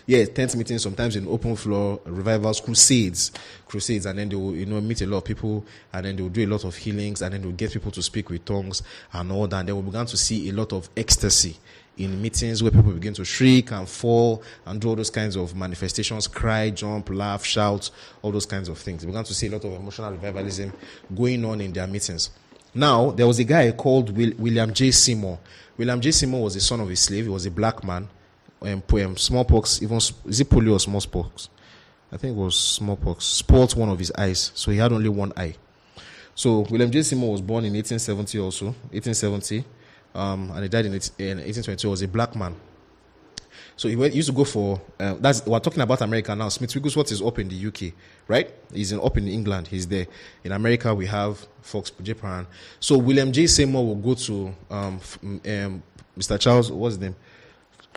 Yeah, 0.07 0.26
tent 0.26 0.55
meetings. 0.55 0.84
Sometimes 0.84 1.16
in 1.16 1.28
open 1.28 1.55
floor 1.55 1.99
revivals, 2.05 2.61
crusades, 2.61 3.32
crusades, 3.68 4.05
and 4.05 4.20
then 4.20 4.30
they 4.30 4.36
will 4.36 4.55
you 4.55 4.66
know 4.66 4.80
meet 4.82 5.01
a 5.01 5.07
lot 5.07 5.18
of 5.18 5.26
people, 5.26 5.66
and 5.93 6.05
then 6.05 6.16
they 6.16 6.22
will 6.22 6.30
do 6.30 6.45
a 6.45 6.49
lot 6.49 6.63
of 6.63 6.76
healings, 6.76 7.22
and 7.22 7.34
then 7.34 7.41
they 7.41 7.47
will 7.47 7.55
get 7.55 7.72
people 7.72 7.91
to 7.91 8.01
speak 8.01 8.30
with 8.30 8.45
tongues 8.45 8.84
and 9.13 9.32
all 9.32 9.47
that. 9.47 9.59
And 9.61 9.70
then 9.70 9.76
we 9.76 9.82
began 9.82 10.05
to 10.05 10.18
see 10.18 10.49
a 10.49 10.53
lot 10.53 10.74
of 10.74 10.89
ecstasy 10.95 11.57
in 11.97 12.22
meetings 12.22 12.61
where 12.61 12.72
people 12.72 12.91
begin 12.91 13.13
to 13.13 13.24
shriek 13.24 13.72
and 13.72 13.88
fall 13.88 14.43
and 14.66 14.82
do 14.82 14.89
all 14.89 14.95
those 14.95 15.09
kinds 15.09 15.36
of 15.36 15.55
manifestations, 15.55 16.28
cry, 16.28 16.70
jump, 16.70 17.09
laugh, 17.09 17.45
shout, 17.45 17.89
all 18.22 18.32
those 18.32 18.45
kinds 18.45 18.68
of 18.68 18.78
things. 18.78 19.05
We 19.05 19.11
began 19.11 19.24
to 19.24 19.34
see 19.34 19.47
a 19.47 19.51
lot 19.51 19.63
of 19.63 19.74
emotional 19.74 20.11
revivalism 20.11 20.74
going 21.16 21.45
on 21.45 21.61
in 21.61 21.72
their 21.72 21.88
meetings. 21.88 22.32
Now, 22.76 23.11
there 23.11 23.26
was 23.26 23.39
a 23.39 23.43
guy 23.43 23.71
called 23.71 24.15
William 24.15 24.73
J. 24.73 24.91
Seymour. 24.91 25.39
William 25.78 25.99
J. 26.01 26.11
Seymour 26.11 26.43
was 26.43 26.53
the 26.53 26.59
son 26.59 26.82
of 26.82 26.89
a 26.89 26.95
slave. 26.95 27.23
He 27.23 27.30
was 27.30 27.45
a 27.45 27.51
black 27.51 27.84
man. 27.84 28.07
Um, 28.61 28.84
um, 28.91 29.17
smallpox, 29.17 29.82
even 29.82 29.97
is 29.97 30.39
it 30.39 30.49
polio 30.49 30.73
or 30.73 30.80
smallpox? 30.80 31.49
I 32.11 32.17
think 32.17 32.38
it 32.38 32.39
was 32.39 32.59
smallpox. 32.59 33.26
Spoiled 33.26 33.76
one 33.76 33.89
of 33.89 33.99
his 33.99 34.11
eyes, 34.17 34.51
so 34.53 34.71
he 34.71 34.78
had 34.78 34.91
only 34.91 35.09
one 35.09 35.34
eye. 35.36 35.55
So 36.36 36.59
William 36.69 36.91
J. 36.91 37.01
Seymour 37.01 37.32
was 37.32 37.41
born 37.41 37.65
in 37.65 37.73
1870 37.73 38.39
also, 38.39 38.65
1870 38.91 39.63
um, 40.15 40.49
and 40.51 40.63
he 40.63 40.69
died 40.69 40.86
in, 40.86 40.93
in 40.93 41.38
1822. 41.38 41.88
He 41.88 41.91
was 41.91 42.01
a 42.01 42.07
black 42.07 42.36
man. 42.36 42.55
So 43.78 43.89
he, 43.89 43.95
went, 43.95 44.13
he 44.13 44.17
used 44.17 44.30
to 44.30 44.36
go 44.36 44.45
for 44.45 44.82
uh, 44.99 45.15
that's 45.19 45.45
we're 45.45 45.59
talking 45.59 45.82
about 45.82 46.01
America 46.01 46.34
now. 46.34 46.47
Smith 46.49 46.73
Wigglesworth 46.73 47.11
is 47.11 47.21
up 47.21 47.39
in 47.39 47.49
the 47.49 47.67
UK, 47.67 47.93
right? 48.28 48.49
He's 48.73 48.91
in, 48.91 49.01
up 49.01 49.17
in 49.17 49.28
England. 49.28 49.67
He's 49.67 49.86
there. 49.86 50.07
In 50.43 50.53
America, 50.53 50.93
we 50.95 51.05
have 51.07 51.45
Fox 51.61 51.91
Parham. 51.91 52.47
So 52.80 52.97
William 52.97 53.32
J. 53.34 53.47
Seymour 53.47 53.86
will 53.86 53.95
go 53.95 54.13
to 54.13 54.55
um, 54.69 54.99
um, 55.23 55.84
Mr. 56.17 56.39
Charles. 56.39 56.71
What's 56.71 56.95
his 56.95 57.01
name? 57.01 57.15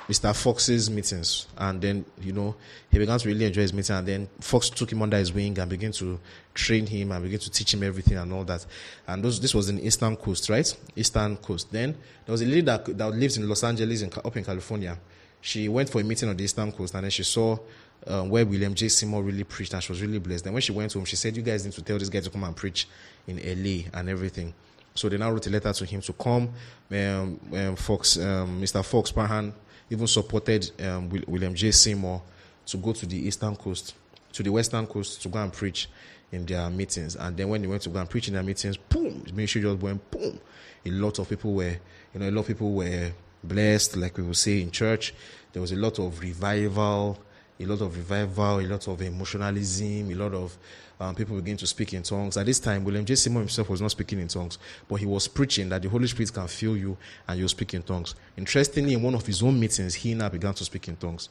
Mr. 0.08 0.34
Fox's 0.34 0.88
meetings, 0.88 1.48
and 1.58 1.82
then 1.82 2.04
you 2.22 2.32
know 2.32 2.54
he 2.90 2.98
began 2.98 3.18
to 3.18 3.28
really 3.28 3.44
enjoy 3.44 3.60
his 3.60 3.74
meeting, 3.74 3.94
and 3.94 4.08
then 4.08 4.28
Fox 4.40 4.70
took 4.70 4.90
him 4.90 5.02
under 5.02 5.18
his 5.18 5.32
wing 5.32 5.58
and 5.58 5.68
began 5.68 5.92
to 5.92 6.18
train 6.54 6.86
him 6.86 7.12
and 7.12 7.22
began 7.22 7.38
to 7.38 7.50
teach 7.50 7.74
him 7.74 7.82
everything 7.82 8.16
and 8.16 8.32
all 8.32 8.44
that. 8.44 8.64
And 9.06 9.22
those, 9.22 9.38
this 9.38 9.54
was 9.54 9.68
in 9.68 9.78
Eastern 9.80 10.16
Coast, 10.16 10.48
right? 10.48 10.74
Eastern 10.96 11.36
Coast. 11.36 11.70
Then 11.70 11.92
there 12.24 12.32
was 12.32 12.40
a 12.40 12.46
lady 12.46 12.62
that, 12.62 12.86
that 12.96 13.10
lives 13.10 13.36
in 13.36 13.46
Los 13.46 13.62
Angeles, 13.62 14.00
in, 14.00 14.10
up 14.24 14.34
in 14.34 14.44
California. 14.44 14.98
She 15.40 15.68
went 15.68 15.88
for 15.90 16.00
a 16.00 16.04
meeting 16.04 16.28
on 16.28 16.36
the 16.36 16.44
Eastern 16.44 16.72
Coast, 16.72 16.94
and 16.94 17.04
then 17.04 17.10
she 17.10 17.22
saw 17.22 17.58
um, 18.06 18.30
where 18.30 18.44
William 18.44 18.74
J. 18.74 18.88
Seymour 18.88 19.22
really 19.22 19.44
preached, 19.44 19.74
and 19.74 19.82
she 19.82 19.92
was 19.92 20.00
really 20.00 20.18
blessed. 20.18 20.44
Then 20.44 20.52
when 20.52 20.62
she 20.62 20.72
went 20.72 20.92
home, 20.92 21.04
she 21.04 21.16
said, 21.16 21.36
"You 21.36 21.42
guys 21.42 21.64
need 21.64 21.74
to 21.74 21.82
tell 21.82 21.98
this 21.98 22.08
guy 22.08 22.20
to 22.20 22.30
come 22.30 22.44
and 22.44 22.56
preach 22.56 22.88
in 23.26 23.36
LA 23.38 23.88
and 23.92 24.08
everything." 24.08 24.54
So 24.94 25.08
they 25.08 25.16
now 25.16 25.30
wrote 25.30 25.46
a 25.46 25.50
letter 25.50 25.72
to 25.72 25.84
him 25.84 26.00
to 26.00 26.12
come. 26.12 26.50
Um, 26.90 27.40
um, 27.54 27.76
Fox, 27.76 28.18
um, 28.18 28.60
Mr. 28.60 28.84
Fox 28.84 29.12
Parham 29.12 29.54
even 29.90 30.06
supported 30.06 30.70
um, 30.82 31.08
William 31.26 31.54
J. 31.54 31.70
Seymour 31.70 32.22
to 32.66 32.76
go 32.76 32.92
to 32.92 33.06
the 33.06 33.16
eastern 33.16 33.56
coast, 33.56 33.94
to 34.32 34.42
the 34.42 34.50
western 34.50 34.86
coast 34.86 35.22
to 35.22 35.28
go 35.28 35.38
and 35.38 35.52
preach 35.52 35.88
in 36.32 36.44
their 36.44 36.68
meetings. 36.68 37.16
And 37.16 37.36
then 37.36 37.48
when 37.48 37.62
they 37.62 37.68
went 37.68 37.82
to 37.82 37.88
go 37.88 38.00
and 38.00 38.10
preach 38.10 38.28
in 38.28 38.34
their 38.34 38.42
meetings, 38.42 38.76
boom, 38.76 39.24
ministry 39.32 39.62
just 39.62 39.80
went 39.80 40.10
boom. 40.10 40.38
A 40.84 40.90
lot 40.90 41.18
of 41.18 41.28
people 41.28 41.54
were, 41.54 41.76
you 42.14 42.20
know, 42.20 42.28
a 42.28 42.30
lot 42.30 42.42
of 42.42 42.48
people 42.48 42.72
were 42.72 43.12
blessed, 43.42 43.96
like 43.96 44.16
we 44.16 44.24
will 44.24 44.34
say 44.34 44.60
in 44.62 44.70
church. 44.70 45.14
There 45.52 45.62
was 45.62 45.72
a 45.72 45.76
lot 45.76 45.98
of 45.98 46.20
revival, 46.20 47.18
a 47.58 47.66
lot 47.66 47.80
of 47.80 47.96
revival, 47.96 48.60
a 48.60 48.66
lot 48.66 48.86
of 48.88 49.02
emotionalism, 49.02 50.10
a 50.10 50.14
lot 50.14 50.34
of 50.34 50.56
um, 51.00 51.14
people 51.14 51.36
begin 51.36 51.56
to 51.56 51.66
speak 51.66 51.94
in 51.94 52.02
tongues. 52.02 52.36
At 52.36 52.46
this 52.46 52.58
time, 52.58 52.84
William 52.84 53.04
J. 53.04 53.14
Seymour 53.14 53.42
himself 53.42 53.68
was 53.68 53.80
not 53.80 53.92
speaking 53.92 54.20
in 54.20 54.28
tongues, 54.28 54.58
but 54.88 54.96
he 54.96 55.06
was 55.06 55.28
preaching 55.28 55.68
that 55.68 55.82
the 55.82 55.88
Holy 55.88 56.06
Spirit 56.08 56.32
can 56.32 56.48
fill 56.48 56.76
you 56.76 56.96
and 57.26 57.38
you'll 57.38 57.48
speak 57.48 57.74
in 57.74 57.82
tongues. 57.82 58.14
Interestingly, 58.36 58.94
in 58.94 59.02
one 59.02 59.14
of 59.14 59.24
his 59.24 59.42
own 59.42 59.58
meetings, 59.58 59.94
he 59.94 60.14
now 60.14 60.28
began 60.28 60.54
to 60.54 60.64
speak 60.64 60.88
in 60.88 60.96
tongues 60.96 61.28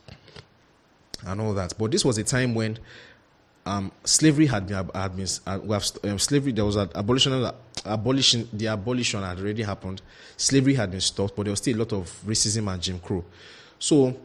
and 1.26 1.41
all 1.41 1.53
that. 1.53 1.74
But 1.78 1.91
this 1.91 2.05
was 2.05 2.18
a 2.18 2.24
time 2.24 2.55
when 2.55 2.80
um, 3.68 3.91
slavery 4.03 4.45
had 4.45 4.68
been, 4.68 4.89
had 4.93 5.15
been 5.15 5.28
uh, 5.45 5.59
we 5.61 5.74
have, 5.74 5.86
um, 6.03 6.20
slavery. 6.20 6.51
There 6.51 6.65
was 6.65 6.76
an 6.76 6.89
abolition, 6.95 7.51
abolition. 7.86 8.49
The 8.53 8.68
abolition 8.68 9.22
had 9.22 9.39
already 9.39 9.63
happened. 9.63 10.01
Slavery 10.38 10.74
had 10.74 10.91
been 10.91 11.01
stopped, 11.01 11.36
but 11.36 11.43
there 11.43 11.51
was 11.51 11.59
still 11.59 11.78
a 11.78 11.80
lot 11.80 11.93
of 11.93 12.22
racism 12.26 12.72
and 12.72 12.82
Jim 12.82 12.99
Crow. 12.99 13.24
So 13.78 14.18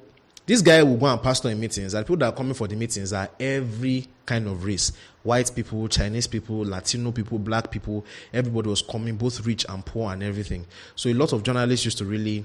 this 0.47 0.63
guy 0.63 0.83
will 0.83 0.97
go 0.97 1.07
and 1.07 1.23
pastor 1.23 1.51
in 1.51 1.61
meetings, 1.61 1.95
and 1.95 2.07
people 2.07 2.17
that 2.19 2.33
are 2.33 2.37
coming 2.37 2.55
for 2.55 2.69
the 2.69 2.77
meetings 2.77 3.13
are 3.13 3.29
every 3.39 4.07
kind 4.25 4.47
of 4.47 4.65
race 4.65 4.93
white 5.23 5.51
people, 5.55 5.89
Chinese 5.89 6.27
people, 6.27 6.65
Latino 6.65 7.13
people, 7.13 7.39
black 7.39 7.71
people. 7.71 8.05
Everybody 8.33 8.69
was 8.69 8.83
coming, 8.83 9.17
both 9.17 9.45
rich 9.47 9.65
and 9.69 9.85
poor 9.85 10.13
and 10.13 10.23
everything. 10.23 10.67
So 10.97 11.11
a 11.11 11.15
lot 11.15 11.33
of 11.33 11.43
journalists 11.43 11.85
used 11.85 11.99
to 11.99 12.05
really 12.05 12.45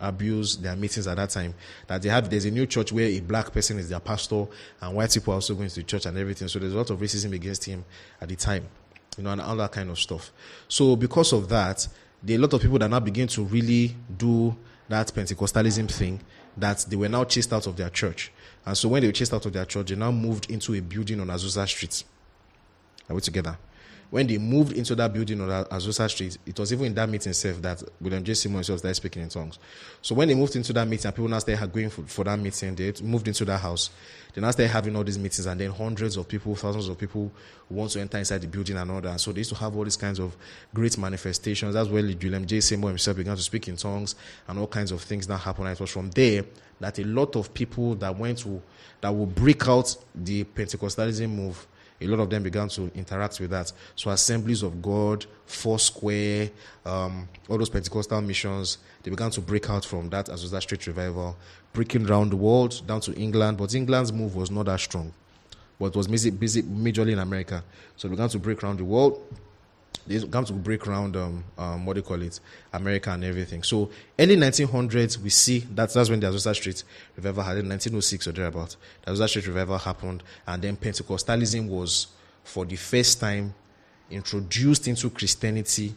abuse 0.00 0.56
their 0.56 0.76
meetings 0.76 1.06
at 1.06 1.16
that 1.16 1.30
time. 1.30 1.54
That 1.86 2.02
they 2.02 2.08
have 2.08 2.28
there's 2.30 2.44
a 2.44 2.50
new 2.50 2.66
church 2.66 2.92
where 2.92 3.06
a 3.06 3.20
black 3.20 3.52
person 3.52 3.78
is 3.78 3.88
their 3.88 4.00
pastor 4.00 4.46
and 4.80 4.94
white 4.94 5.12
people 5.12 5.32
are 5.32 5.36
also 5.36 5.54
going 5.54 5.68
to 5.68 5.82
church 5.82 6.06
and 6.06 6.16
everything. 6.16 6.48
So 6.48 6.58
there's 6.58 6.74
a 6.74 6.76
lot 6.76 6.90
of 6.90 6.98
racism 7.00 7.32
against 7.32 7.64
him 7.64 7.84
at 8.20 8.28
the 8.28 8.36
time. 8.36 8.68
You 9.16 9.24
know, 9.24 9.30
and 9.30 9.40
all 9.40 9.56
that 9.56 9.72
kind 9.72 9.90
of 9.90 9.98
stuff. 9.98 10.30
So 10.68 10.94
because 10.94 11.32
of 11.32 11.48
that, 11.48 11.88
there 12.22 12.36
are 12.36 12.38
a 12.38 12.42
lot 12.42 12.52
of 12.52 12.62
people 12.62 12.78
that 12.78 12.88
now 12.88 13.00
begin 13.00 13.26
to 13.28 13.42
really 13.42 13.96
do 14.16 14.56
that 14.88 15.08
Pentecostalism 15.08 15.90
thing 15.90 16.20
that 16.56 16.84
they 16.88 16.96
were 16.96 17.08
now 17.08 17.24
chased 17.24 17.52
out 17.52 17.66
of 17.66 17.76
their 17.76 17.90
church. 17.90 18.32
And 18.64 18.76
so 18.76 18.88
when 18.88 19.02
they 19.02 19.08
were 19.08 19.12
chased 19.12 19.32
out 19.32 19.46
of 19.46 19.52
their 19.52 19.64
church, 19.64 19.88
they 19.88 19.96
now 19.96 20.10
moved 20.10 20.50
into 20.50 20.74
a 20.74 20.80
building 20.80 21.20
on 21.20 21.28
Azusa 21.28 21.66
Street. 21.68 22.04
Are 23.08 23.14
we 23.14 23.20
together? 23.20 23.56
When 24.10 24.26
they 24.26 24.38
moved 24.38 24.72
into 24.72 24.94
that 24.94 25.12
building 25.12 25.38
on 25.42 25.64
Azusa 25.66 26.08
Street, 26.08 26.38
it 26.46 26.58
was 26.58 26.72
even 26.72 26.86
in 26.86 26.94
that 26.94 27.08
meeting 27.08 27.28
itself 27.30 27.60
that 27.60 27.82
William 28.00 28.24
J. 28.24 28.32
Seymour 28.32 28.60
himself 28.60 28.78
started 28.78 28.94
speaking 28.94 29.22
in 29.22 29.28
tongues. 29.28 29.58
So 30.00 30.14
when 30.14 30.28
they 30.28 30.34
moved 30.34 30.56
into 30.56 30.72
that 30.72 30.88
meeting, 30.88 31.12
people 31.12 31.28
now 31.28 31.38
started 31.40 31.70
going 31.70 31.90
for, 31.90 32.02
for 32.04 32.24
that 32.24 32.38
meeting. 32.38 32.74
They 32.74 32.92
moved 33.02 33.28
into 33.28 33.44
that 33.44 33.58
house. 33.58 33.90
They 34.32 34.40
now 34.40 34.50
started 34.50 34.72
having 34.72 34.96
all 34.96 35.04
these 35.04 35.18
meetings, 35.18 35.44
and 35.44 35.60
then 35.60 35.72
hundreds 35.72 36.16
of 36.16 36.26
people, 36.26 36.54
thousands 36.54 36.88
of 36.88 36.96
people 36.96 37.30
want 37.68 37.90
to 37.90 38.00
enter 38.00 38.16
inside 38.16 38.40
the 38.40 38.46
building 38.46 38.78
and 38.78 38.90
all 38.90 39.02
that. 39.02 39.20
So 39.20 39.30
they 39.32 39.40
used 39.40 39.50
to 39.50 39.56
have 39.56 39.76
all 39.76 39.84
these 39.84 39.96
kinds 39.98 40.20
of 40.20 40.34
great 40.72 40.96
manifestations. 40.96 41.74
That's 41.74 41.90
where 41.90 42.02
William 42.02 42.46
J. 42.46 42.60
Seymour 42.60 42.88
himself 42.88 43.18
began 43.18 43.36
to 43.36 43.42
speak 43.42 43.68
in 43.68 43.76
tongues, 43.76 44.14
and 44.46 44.58
all 44.58 44.68
kinds 44.68 44.90
of 44.90 45.02
things 45.02 45.26
that 45.26 45.36
happened. 45.36 45.68
And 45.68 45.76
it 45.76 45.80
was 45.80 45.90
from 45.90 46.10
there 46.12 46.46
that 46.80 46.98
a 46.98 47.04
lot 47.04 47.36
of 47.36 47.52
people 47.52 47.94
that 47.96 48.16
went 48.16 48.38
to 48.38 48.62
that 49.02 49.10
will 49.10 49.26
break 49.26 49.68
out 49.68 49.94
the 50.14 50.44
Pentecostalism 50.44 51.28
move 51.28 51.66
a 52.00 52.06
lot 52.06 52.20
of 52.20 52.30
them 52.30 52.42
began 52.42 52.68
to 52.68 52.90
interact 52.94 53.40
with 53.40 53.50
that. 53.50 53.72
So 53.96 54.10
Assemblies 54.10 54.62
of 54.62 54.80
God, 54.80 55.26
Foursquare, 55.46 56.50
um, 56.86 57.28
all 57.48 57.58
those 57.58 57.70
Pentecostal 57.70 58.20
missions, 58.20 58.78
they 59.02 59.10
began 59.10 59.30
to 59.30 59.40
break 59.40 59.68
out 59.68 59.84
from 59.84 60.08
that 60.10 60.26
Azusa 60.26 60.60
Street 60.62 60.86
revival, 60.86 61.36
breaking 61.72 62.08
around 62.08 62.30
the 62.30 62.36
world 62.36 62.80
down 62.86 63.00
to 63.02 63.14
England. 63.14 63.58
But 63.58 63.74
England's 63.74 64.12
move 64.12 64.36
was 64.36 64.50
not 64.50 64.66
that 64.66 64.80
strong, 64.80 65.12
but 65.78 65.96
was 65.96 66.06
busy, 66.06 66.30
busy 66.30 66.62
majorly 66.62 67.12
in 67.12 67.18
America. 67.18 67.64
So 67.96 68.06
it 68.06 68.10
began 68.12 68.28
to 68.28 68.38
break 68.38 68.62
around 68.62 68.78
the 68.78 68.84
world 68.84 69.20
they 70.06 70.20
come 70.26 70.44
to 70.44 70.52
break 70.52 70.86
around 70.86 71.16
um, 71.16 71.44
um, 71.56 71.84
what 71.84 71.94
do 71.94 71.98
you 71.98 72.04
call 72.04 72.20
it, 72.22 72.40
America 72.72 73.10
and 73.10 73.24
everything. 73.24 73.62
So 73.62 73.90
early 74.18 74.36
1900s, 74.36 75.18
we 75.18 75.30
see 75.30 75.60
that 75.74 75.92
that's 75.92 76.10
when 76.10 76.20
the 76.20 76.28
Azusa 76.28 76.54
Street 76.54 76.84
revival 77.16 77.42
had 77.42 77.58
in 77.58 77.68
1906 77.68 78.26
or 78.26 78.32
thereabout. 78.32 78.76
The 79.04 79.12
Azusa 79.12 79.28
Street 79.28 79.46
revival 79.48 79.78
happened, 79.78 80.22
and 80.46 80.62
then 80.62 80.76
Pentecostalism 80.76 81.68
was 81.68 82.08
for 82.44 82.64
the 82.64 82.76
first 82.76 83.20
time 83.20 83.54
introduced 84.10 84.88
into 84.88 85.10
Christianity 85.10 85.94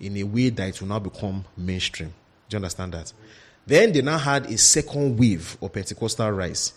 in 0.00 0.16
a 0.16 0.22
way 0.24 0.50
that 0.50 0.68
it 0.68 0.80
will 0.80 0.88
now 0.88 0.98
become 0.98 1.44
mainstream. 1.56 2.12
Do 2.48 2.54
you 2.54 2.58
understand 2.58 2.94
that? 2.94 3.12
Then 3.66 3.92
they 3.92 4.02
now 4.02 4.18
had 4.18 4.46
a 4.46 4.56
second 4.56 5.18
wave 5.18 5.56
of 5.60 5.72
Pentecostal 5.72 6.30
rise, 6.30 6.72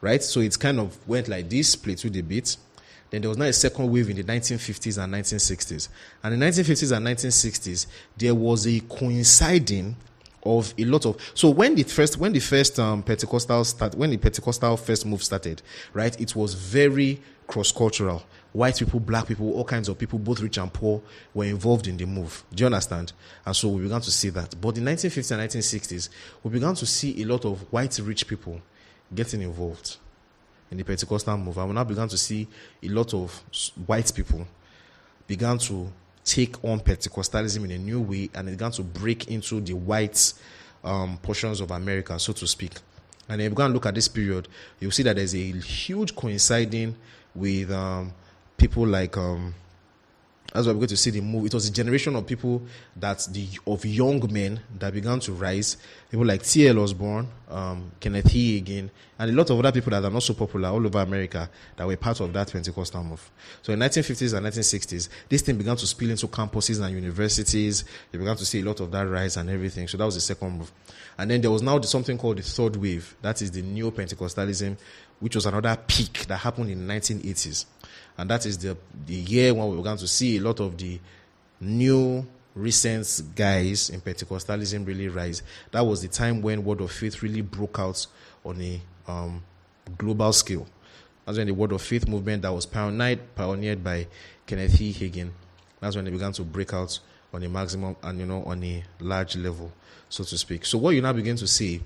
right? 0.00 0.22
So 0.22 0.40
it 0.40 0.58
kind 0.58 0.80
of 0.80 0.96
went 1.06 1.28
like 1.28 1.50
this, 1.50 1.76
played 1.76 2.02
with 2.02 2.14
the 2.14 2.22
beat 2.22 2.56
then 3.10 3.20
there 3.20 3.28
was 3.28 3.38
now 3.38 3.46
a 3.46 3.52
second 3.52 3.90
wave 3.90 4.08
in 4.08 4.16
the 4.16 4.24
1950s 4.24 5.02
and 5.02 5.12
1960s. 5.12 5.88
And 6.22 6.34
in 6.34 6.40
the 6.40 6.46
1950s 6.46 6.96
and 6.96 7.06
1960s, 7.06 7.86
there 8.16 8.34
was 8.34 8.66
a 8.66 8.80
coinciding 8.80 9.96
of 10.42 10.72
a 10.78 10.84
lot 10.84 11.04
of 11.04 11.20
so 11.34 11.50
when 11.50 11.74
the 11.74 11.82
first 11.82 12.16
when 12.16 12.32
the 12.32 12.40
first 12.40 12.78
um, 12.78 13.02
Pentecostal 13.02 13.62
start 13.62 13.94
when 13.94 14.08
the 14.08 14.16
Pentecostal 14.16 14.76
first 14.78 15.04
move 15.04 15.22
started, 15.22 15.60
right? 15.92 16.18
It 16.18 16.34
was 16.34 16.54
very 16.54 17.20
cross 17.46 17.72
cultural. 17.72 18.22
White 18.52 18.78
people, 18.78 18.98
black 18.98 19.28
people, 19.28 19.52
all 19.52 19.64
kinds 19.64 19.88
of 19.88 19.96
people, 19.96 20.18
both 20.18 20.40
rich 20.40 20.58
and 20.58 20.72
poor, 20.72 21.02
were 21.34 21.44
involved 21.44 21.86
in 21.86 21.96
the 21.96 22.04
move. 22.04 22.42
Do 22.52 22.62
you 22.62 22.66
understand? 22.66 23.12
And 23.46 23.54
so 23.54 23.68
we 23.68 23.82
began 23.82 24.00
to 24.00 24.10
see 24.10 24.30
that. 24.30 24.60
But 24.60 24.76
in 24.76 24.84
1950s 24.84 25.30
and 25.30 25.48
1960s, 25.48 26.08
we 26.42 26.50
began 26.50 26.74
to 26.74 26.86
see 26.86 27.22
a 27.22 27.26
lot 27.26 27.44
of 27.44 27.60
white 27.72 27.96
rich 28.02 28.26
people 28.26 28.60
getting 29.14 29.42
involved 29.42 29.98
in 30.70 30.78
the 30.78 30.84
Pentecostal 30.84 31.36
movement, 31.36 31.68
we 31.68 31.74
now 31.74 31.84
began 31.84 32.08
to 32.08 32.16
see 32.16 32.46
a 32.82 32.88
lot 32.88 33.12
of 33.14 33.42
white 33.86 34.12
people 34.14 34.46
began 35.26 35.58
to 35.58 35.90
take 36.24 36.62
on 36.64 36.80
Pentecostalism 36.80 37.64
in 37.64 37.70
a 37.72 37.78
new 37.78 38.00
way, 38.00 38.30
and 38.34 38.48
it 38.48 38.52
began 38.52 38.70
to 38.72 38.82
break 38.82 39.28
into 39.28 39.60
the 39.60 39.72
white 39.72 40.32
um, 40.84 41.18
portions 41.22 41.60
of 41.60 41.70
America, 41.70 42.18
so 42.18 42.32
to 42.32 42.46
speak. 42.46 42.72
And 43.28 43.40
if 43.40 43.48
you 43.48 43.54
go 43.54 43.64
and 43.64 43.72
look 43.72 43.86
at 43.86 43.94
this 43.94 44.08
period, 44.08 44.48
you'll 44.80 44.90
see 44.90 45.04
that 45.04 45.16
there's 45.16 45.34
a 45.34 45.38
huge 45.38 46.14
coinciding 46.16 46.96
with 47.34 47.70
um, 47.70 48.12
people 48.56 48.86
like 48.86 49.16
um, 49.16 49.54
as 50.54 50.66
we're 50.66 50.74
going 50.74 50.88
to 50.88 50.96
see 50.96 51.10
the 51.10 51.20
move. 51.20 51.46
It 51.46 51.54
was 51.54 51.68
a 51.68 51.72
generation 51.72 52.16
of 52.16 52.26
people 52.26 52.62
that 52.96 53.26
the 53.30 53.46
of 53.66 53.84
young 53.84 54.20
men 54.32 54.60
that 54.78 54.92
began 54.92 55.20
to 55.20 55.32
rise. 55.32 55.76
People 56.10 56.26
like 56.26 56.42
T.L. 56.42 56.78
Osborn, 56.78 57.28
um, 57.48 57.92
Kenneth 58.00 58.26
Hagin, 58.26 58.90
and 59.18 59.30
a 59.30 59.32
lot 59.32 59.48
of 59.50 59.58
other 59.58 59.70
people 59.70 59.90
that 59.90 60.04
are 60.04 60.10
not 60.10 60.22
so 60.22 60.34
popular 60.34 60.70
all 60.70 60.84
over 60.84 60.98
America 60.98 61.48
that 61.76 61.86
were 61.86 61.96
part 61.96 62.18
of 62.20 62.32
that 62.32 62.50
Pentecostal 62.50 63.04
move. 63.04 63.30
So 63.62 63.72
in 63.72 63.78
1950s 63.78 64.36
and 64.36 64.46
1960s, 64.46 65.08
this 65.28 65.42
thing 65.42 65.56
began 65.56 65.76
to 65.76 65.86
spill 65.86 66.10
into 66.10 66.26
campuses 66.26 66.84
and 66.84 66.94
universities. 66.94 67.84
You 68.12 68.18
began 68.18 68.36
to 68.36 68.44
see 68.44 68.60
a 68.60 68.64
lot 68.64 68.80
of 68.80 68.90
that 68.90 69.06
rise 69.06 69.36
and 69.36 69.48
everything. 69.48 69.86
So 69.86 69.98
that 69.98 70.04
was 70.04 70.16
the 70.16 70.20
second 70.20 70.58
move. 70.58 70.72
And 71.16 71.30
then 71.30 71.40
there 71.40 71.50
was 71.50 71.62
now 71.62 71.80
something 71.82 72.18
called 72.18 72.38
the 72.38 72.42
third 72.42 72.76
wave. 72.76 73.14
That 73.22 73.40
is 73.40 73.52
the 73.52 73.62
neo 73.62 73.90
Pentecostalism, 73.90 74.76
which 75.20 75.36
was 75.36 75.46
another 75.46 75.78
peak 75.86 76.26
that 76.26 76.38
happened 76.38 76.70
in 76.70 76.86
the 76.86 76.94
1980s 76.94 77.66
and 78.20 78.28
that 78.28 78.44
is 78.44 78.58
the 78.58 78.76
the 79.06 79.14
year 79.14 79.54
when 79.54 79.70
we 79.70 79.76
began 79.78 79.96
to 79.96 80.06
see 80.06 80.36
a 80.36 80.40
lot 80.40 80.60
of 80.60 80.76
the 80.76 81.00
new 81.58 82.26
recent 82.54 83.22
guys 83.34 83.88
in 83.88 84.00
Pentecostalism 84.02 84.86
really 84.86 85.08
rise. 85.08 85.42
That 85.70 85.86
was 85.86 86.02
the 86.02 86.08
time 86.08 86.42
when 86.42 86.62
Word 86.62 86.82
of 86.82 86.92
Faith 86.92 87.22
really 87.22 87.40
broke 87.40 87.78
out 87.78 88.06
on 88.44 88.60
a 88.60 88.80
um, 89.08 89.42
global 89.96 90.34
scale. 90.34 90.66
That's 91.24 91.38
when 91.38 91.46
the 91.46 91.54
Word 91.54 91.72
of 91.72 91.80
Faith 91.80 92.06
movement 92.06 92.42
that 92.42 92.52
was 92.52 92.66
pioneered, 92.66 93.34
pioneered 93.34 93.82
by 93.82 94.06
Kenneth 94.46 94.78
E. 94.78 94.92
Hagin. 94.92 95.30
That's 95.80 95.96
when 95.96 96.04
they 96.04 96.10
began 96.10 96.32
to 96.32 96.42
break 96.42 96.74
out 96.74 96.98
on 97.32 97.42
a 97.42 97.48
maximum 97.48 97.96
and 98.02 98.18
you 98.18 98.26
know 98.26 98.42
on 98.44 98.62
a 98.62 98.84
large 99.00 99.36
level, 99.36 99.72
so 100.10 100.24
to 100.24 100.36
speak. 100.36 100.66
So 100.66 100.76
what 100.76 100.94
you 100.94 101.00
now 101.00 101.14
begin 101.14 101.36
to 101.36 101.46
see 101.46 101.80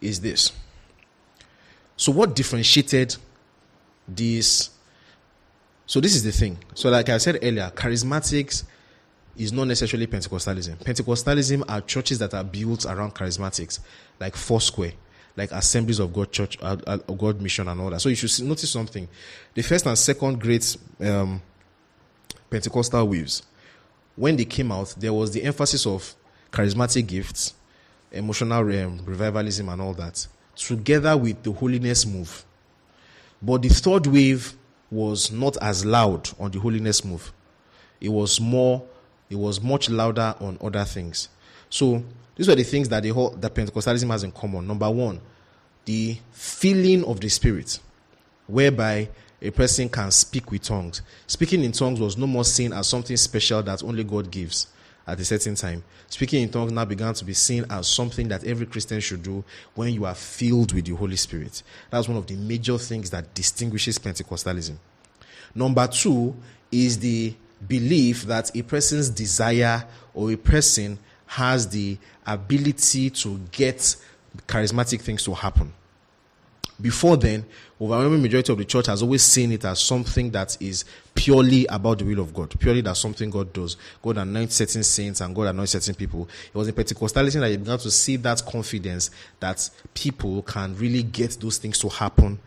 is 0.00 0.20
this. 0.20 0.50
So 1.96 2.10
what 2.10 2.34
differentiated 2.34 3.14
these 4.08 4.70
so 5.92 6.00
this 6.00 6.16
is 6.16 6.22
the 6.22 6.32
thing. 6.32 6.56
So 6.74 6.88
like 6.88 7.10
I 7.10 7.18
said 7.18 7.38
earlier, 7.42 7.70
charismatics 7.74 8.64
is 9.36 9.52
not 9.52 9.64
necessarily 9.64 10.06
Pentecostalism. 10.06 10.76
Pentecostalism 10.78 11.64
are 11.68 11.82
churches 11.82 12.18
that 12.20 12.32
are 12.32 12.42
built 12.42 12.86
around 12.86 13.14
charismatics, 13.14 13.78
like 14.18 14.34
Foursquare, 14.34 14.94
like 15.36 15.52
Assemblies 15.52 15.98
of 15.98 16.14
God 16.14 16.32
Church, 16.32 16.56
uh, 16.62 16.78
uh, 16.86 16.96
God 16.96 17.42
Mission, 17.42 17.68
and 17.68 17.78
all 17.78 17.90
that. 17.90 18.00
So 18.00 18.08
you 18.08 18.14
should 18.14 18.46
notice 18.46 18.70
something. 18.70 19.06
The 19.52 19.60
first 19.60 19.84
and 19.84 19.98
second 19.98 20.40
great 20.40 20.74
um, 20.98 21.42
Pentecostal 22.48 23.06
waves, 23.06 23.42
when 24.16 24.36
they 24.36 24.46
came 24.46 24.72
out, 24.72 24.94
there 24.96 25.12
was 25.12 25.30
the 25.32 25.42
emphasis 25.42 25.84
of 25.84 26.14
charismatic 26.50 27.06
gifts, 27.06 27.52
emotional 28.10 28.60
um, 28.60 28.98
revivalism, 29.04 29.68
and 29.68 29.82
all 29.82 29.92
that, 29.92 30.26
together 30.56 31.18
with 31.18 31.42
the 31.42 31.52
holiness 31.52 32.06
move. 32.06 32.46
But 33.42 33.60
the 33.60 33.68
third 33.68 34.06
wave 34.06 34.56
was 34.92 35.32
not 35.32 35.56
as 35.62 35.84
loud 35.84 36.28
on 36.38 36.50
the 36.50 36.60
holiness 36.60 37.04
move. 37.04 37.32
It 38.00 38.10
was 38.10 38.40
more, 38.40 38.82
it 39.30 39.36
was 39.36 39.60
much 39.60 39.88
louder 39.88 40.34
on 40.38 40.58
other 40.60 40.84
things. 40.84 41.30
So 41.70 42.04
these 42.36 42.46
were 42.46 42.54
the 42.54 42.62
things 42.62 42.90
that 42.90 43.02
the 43.02 43.08
whole 43.08 43.30
that 43.30 43.54
Pentecostalism 43.54 44.10
has 44.10 44.22
in 44.22 44.32
common. 44.32 44.66
Number 44.66 44.90
one, 44.90 45.20
the 45.86 46.18
feeling 46.30 47.04
of 47.04 47.20
the 47.20 47.30
Spirit, 47.30 47.80
whereby 48.46 49.08
a 49.40 49.50
person 49.50 49.88
can 49.88 50.10
speak 50.10 50.50
with 50.50 50.62
tongues. 50.62 51.00
Speaking 51.26 51.64
in 51.64 51.72
tongues 51.72 51.98
was 51.98 52.18
no 52.18 52.26
more 52.26 52.44
seen 52.44 52.72
as 52.72 52.86
something 52.86 53.16
special 53.16 53.62
that 53.62 53.82
only 53.82 54.04
God 54.04 54.30
gives 54.30 54.66
at 55.06 55.18
a 55.18 55.24
certain 55.24 55.54
time. 55.54 55.82
Speaking 56.08 56.42
in 56.42 56.48
tongues 56.48 56.72
now 56.72 56.84
began 56.84 57.14
to 57.14 57.24
be 57.24 57.34
seen 57.34 57.64
as 57.70 57.88
something 57.88 58.28
that 58.28 58.44
every 58.44 58.66
Christian 58.66 59.00
should 59.00 59.22
do 59.22 59.44
when 59.74 59.92
you 59.92 60.04
are 60.04 60.14
filled 60.14 60.72
with 60.72 60.84
the 60.84 60.94
Holy 60.94 61.16
Spirit. 61.16 61.62
That's 61.90 62.08
one 62.08 62.16
of 62.16 62.26
the 62.26 62.36
major 62.36 62.78
things 62.78 63.10
that 63.10 63.34
distinguishes 63.34 63.98
Pentecostalism. 63.98 64.76
Number 65.54 65.86
two 65.86 66.34
is 66.70 66.98
the 66.98 67.34
belief 67.68 68.22
that 68.24 68.54
a 68.56 68.62
person's 68.62 69.10
desire 69.10 69.84
or 70.14 70.32
a 70.32 70.36
person 70.36 70.98
has 71.26 71.68
the 71.68 71.96
ability 72.26 73.10
to 73.10 73.38
get 73.52 73.96
charismatic 74.46 75.00
things 75.00 75.24
to 75.24 75.34
happen. 75.34 75.72
Before 76.80 77.16
then, 77.16 77.44
overwhelming 77.80 78.22
majority 78.22 78.52
of 78.52 78.58
the 78.58 78.64
church 78.64 78.86
has 78.86 79.02
always 79.02 79.22
seen 79.22 79.52
it 79.52 79.64
as 79.64 79.80
something 79.80 80.30
that 80.30 80.56
is 80.60 80.84
purely 81.14 81.66
about 81.66 81.98
the 81.98 82.04
will 82.04 82.20
of 82.20 82.34
God, 82.34 82.58
purely 82.58 82.80
that 82.82 82.96
something 82.96 83.30
God 83.30 83.52
does. 83.52 83.76
God 84.00 84.18
anoints 84.18 84.56
certain 84.56 84.82
saints 84.82 85.20
and 85.20 85.34
God 85.34 85.48
anoints 85.48 85.72
certain 85.72 85.94
people. 85.94 86.28
It 86.52 86.56
was 86.56 86.68
in 86.68 86.74
Pentecostalism 86.74 87.40
that 87.40 87.50
you 87.50 87.58
began 87.58 87.78
to 87.78 87.90
see 87.90 88.16
that 88.16 88.44
confidence 88.44 89.10
that 89.40 89.68
people 89.94 90.42
can 90.42 90.76
really 90.76 91.02
get 91.02 91.38
those 91.40 91.58
things 91.58 91.78
to 91.80 91.88
happen, 91.88 92.38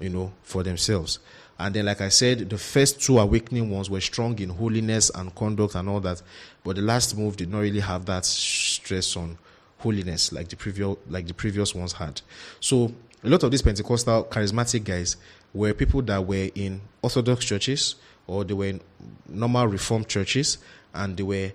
you 0.00 0.10
know, 0.10 0.32
for 0.42 0.62
themselves. 0.62 1.18
And 1.58 1.74
then, 1.74 1.86
like 1.86 2.00
I 2.00 2.08
said, 2.08 2.50
the 2.50 2.58
first 2.58 3.00
two 3.00 3.18
awakening 3.18 3.70
ones 3.70 3.90
were 3.90 4.00
strong 4.00 4.38
in 4.38 4.50
holiness 4.50 5.10
and 5.12 5.34
conduct 5.34 5.74
and 5.74 5.88
all 5.88 6.00
that. 6.00 6.22
But 6.62 6.76
the 6.76 6.82
last 6.82 7.16
move 7.16 7.36
did 7.36 7.50
not 7.50 7.60
really 7.60 7.80
have 7.80 8.06
that 8.06 8.24
stress 8.24 9.16
on 9.16 9.38
holiness 9.78 10.32
like 10.32 10.48
the 10.48 10.56
previous 10.56 10.96
like 11.08 11.26
the 11.26 11.34
previous 11.34 11.74
ones 11.74 11.92
had. 11.92 12.20
So 12.60 12.92
a 13.24 13.28
lot 13.28 13.42
of 13.42 13.50
these 13.50 13.62
Pentecostal 13.62 14.24
charismatic 14.24 14.84
guys 14.84 15.16
were 15.52 15.74
people 15.74 16.02
that 16.02 16.24
were 16.24 16.50
in 16.54 16.80
Orthodox 17.02 17.44
churches 17.44 17.96
or 18.26 18.44
they 18.44 18.54
were 18.54 18.66
in 18.66 18.80
normal 19.28 19.66
Reformed 19.66 20.08
churches 20.08 20.58
and 20.94 21.16
they 21.16 21.22
were 21.22 21.52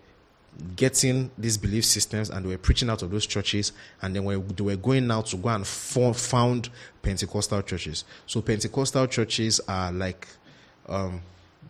getting 0.75 1.31
these 1.37 1.57
belief 1.57 1.85
systems 1.85 2.29
and 2.29 2.45
they 2.45 2.49
were 2.49 2.57
preaching 2.57 2.89
out 2.89 3.01
of 3.01 3.11
those 3.11 3.25
churches 3.25 3.71
and 4.01 4.15
then 4.15 4.25
they 4.25 4.63
were 4.63 4.75
going 4.75 5.09
out 5.09 5.27
to 5.27 5.37
go 5.37 5.49
and 5.49 5.65
found 5.65 6.69
Pentecostal 7.01 7.61
churches. 7.61 8.03
So 8.27 8.41
Pentecostal 8.41 9.07
churches 9.07 9.61
are 9.67 9.91
like 9.91 10.27
um, 10.87 11.21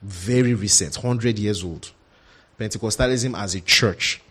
very 0.02 0.54
recent, 0.54 0.96
100 0.96 1.40
years 1.40 1.64
old. 1.64 1.92
Pentecostalism 2.60 3.38
as 3.38 3.56
a 3.56 3.62
church 3.62 4.22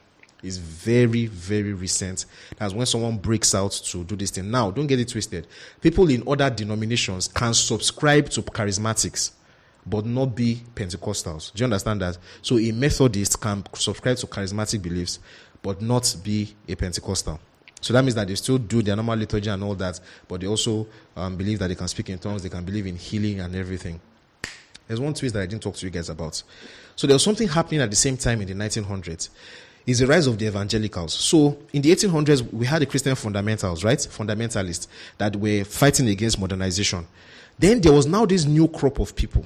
is 0.43 0.59
very, 0.59 1.26
very 1.26 1.72
recent. 1.72 2.26
That's 2.57 2.74
when 2.74 2.86
someone 2.86 3.18
breaks 3.18 3.55
out 3.55 3.72
to 3.72 4.05
do 4.05 4.16
this 4.16 4.30
thing. 4.30 4.51
Now, 4.51 4.70
don't 4.70 4.86
get 4.86 5.01
it 5.01 5.09
twisted. 5.09 5.47
People 5.80 6.11
in 6.11 6.22
other 6.26 6.51
denominations 6.51 7.28
can 7.28 7.55
subscribe 7.55 8.28
to 8.30 8.43
charismatics, 8.43 9.32
but 9.86 10.05
not 10.07 10.34
be 10.34 10.62
Pentecostals. 10.74 11.53
Do 11.53 11.61
you 11.61 11.64
understand 11.64 12.01
that? 12.03 12.18
So, 12.43 12.59
a 12.59 12.72
Methodist 12.72 13.40
can 13.40 13.64
subscribe 13.74 14.16
to 14.18 14.26
charismatic 14.26 14.82
beliefs, 14.82 15.18
but 15.62 15.80
not 15.80 16.14
be 16.22 16.55
a 16.68 16.74
Pentecostal. 16.74 17.38
So 17.80 17.93
that 17.95 18.03
means 18.03 18.14
that 18.14 18.28
they 18.28 18.36
still 18.36 18.59
do 18.59 18.80
their 18.80 18.95
normal 18.95 19.18
liturgy 19.18 19.51
and 19.51 19.62
all 19.64 19.74
that, 19.74 19.99
but 20.28 20.40
they 20.40 20.47
also 20.47 20.86
um, 21.16 21.36
believe 21.36 21.59
that 21.59 21.66
they 21.66 21.74
can 21.74 21.88
speak 21.88 22.11
in 22.11 22.18
tongues, 22.18 22.45
they 22.45 22.49
can 22.49 22.64
believe 22.64 22.86
in 22.86 22.95
healing 22.95 23.40
and 23.40 23.57
everything. 23.57 24.01
There's 24.86 25.01
one 25.01 25.14
twist 25.14 25.34
that 25.34 25.43
I 25.43 25.47
didn't 25.47 25.64
talk 25.64 25.74
to 25.74 25.86
you 25.86 25.90
guys 25.90 26.09
about. 26.09 26.40
So 26.95 27.09
there 27.09 27.14
was 27.14 27.24
something 27.24 27.49
happening 27.49 27.80
at 27.80 27.90
the 27.90 27.97
same 27.97 28.16
time 28.16 28.40
in 28.40 28.47
the 28.47 28.55
1900s 28.55 29.30
is 29.87 29.99
the 29.99 30.07
rise 30.07 30.26
of 30.26 30.39
the 30.39 30.47
evangelicals. 30.47 31.14
So 31.14 31.59
in 31.72 31.83
the 31.83 31.91
1800s, 31.91 32.53
we 32.53 32.66
had 32.66 32.83
the 32.83 32.87
Christian 32.87 33.14
fundamentals, 33.14 33.83
right? 33.85 33.99
Fundamentalists 33.99 34.87
that 35.18 35.35
were 35.37 35.64
fighting 35.64 36.09
against 36.09 36.39
modernization. 36.39 37.07
Then 37.59 37.80
there 37.80 37.93
was 37.93 38.07
now 38.07 38.26
this 38.26 38.45
new 38.45 38.68
crop 38.68 39.01
of 39.01 39.14
people 39.14 39.45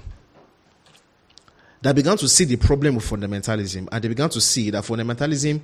that 1.83 1.95
began 1.95 2.17
to 2.17 2.29
see 2.29 2.45
the 2.45 2.57
problem 2.57 2.97
of 2.97 3.05
fundamentalism, 3.05 3.89
and 3.91 4.05
they 4.05 4.09
began 4.09 4.31
to 4.31 4.41
see 4.41 4.71
that 4.71 4.85
fundamentalism, 4.85 5.61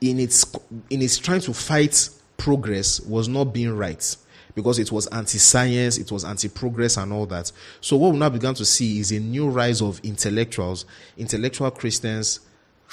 in 0.00 0.20
its 0.20 0.44
in 0.90 1.02
its 1.02 1.18
trying 1.18 1.40
to 1.40 1.54
fight 1.54 2.08
progress, 2.36 3.00
was 3.00 3.28
not 3.28 3.44
being 3.44 3.76
right 3.76 4.16
because 4.54 4.78
it 4.78 4.92
was 4.92 5.08
anti-science, 5.08 5.98
it 5.98 6.12
was 6.12 6.24
anti-progress, 6.24 6.96
and 6.96 7.12
all 7.12 7.26
that. 7.26 7.50
So 7.80 7.96
what 7.96 8.12
we 8.12 8.18
now 8.18 8.28
began 8.28 8.54
to 8.54 8.64
see 8.64 9.00
is 9.00 9.10
a 9.10 9.18
new 9.18 9.48
rise 9.48 9.82
of 9.82 10.00
intellectuals, 10.04 10.84
intellectual 11.16 11.70
Christians 11.72 12.40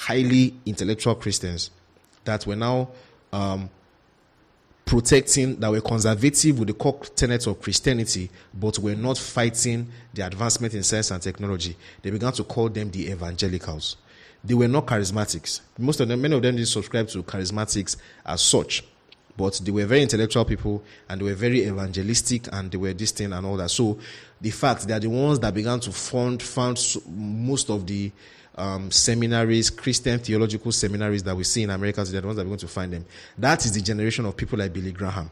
highly 0.01 0.55
intellectual 0.65 1.13
Christians 1.13 1.69
that 2.23 2.47
were 2.47 2.55
now 2.55 2.89
um, 3.31 3.69
protecting, 4.83 5.59
that 5.59 5.69
were 5.69 5.79
conservative 5.79 6.57
with 6.57 6.69
the 6.69 6.73
core 6.73 6.99
tenets 7.15 7.45
of 7.45 7.61
Christianity, 7.61 8.31
but 8.51 8.79
were 8.79 8.95
not 8.95 9.19
fighting 9.19 9.87
the 10.15 10.25
advancement 10.25 10.73
in 10.73 10.81
science 10.81 11.11
and 11.11 11.21
technology. 11.21 11.77
They 12.01 12.09
began 12.09 12.33
to 12.33 12.43
call 12.43 12.69
them 12.69 12.89
the 12.89 13.11
evangelicals. 13.11 13.97
They 14.43 14.55
were 14.55 14.67
not 14.67 14.87
charismatics. 14.87 15.61
Most 15.77 15.99
of 15.99 16.07
them, 16.07 16.19
many 16.19 16.35
of 16.35 16.41
them 16.41 16.55
didn't 16.55 16.69
subscribe 16.69 17.07
to 17.09 17.21
charismatics 17.21 17.95
as 18.25 18.41
such, 18.41 18.83
but 19.37 19.61
they 19.63 19.69
were 19.69 19.85
very 19.85 20.01
intellectual 20.01 20.45
people 20.45 20.83
and 21.09 21.21
they 21.21 21.25
were 21.25 21.35
very 21.35 21.63
evangelistic 21.67 22.47
and 22.51 22.71
they 22.71 22.77
were 22.77 22.93
this 22.93 23.11
thing 23.11 23.33
and 23.33 23.45
all 23.45 23.57
that. 23.57 23.69
So 23.69 23.99
the 24.41 24.49
fact 24.49 24.87
they 24.87 24.95
are 24.95 24.99
the 24.99 25.09
ones 25.09 25.39
that 25.41 25.53
began 25.53 25.79
to 25.81 25.91
fund, 25.91 26.41
found 26.41 26.79
most 27.07 27.69
of 27.69 27.85
the 27.85 28.11
um, 28.55 28.91
seminaries, 28.91 29.69
Christian 29.69 30.19
theological 30.19 30.71
seminaries 30.71 31.23
that 31.23 31.35
we 31.35 31.43
see 31.43 31.63
in 31.63 31.69
America 31.69 32.03
today, 32.03 32.17
are 32.17 32.21
the 32.21 32.27
ones 32.27 32.37
that 32.37 32.43
we're 32.43 32.49
going 32.49 32.59
to 32.59 32.67
find 32.67 32.93
them. 32.93 33.05
That 33.37 33.65
is 33.65 33.71
the 33.73 33.81
generation 33.81 34.25
of 34.25 34.35
people 34.35 34.59
like 34.59 34.73
Billy 34.73 34.91
Graham. 34.91 35.31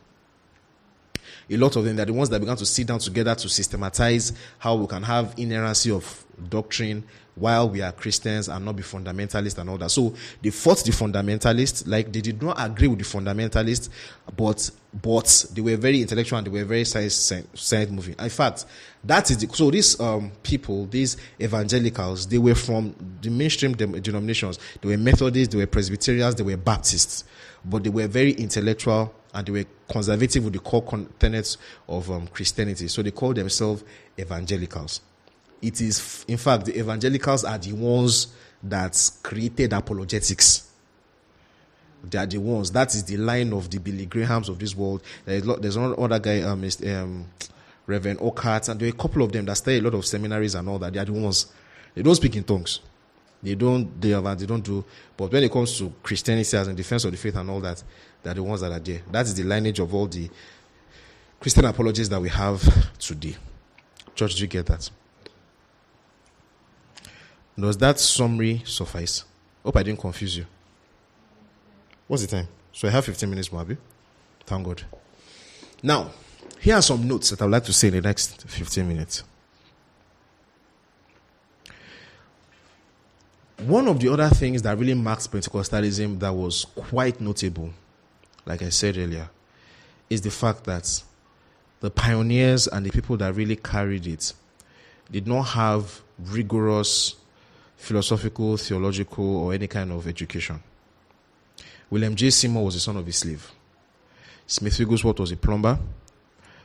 a 1.49 1.57
lot 1.57 1.75
of 1.75 1.83
them, 1.83 1.95
they're 1.95 2.05
the 2.05 2.13
ones 2.13 2.29
that 2.29 2.39
began 2.39 2.57
to 2.57 2.65
sit 2.65 2.87
down 2.87 2.99
together 2.99 3.35
to 3.35 3.49
systematize 3.49 4.33
how 4.59 4.75
we 4.75 4.87
can 4.87 5.03
have 5.03 5.33
inerrancy 5.37 5.91
of 5.91 6.25
doctrine 6.49 7.03
while 7.39 7.69
we 7.69 7.81
are 7.81 7.91
Christians 7.91 8.49
and 8.49 8.63
not 8.65 8.75
be 8.75 8.83
fundamentalists 8.83 9.57
and 9.57 9.69
all 9.69 9.77
that. 9.77 9.89
So 9.89 10.13
they 10.41 10.49
fought 10.49 10.83
the 10.83 10.91
fundamentalists, 10.91 11.87
like 11.87 12.11
they 12.11 12.21
did 12.21 12.41
not 12.41 12.57
agree 12.59 12.87
with 12.87 12.99
the 12.99 13.05
fundamentalists, 13.05 13.89
but 14.35 14.69
but 14.91 15.45
they 15.53 15.61
were 15.61 15.77
very 15.77 16.01
intellectual 16.01 16.39
and 16.39 16.47
they 16.47 16.51
were 16.51 16.65
very 16.65 16.83
science 16.83 17.31
science 17.53 17.91
moving. 17.91 18.15
In 18.17 18.29
fact, 18.29 18.65
that 19.03 19.29
is 19.29 19.37
the, 19.37 19.47
so 19.55 19.69
these 19.69 19.99
um, 19.99 20.31
people, 20.41 20.87
these 20.87 21.17
evangelicals, 21.39 22.27
they 22.27 22.39
were 22.39 22.55
from 22.55 22.95
the 23.21 23.29
mainstream 23.29 23.73
denominations. 23.73 24.57
They 24.81 24.89
were 24.89 24.97
Methodists, 24.97 25.53
they 25.53 25.59
were 25.59 25.67
Presbyterians, 25.67 26.35
they 26.35 26.43
were 26.43 26.57
Baptists, 26.57 27.23
but 27.63 27.83
they 27.83 27.89
were 27.89 28.07
very 28.07 28.31
intellectual 28.31 29.13
and 29.33 29.45
they 29.45 29.51
were 29.51 29.65
conservative 29.87 30.43
with 30.43 30.53
the 30.53 30.59
core 30.59 30.83
tenets 31.19 31.57
of 31.87 32.09
um, 32.09 32.27
Christianity. 32.27 32.87
So 32.87 33.03
they 33.03 33.11
called 33.11 33.35
themselves 33.35 33.83
evangelicals 34.17 35.01
it 35.61 35.81
is, 35.81 36.25
in 36.27 36.37
fact, 36.37 36.65
the 36.65 36.77
evangelicals 36.77 37.43
are 37.43 37.57
the 37.57 37.73
ones 37.73 38.27
that 38.63 39.11
created 39.23 39.73
apologetics. 39.73 40.69
They 42.03 42.17
are 42.17 42.25
the 42.25 42.37
ones. 42.37 42.71
That 42.71 42.93
is 42.95 43.03
the 43.03 43.17
line 43.17 43.51
of 43.53 43.69
the 43.69 43.77
Billy 43.77 44.05
Grahams 44.05 44.49
of 44.49 44.57
this 44.57 44.75
world. 44.75 45.01
There's, 45.25 45.75
another 45.75 46.19
guy, 46.19 46.41
um, 46.41 46.63
um, 46.87 47.25
Reverend 47.85 48.19
Oakart, 48.19 48.69
and 48.69 48.79
there 48.79 48.87
are 48.87 48.91
a 48.91 48.95
couple 48.95 49.23
of 49.23 49.31
them 49.31 49.45
that 49.45 49.55
study 49.55 49.79
a 49.79 49.81
lot 49.81 49.95
of 49.95 50.05
seminaries 50.05 50.55
and 50.55 50.69
all 50.69 50.79
that. 50.79 50.93
They 50.93 50.99
are 50.99 51.05
the 51.05 51.13
ones. 51.13 51.47
They 51.95 52.01
don't 52.01 52.15
speak 52.15 52.35
in 52.35 52.43
tongues. 52.43 52.79
They 53.41 53.55
don't. 53.55 53.99
They 53.99 54.09
have. 54.09 54.39
They 54.39 54.45
don't 54.45 54.63
do. 54.63 54.83
But 55.17 55.31
when 55.31 55.43
it 55.43 55.51
comes 55.51 55.77
to 55.79 55.93
Christianity 56.03 56.55
as 56.55 56.67
in 56.67 56.75
defense 56.75 57.03
of 57.05 57.11
the 57.11 57.17
faith 57.17 57.35
and 57.35 57.49
all 57.49 57.59
that, 57.61 57.83
they're 58.21 58.33
the 58.33 58.43
ones 58.43 58.61
that 58.61 58.71
are 58.71 58.79
there. 58.79 59.01
That 59.11 59.25
is 59.25 59.33
the 59.33 59.43
lineage 59.43 59.79
of 59.79 59.93
all 59.93 60.07
the 60.07 60.29
Christian 61.39 61.65
apologists 61.65 62.09
that 62.09 62.21
we 62.21 62.29
have 62.29 62.61
today. 62.99 63.35
Church, 64.13 64.35
do 64.35 64.41
you 64.41 64.47
get 64.47 64.65
that? 64.67 64.89
Does 67.59 67.77
that 67.77 67.99
summary 67.99 68.61
suffice? 68.65 69.25
Hope 69.63 69.75
I 69.75 69.83
didn't 69.83 69.99
confuse 69.99 70.37
you. 70.37 70.45
What's 72.07 72.25
the 72.25 72.37
time? 72.37 72.47
So 72.71 72.87
I 72.87 72.91
have 72.91 73.05
15 73.05 73.29
minutes 73.29 73.51
more, 73.51 73.65
Thank 74.45 74.65
God. 74.65 74.83
Now, 75.83 76.11
here 76.59 76.75
are 76.75 76.81
some 76.81 77.07
notes 77.07 77.29
that 77.29 77.41
I 77.41 77.45
would 77.45 77.51
like 77.51 77.65
to 77.65 77.73
say 77.73 77.89
in 77.89 77.95
the 77.95 78.01
next 78.01 78.41
15 78.47 78.87
minutes. 78.87 79.23
One 83.59 83.87
of 83.87 83.99
the 83.99 84.11
other 84.11 84.29
things 84.29 84.61
that 84.61 84.77
really 84.77 84.93
marks 84.93 85.27
Pentecostalism 85.27 86.19
that 86.19 86.33
was 86.33 86.65
quite 86.75 87.19
notable, 87.19 87.71
like 88.45 88.61
I 88.61 88.69
said 88.69 88.97
earlier, 88.97 89.29
is 90.09 90.21
the 90.21 90.31
fact 90.31 90.63
that 90.63 91.03
the 91.81 91.91
pioneers 91.91 92.67
and 92.67 92.85
the 92.85 92.89
people 92.89 93.17
that 93.17 93.35
really 93.35 93.57
carried 93.57 94.07
it 94.07 94.33
did 95.11 95.27
not 95.27 95.43
have 95.43 96.01
rigorous 96.17 97.15
philosophical, 97.79 98.57
theological, 98.57 99.37
or 99.37 99.53
any 99.53 99.67
kind 99.67 99.91
of 99.91 100.05
education. 100.05 100.61
William 101.89 102.13
J. 102.13 102.29
Seymour 102.29 102.65
was 102.65 102.73
the 102.75 102.79
son 102.79 102.97
of 102.97 103.07
a 103.07 103.11
slave. 103.11 103.51
Smith 104.45 104.77
Wigglesworth 104.77 105.19
was 105.19 105.31
a 105.31 105.37
plumber. 105.37 105.79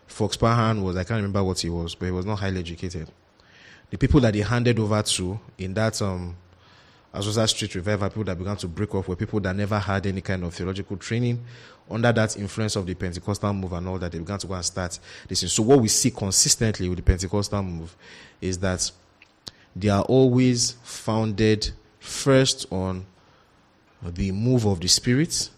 Fox 0.06 0.36
Parham 0.36 0.82
was, 0.82 0.96
I 0.96 1.04
can't 1.04 1.18
remember 1.18 1.42
what 1.42 1.60
he 1.60 1.70
was, 1.70 1.94
but 1.94 2.06
he 2.06 2.10
was 2.10 2.26
not 2.26 2.40
highly 2.40 2.58
educated. 2.58 3.08
The 3.90 3.96
people 3.96 4.20
that 4.20 4.34
he 4.34 4.40
handed 4.40 4.78
over 4.78 5.00
to 5.02 5.38
in 5.56 5.72
that 5.74 6.02
um, 6.02 6.36
Azusa 7.14 7.48
Street 7.48 7.74
revival, 7.76 8.08
people 8.08 8.24
that 8.24 8.36
began 8.36 8.56
to 8.56 8.68
break 8.68 8.92
off 8.94 9.06
were 9.06 9.16
people 9.16 9.38
that 9.40 9.54
never 9.54 9.78
had 9.78 10.04
any 10.06 10.20
kind 10.20 10.42
of 10.42 10.52
theological 10.52 10.96
training. 10.96 11.42
Under 11.88 12.12
that 12.12 12.36
influence 12.36 12.74
of 12.76 12.86
the 12.86 12.94
Pentecostal 12.94 13.52
move 13.52 13.72
and 13.72 13.86
all 13.86 13.98
that, 13.98 14.10
they 14.10 14.18
began 14.18 14.38
to 14.38 14.46
go 14.48 14.54
and 14.54 14.64
start 14.64 14.98
this. 15.28 15.52
So, 15.52 15.62
what 15.62 15.80
we 15.80 15.88
see 15.88 16.10
consistently 16.10 16.88
with 16.88 16.98
the 16.98 17.02
Pentecostal 17.02 17.62
move 17.62 17.94
is 18.40 18.58
that 18.58 18.90
they 19.76 19.88
are 19.88 20.02
always 20.02 20.72
founded 20.82 21.70
first 21.98 22.66
on 22.70 23.06
the 24.02 24.30
move 24.32 24.66
of 24.66 24.80
the 24.80 24.88
Spirit, 24.88 25.50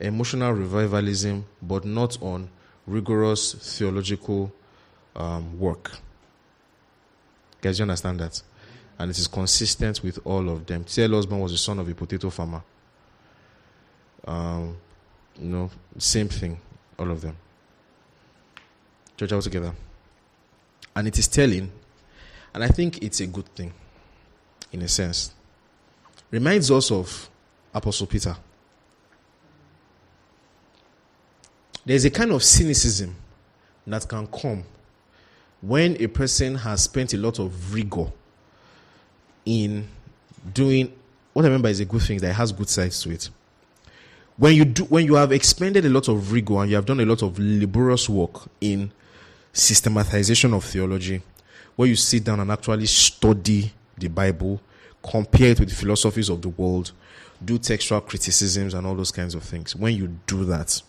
emotional 0.00 0.52
revivalism, 0.52 1.44
but 1.62 1.84
not 1.84 2.20
on 2.22 2.50
rigorous 2.86 3.54
theological 3.54 4.52
um, 5.16 5.58
work. 5.58 5.92
Guys, 7.60 7.78
you 7.78 7.84
understand 7.84 8.20
that? 8.20 8.40
And 8.98 9.10
it 9.10 9.18
is 9.18 9.28
consistent 9.28 10.02
with 10.02 10.18
all 10.24 10.48
of 10.48 10.66
them. 10.66 10.84
T.L. 10.84 11.14
Osborn 11.14 11.40
was 11.40 11.52
the 11.52 11.58
son 11.58 11.78
of 11.78 11.88
a 11.88 11.94
potato 11.94 12.30
farmer. 12.30 12.62
Um, 14.26 14.76
you 15.40 15.48
know, 15.48 15.70
same 15.96 16.28
thing, 16.28 16.60
all 16.98 17.10
of 17.10 17.20
them. 17.20 17.36
Church 19.16 19.32
all 19.32 19.42
together. 19.42 19.72
And 20.94 21.08
it 21.08 21.18
is 21.18 21.28
telling 21.28 21.70
and 22.58 22.64
I 22.64 22.74
think 22.74 23.04
it's 23.04 23.20
a 23.20 23.26
good 23.28 23.46
thing, 23.54 23.72
in 24.72 24.82
a 24.82 24.88
sense. 24.88 25.32
Reminds 26.28 26.72
us 26.72 26.90
of 26.90 27.30
Apostle 27.72 28.08
Peter. 28.08 28.34
There's 31.86 32.04
a 32.04 32.10
kind 32.10 32.32
of 32.32 32.42
cynicism 32.42 33.14
that 33.86 34.08
can 34.08 34.26
come 34.26 34.64
when 35.60 36.02
a 36.02 36.08
person 36.08 36.56
has 36.56 36.82
spent 36.82 37.14
a 37.14 37.16
lot 37.16 37.38
of 37.38 37.72
rigor 37.72 38.10
in 39.44 39.86
doing 40.52 40.92
what 41.34 41.44
I 41.44 41.48
remember 41.48 41.68
is 41.68 41.78
a 41.78 41.84
good 41.84 42.02
thing 42.02 42.18
that 42.18 42.32
has 42.32 42.50
good 42.50 42.68
sides 42.68 43.00
to 43.04 43.12
it. 43.12 43.30
When 44.36 44.56
you 44.56 44.64
do 44.64 44.82
when 44.86 45.04
you 45.04 45.14
have 45.14 45.30
expended 45.30 45.86
a 45.86 45.90
lot 45.90 46.08
of 46.08 46.32
rigor 46.32 46.54
and 46.54 46.70
you 46.70 46.74
have 46.74 46.86
done 46.86 46.98
a 46.98 47.06
lot 47.06 47.22
of 47.22 47.38
laborious 47.38 48.08
work 48.08 48.48
in 48.60 48.90
systematization 49.52 50.52
of 50.54 50.64
theology, 50.64 51.22
where 51.78 51.86
you 51.86 51.94
sit 51.94 52.24
down 52.24 52.40
and 52.40 52.50
actually 52.50 52.86
study 52.86 53.72
the 53.96 54.08
Bible, 54.08 54.60
compare 55.00 55.50
it 55.52 55.60
with 55.60 55.68
the 55.68 55.74
philosophies 55.76 56.28
of 56.28 56.42
the 56.42 56.48
world, 56.48 56.90
do 57.44 57.56
textual 57.56 58.00
criticisms 58.00 58.74
and 58.74 58.84
all 58.84 58.96
those 58.96 59.12
kinds 59.12 59.32
of 59.32 59.44
things. 59.44 59.76
When 59.76 59.94
you 59.94 60.08
do 60.26 60.44
that, 60.46 60.82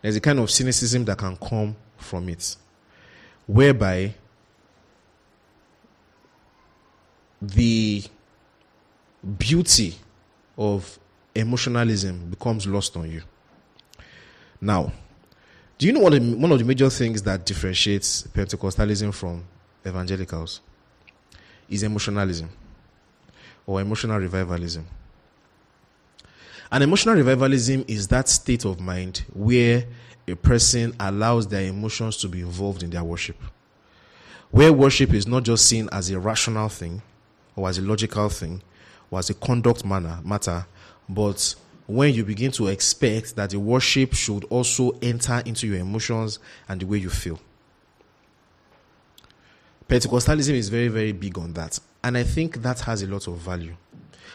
there's 0.00 0.16
a 0.16 0.22
kind 0.22 0.38
of 0.38 0.50
cynicism 0.50 1.04
that 1.04 1.18
can 1.18 1.36
come 1.36 1.76
from 1.98 2.30
it, 2.30 2.56
whereby 3.46 4.14
the 7.42 8.04
beauty 9.36 9.96
of 10.56 10.98
emotionalism 11.34 12.30
becomes 12.30 12.66
lost 12.66 12.96
on 12.96 13.10
you. 13.10 13.20
Now, 14.62 14.94
do 15.76 15.86
you 15.86 15.92
know 15.92 16.00
what 16.00 16.18
one 16.18 16.52
of 16.52 16.58
the 16.58 16.64
major 16.64 16.88
things 16.88 17.20
that 17.24 17.44
differentiates 17.44 18.22
Pentecostalism 18.28 19.12
from 19.12 19.44
evangelicals 19.86 20.60
is 21.68 21.82
emotionalism 21.82 22.50
or 23.66 23.80
emotional 23.80 24.18
revivalism. 24.18 24.86
And 26.70 26.82
emotional 26.82 27.14
revivalism 27.14 27.84
is 27.86 28.08
that 28.08 28.28
state 28.28 28.64
of 28.64 28.80
mind 28.80 29.24
where 29.32 29.84
a 30.26 30.34
person 30.34 30.94
allows 30.98 31.46
their 31.46 31.62
emotions 31.62 32.16
to 32.18 32.28
be 32.28 32.40
involved 32.40 32.82
in 32.82 32.90
their 32.90 33.04
worship. 33.04 33.36
Where 34.50 34.72
worship 34.72 35.12
is 35.12 35.26
not 35.26 35.42
just 35.42 35.66
seen 35.66 35.88
as 35.92 36.10
a 36.10 36.18
rational 36.18 36.68
thing 36.68 37.02
or 37.56 37.68
as 37.68 37.78
a 37.78 37.82
logical 37.82 38.28
thing 38.28 38.62
or 39.10 39.18
as 39.18 39.30
a 39.30 39.34
conduct 39.34 39.84
manner, 39.84 40.18
matter, 40.24 40.66
but 41.08 41.54
when 41.86 42.14
you 42.14 42.24
begin 42.24 42.50
to 42.52 42.68
expect 42.68 43.36
that 43.36 43.50
the 43.50 43.60
worship 43.60 44.14
should 44.14 44.44
also 44.44 44.90
enter 45.02 45.42
into 45.44 45.66
your 45.66 45.78
emotions 45.78 46.38
and 46.68 46.80
the 46.80 46.86
way 46.86 46.98
you 46.98 47.10
feel. 47.10 47.38
Pentecostalism 49.88 50.54
is 50.54 50.68
very, 50.68 50.88
very 50.88 51.12
big 51.12 51.38
on 51.38 51.52
that. 51.52 51.78
And 52.02 52.16
I 52.16 52.22
think 52.22 52.62
that 52.62 52.80
has 52.80 53.02
a 53.02 53.06
lot 53.06 53.26
of 53.26 53.36
value. 53.38 53.74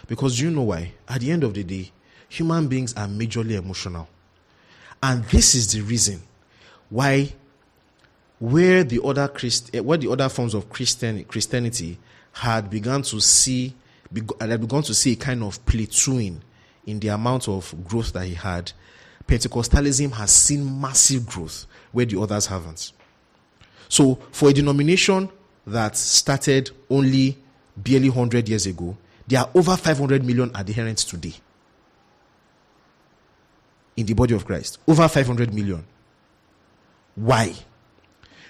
Because 0.08 0.40
you 0.40 0.50
know 0.52 0.64
why? 0.64 0.94
At 1.08 1.22
the 1.22 1.32
end 1.32 1.44
of 1.44 1.54
the 1.54 1.64
day, 1.64 1.92
human 2.28 2.68
beings 2.68 2.94
are 2.96 3.08
majorly 3.08 3.58
emotional. 3.58 4.08
And 5.02 5.24
this 5.26 5.56
is 5.56 5.72
the 5.72 5.82
reason 5.82 6.22
why 6.90 7.34
where 8.40 8.84
the 8.84 9.04
other 9.04 9.28
Christ, 9.28 9.70
eh, 9.74 9.80
where 9.80 9.98
the 9.98 10.10
other 10.10 10.30
forms 10.30 10.54
of 10.54 10.70
Christian, 10.70 11.24
Christianity 11.26 11.98
had 12.32 12.70
begun 12.70 13.02
to 13.04 13.20
see 13.20 13.76
had 14.40 14.62
begun 14.62 14.82
to 14.84 14.94
see 14.94 15.14
a 15.14 15.16
kind 15.16 15.44
of 15.44 15.64
plateauing 15.66 16.40
in 16.88 17.00
the 17.00 17.10
amount 17.10 17.48
of 17.48 17.76
growth 17.88 18.14
that 18.14 18.26
he 18.26 18.34
had, 18.34 18.72
Pentecostalism 19.28 20.12
has 20.14 20.32
seen 20.32 20.82
massive 20.82 21.28
growth 21.28 21.68
where 21.92 22.06
the 22.06 22.20
others 22.20 22.48
haven't. 22.48 22.92
So 23.88 24.16
for 24.32 24.50
a 24.50 24.54
denomination 24.54 25.30
that 25.68 25.96
started 25.98 26.72
only 26.90 27.38
barely 27.76 28.10
100 28.10 28.50
years 28.50 28.66
ago, 28.66 28.96
there 29.28 29.42
are 29.42 29.50
over 29.54 29.76
500 29.76 30.24
million 30.26 30.52
adherents 30.56 31.04
today 31.04 31.34
in 33.96 34.06
the 34.06 34.14
body 34.14 34.34
of 34.34 34.46
Christ. 34.46 34.80
Over 34.88 35.08
500 35.08 35.54
million. 35.54 35.84
Why? 37.16 37.54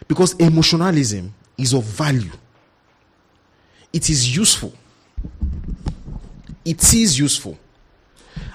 Because 0.07 0.34
emotionalism 0.34 1.34
is 1.57 1.74
of 1.74 1.84
value, 1.84 2.32
it 3.91 4.10
is 4.10 4.36
useful. 4.36 4.74
It 6.64 6.93
is 6.93 7.18
useful. 7.18 7.57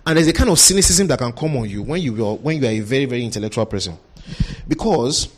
And 0.07 0.17
there's 0.17 0.29
a 0.29 0.33
kind 0.33 0.51
of 0.51 0.59
cynicism 0.59 1.07
that 1.09 1.19
can 1.19 1.33
come 1.33 1.57
on 1.57 1.69
you 1.69 1.83
when 1.83 2.01
you 2.01 2.27
are, 2.27 2.37
when 2.37 2.61
you 2.61 2.67
are 2.67 2.71
a 2.71 2.81
very, 2.81 3.07
very 3.07 3.25
intellectual 3.25 3.67
person. 3.67 3.99
Because 4.69 5.29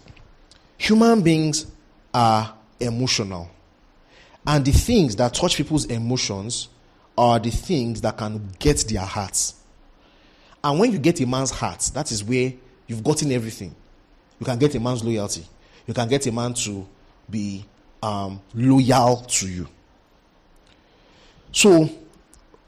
human 0.76 1.22
beings 1.22 1.66
are 2.12 2.54
emotional. 2.80 3.50
And 4.46 4.64
the 4.64 4.72
things 4.72 5.16
that 5.16 5.34
touch 5.34 5.56
people's 5.56 5.86
emotions 5.86 6.68
are 7.18 7.38
the 7.38 7.50
things 7.50 8.00
that 8.02 8.16
can 8.16 8.50
get 8.58 8.78
their 8.88 9.04
hearts. 9.04 9.54
And 10.62 10.78
when 10.78 10.92
you 10.92 10.98
get 10.98 11.20
a 11.20 11.26
man's 11.26 11.50
heart, 11.50 11.90
that 11.94 12.12
is 12.12 12.22
where 12.22 12.52
you've 12.86 13.02
gotten 13.02 13.32
everything. 13.32 13.74
You 14.38 14.46
can 14.46 14.58
get 14.58 14.74
a 14.74 14.80
man's 14.80 15.02
loyalty. 15.02 15.46
You 15.86 15.94
can 15.94 16.08
get 16.08 16.26
a 16.26 16.32
man 16.32 16.54
to 16.54 16.86
be 17.28 17.64
um, 18.02 18.40
loyal 18.54 19.16
to 19.16 19.48
you. 19.48 19.68
So, 21.52 21.88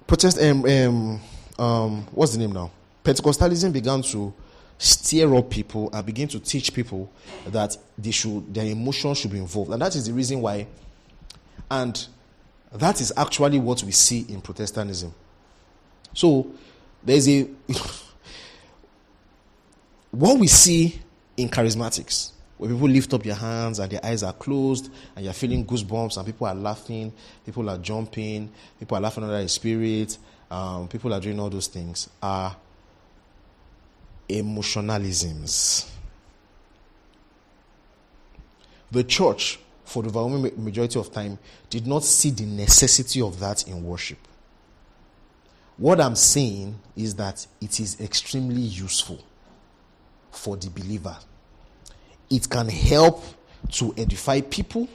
protest. 0.07 0.41
Um, 0.41 0.65
um, 0.65 1.21
um, 1.59 2.07
what's 2.13 2.33
the 2.33 2.39
name 2.39 2.53
now? 2.53 2.71
Pentecostalism 3.05 3.73
began 3.73 4.03
to 4.03 4.33
stir 4.79 5.35
up 5.35 5.51
people 5.51 5.91
and 5.93 6.07
begin 6.07 6.29
to 6.29 6.39
teach 6.41 6.73
people 6.73 7.11
that 7.49 7.77
they 7.99 8.13
should 8.13 8.55
their 8.55 8.67
emotions 8.67 9.19
should 9.19 9.33
be 9.33 9.39
involved, 9.39 9.73
and 9.73 9.83
that 9.83 9.95
is 9.95 10.07
the 10.07 10.13
reason 10.13 10.41
why. 10.41 10.67
And 11.71 12.07
that 12.73 13.01
is 13.01 13.13
actually 13.17 13.59
what 13.59 13.83
we 13.83 13.93
see 13.93 14.25
in 14.29 14.41
Protestantism. 14.41 15.13
So 16.15 16.51
there's 17.03 17.29
a 17.29 17.43
what 20.11 20.39
we 20.39 20.47
see 20.47 21.01
in 21.37 21.49
charismatics 21.49 22.33
where 22.57 22.71
people 22.71 22.89
lift 22.89 23.13
up 23.15 23.23
their 23.23 23.35
hands 23.35 23.79
and 23.79 23.91
their 23.91 24.05
eyes 24.05 24.23
are 24.23 24.33
closed 24.33 24.91
and 25.15 25.25
you're 25.25 25.35
feeling 25.35 25.65
goosebumps 25.65 26.17
and 26.17 26.27
people 26.27 26.47
are 26.47 26.55
laughing, 26.55 27.13
people 27.45 27.69
are 27.71 27.79
jumping, 27.79 28.51
people 28.79 28.97
are 28.97 29.01
laughing 29.01 29.25
under 29.25 29.41
the 29.41 29.49
spirit, 29.49 30.19
um, 30.51 30.89
people 30.89 31.13
are 31.15 31.21
doing 31.21 31.39
all 31.39 31.51
those 31.51 31.69
things 31.69 32.09
are 32.23 32.57
emotionalisms. 34.29 35.89
The 38.91 39.05
church, 39.05 39.59
for 39.85 40.03
the 40.03 40.09
overwhelming 40.09 40.53
majority 40.65 40.99
of 40.99 41.13
time, 41.13 41.39
did 41.69 41.87
not 41.87 42.05
see 42.05 42.31
the 42.31 42.45
necessity 42.45 43.21
of 43.21 43.39
that 43.41 43.67
in 43.69 43.85
worship. 43.85 44.19
What 45.77 46.01
I'm 46.01 46.17
saying 46.17 46.79
is 46.97 47.15
that 47.17 47.47
it 47.61 47.79
is 47.79 48.01
extremely 48.01 48.61
useful 48.61 49.23
for 50.31 50.57
the 50.57 50.71
believer 50.71 51.17
it 52.31 52.49
can 52.49 52.69
help 52.69 53.25
to 53.73 53.95
edify 53.97 54.41
people. 54.41 54.89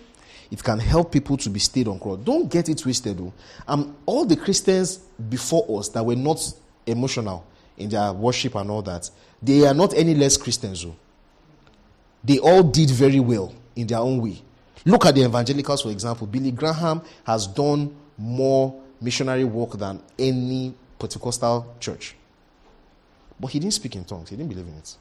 It 0.51 0.63
can 0.63 0.79
help 0.79 1.11
people 1.11 1.38
to 1.38 1.49
be 1.49 1.59
stayed 1.59 1.88
on 1.88 1.99
cross. 1.99 2.19
Don't 2.19 2.49
get 2.49 2.69
it 2.69 2.77
twisted, 2.77 3.17
though. 3.17 3.34
Um, 3.67 3.95
all 4.05 4.25
the 4.25 4.36
Christians 4.36 4.97
before 4.97 5.79
us 5.79 5.89
that 5.89 6.05
were 6.05 6.15
not 6.15 6.39
emotional 6.86 7.45
in 7.78 7.89
their 7.89 8.13
worship 8.13 8.55
and 8.55 8.69
all 8.69 8.82
that, 8.84 9.09
they 9.41 9.65
are 9.65 9.74
not 9.74 9.93
any 9.93 10.15
less 10.15 10.38
Christians, 10.38 10.84
though. 10.84 10.95
They 12.24 12.39
all 12.39 12.63
did 12.63 12.89
very 12.89 13.19
well 13.19 13.53
in 13.76 13.88
their 13.88 13.99
own 13.99 14.21
way. 14.21 14.41
Look 14.86 15.05
at 15.05 15.15
the 15.15 15.24
evangelicals, 15.24 15.82
for 15.82 15.91
example. 15.91 16.28
Billy 16.28 16.51
Graham 16.51 17.01
has 17.26 17.47
done 17.47 17.95
more 18.17 18.82
missionary 19.01 19.43
work 19.43 19.71
than 19.71 20.01
any 20.17 20.74
Pentecostal 20.97 21.76
church. 21.80 22.15
But 23.39 23.47
he 23.47 23.59
didn't 23.59 23.74
speak 23.74 23.95
in 23.95 24.05
tongues, 24.05 24.30
he 24.30 24.36
didn't 24.36 24.49
believe 24.49 24.67
in 24.67 24.76
it. 24.76 24.95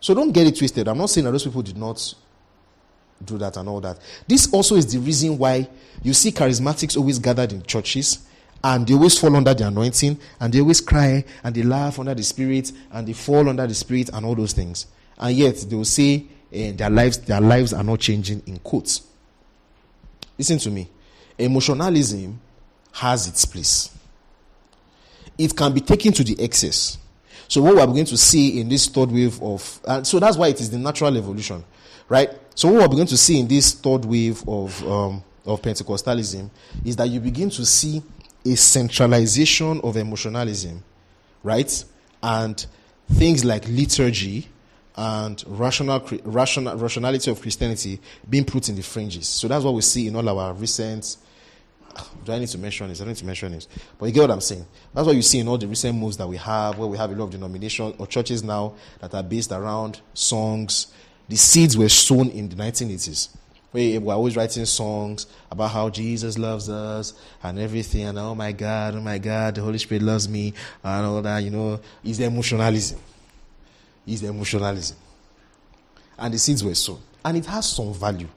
So 0.00 0.14
don't 0.14 0.32
get 0.32 0.46
it 0.46 0.56
twisted. 0.56 0.88
I'm 0.88 0.98
not 0.98 1.10
saying 1.10 1.24
that 1.24 1.30
those 1.30 1.44
people 1.44 1.62
did 1.62 1.76
not 1.76 2.14
do 3.24 3.38
that 3.38 3.56
and 3.56 3.68
all 3.68 3.80
that. 3.80 3.98
This 4.26 4.52
also 4.52 4.74
is 4.74 4.92
the 4.92 4.98
reason 4.98 5.38
why 5.38 5.68
you 6.02 6.12
see 6.12 6.32
charismatics 6.32 6.96
always 6.96 7.18
gathered 7.18 7.52
in 7.52 7.62
churches 7.62 8.26
and 8.64 8.86
they 8.86 8.94
always 8.94 9.18
fall 9.18 9.34
under 9.34 9.52
the 9.54 9.66
anointing 9.66 10.18
and 10.40 10.52
they 10.52 10.60
always 10.60 10.80
cry 10.80 11.24
and 11.42 11.54
they 11.54 11.62
laugh 11.62 11.98
under 11.98 12.14
the 12.14 12.22
spirit 12.22 12.72
and 12.92 13.08
they 13.08 13.12
fall 13.12 13.48
under 13.48 13.66
the 13.66 13.74
spirit 13.74 14.10
and 14.12 14.24
all 14.24 14.34
those 14.34 14.52
things. 14.52 14.86
And 15.18 15.36
yet 15.36 15.56
they 15.68 15.76
will 15.76 15.84
say 15.84 16.26
eh, 16.52 16.72
their 16.72 16.90
lives 16.90 17.18
their 17.18 17.40
lives 17.40 17.72
are 17.72 17.82
not 17.82 18.00
changing 18.00 18.42
in 18.46 18.58
quotes. 18.58 19.02
Listen 20.38 20.58
to 20.58 20.70
me. 20.70 20.88
Emotionalism 21.38 22.40
has 22.92 23.26
its 23.26 23.44
place. 23.44 23.90
It 25.38 25.56
can 25.56 25.72
be 25.72 25.80
taken 25.80 26.12
to 26.12 26.24
the 26.24 26.40
excess. 26.42 26.98
So 27.48 27.62
what 27.62 27.76
we're 27.76 27.86
going 27.86 28.04
to 28.06 28.16
see 28.16 28.60
in 28.60 28.68
this 28.68 28.86
third 28.86 29.10
wave 29.10 29.42
of, 29.42 29.80
and 29.86 30.06
so 30.06 30.18
that's 30.20 30.36
why 30.36 30.48
it 30.48 30.60
is 30.60 30.70
the 30.70 30.78
natural 30.78 31.16
evolution, 31.16 31.64
right? 32.08 32.30
So 32.54 32.68
what 32.68 32.88
we're 32.88 32.96
going 32.96 33.08
to 33.08 33.16
see 33.16 33.40
in 33.40 33.48
this 33.48 33.72
third 33.72 34.04
wave 34.04 34.42
of 34.48 34.86
um, 34.88 35.22
of 35.44 35.60
Pentecostalism 35.60 36.48
is 36.84 36.96
that 36.96 37.08
you 37.08 37.20
begin 37.20 37.50
to 37.50 37.64
see 37.66 38.02
a 38.44 38.56
centralization 38.56 39.80
of 39.82 39.96
emotionalism, 39.96 40.82
right? 41.42 41.84
And 42.22 42.64
things 43.12 43.44
like 43.44 43.68
liturgy 43.68 44.48
and 44.96 45.42
rational, 45.46 46.06
rational 46.24 46.76
rationality 46.76 47.30
of 47.30 47.40
Christianity 47.40 48.00
being 48.28 48.44
put 48.44 48.68
in 48.68 48.76
the 48.76 48.82
fringes. 48.82 49.28
So 49.28 49.48
that's 49.48 49.64
what 49.64 49.74
we 49.74 49.82
see 49.82 50.08
in 50.08 50.16
all 50.16 50.28
our 50.28 50.52
recent 50.52 51.16
do 52.24 52.32
I 52.32 52.38
need 52.38 52.48
to 52.48 52.58
mention 52.58 52.88
this? 52.88 53.00
I 53.00 53.04
don't 53.04 53.10
need 53.10 53.18
to 53.18 53.26
mention 53.26 53.52
this. 53.52 53.68
But 53.98 54.06
you 54.06 54.12
get 54.12 54.22
what 54.22 54.30
I'm 54.30 54.40
saying. 54.40 54.66
That's 54.94 55.06
what 55.06 55.16
you 55.16 55.22
see 55.22 55.38
in 55.38 55.48
all 55.48 55.58
the 55.58 55.66
recent 55.66 55.98
moves 55.98 56.16
that 56.16 56.26
we 56.26 56.36
have, 56.36 56.78
where 56.78 56.88
we 56.88 56.98
have 56.98 57.10
a 57.10 57.14
lot 57.14 57.24
of 57.24 57.30
denominations 57.30 57.94
or 57.98 58.06
churches 58.06 58.42
now 58.42 58.74
that 59.00 59.14
are 59.14 59.22
based 59.22 59.52
around 59.52 60.00
songs. 60.14 60.92
The 61.28 61.36
seeds 61.36 61.76
were 61.76 61.88
sown 61.88 62.30
in 62.30 62.48
the 62.48 62.56
1980s. 62.56 63.28
Where 63.72 64.00
we're 64.00 64.12
always 64.14 64.36
writing 64.36 64.66
songs 64.66 65.26
about 65.50 65.70
how 65.70 65.88
Jesus 65.88 66.38
loves 66.38 66.68
us 66.68 67.14
and 67.42 67.58
everything, 67.58 68.04
and 68.04 68.18
oh 68.18 68.34
my 68.34 68.52
God, 68.52 68.94
oh 68.94 69.00
my 69.00 69.16
God, 69.16 69.54
the 69.54 69.62
Holy 69.62 69.78
Spirit 69.78 70.02
loves 70.02 70.28
me, 70.28 70.52
and 70.84 71.06
all 71.06 71.22
that, 71.22 71.38
you 71.38 71.50
know. 71.50 71.80
It's 72.04 72.18
emotionalism. 72.18 72.98
It's 74.06 74.22
emotionalism. 74.22 74.96
And 76.18 76.34
the 76.34 76.38
seeds 76.38 76.62
were 76.62 76.74
sown. 76.74 77.00
And 77.24 77.38
it 77.38 77.46
has 77.46 77.72
some 77.72 77.94
value. 77.94 78.28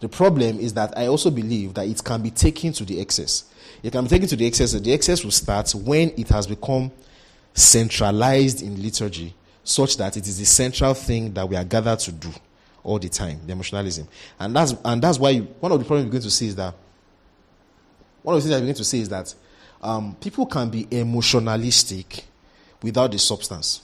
The 0.00 0.08
problem 0.08 0.60
is 0.60 0.74
that 0.74 0.96
I 0.98 1.06
also 1.06 1.30
believe 1.30 1.72
that 1.74 1.86
it 1.86 2.04
can 2.04 2.20
be 2.20 2.30
taken 2.30 2.74
to 2.74 2.84
the 2.84 3.00
excess. 3.00 3.44
It 3.82 3.90
can 3.90 4.04
be 4.04 4.10
taken 4.10 4.28
to 4.28 4.36
the 4.36 4.46
excess. 4.46 4.72
The 4.72 4.92
excess 4.92 5.24
will 5.24 5.30
start 5.30 5.74
when 5.74 6.12
it 6.18 6.28
has 6.28 6.46
become 6.46 6.92
centralized 7.54 8.60
in 8.62 8.82
liturgy, 8.82 9.32
such 9.62 9.96
that 9.96 10.18
it 10.18 10.26
is 10.26 10.38
the 10.38 10.44
central 10.44 10.92
thing 10.92 11.32
that 11.32 11.48
we 11.48 11.56
are 11.56 11.64
gathered 11.64 12.00
to 12.00 12.12
do 12.12 12.28
all 12.84 12.98
the 12.98 13.08
time, 13.08 13.40
the 13.46 13.52
emotionalism. 13.52 14.06
And 14.38 14.54
that's, 14.54 14.74
and 14.84 15.02
that's 15.02 15.18
why 15.18 15.30
you, 15.30 15.42
one 15.58 15.72
of 15.72 15.78
the 15.78 15.84
problems 15.84 16.06
we're 16.06 16.12
going 16.12 16.22
to 16.22 16.30
see 16.30 16.48
is 16.48 16.56
that 16.56 16.74
one 18.22 18.36
of 18.36 18.42
the 18.42 18.48
things 18.48 18.54
that 18.54 18.60
we're 18.60 18.66
going 18.66 18.74
to 18.74 18.84
see 18.84 19.00
is 19.00 19.08
that 19.08 19.34
um, 19.82 20.14
people 20.20 20.46
can 20.46 20.70
be 20.70 20.84
emotionalistic 20.84 22.24
without 22.82 23.10
the 23.10 23.18
substance. 23.18 23.80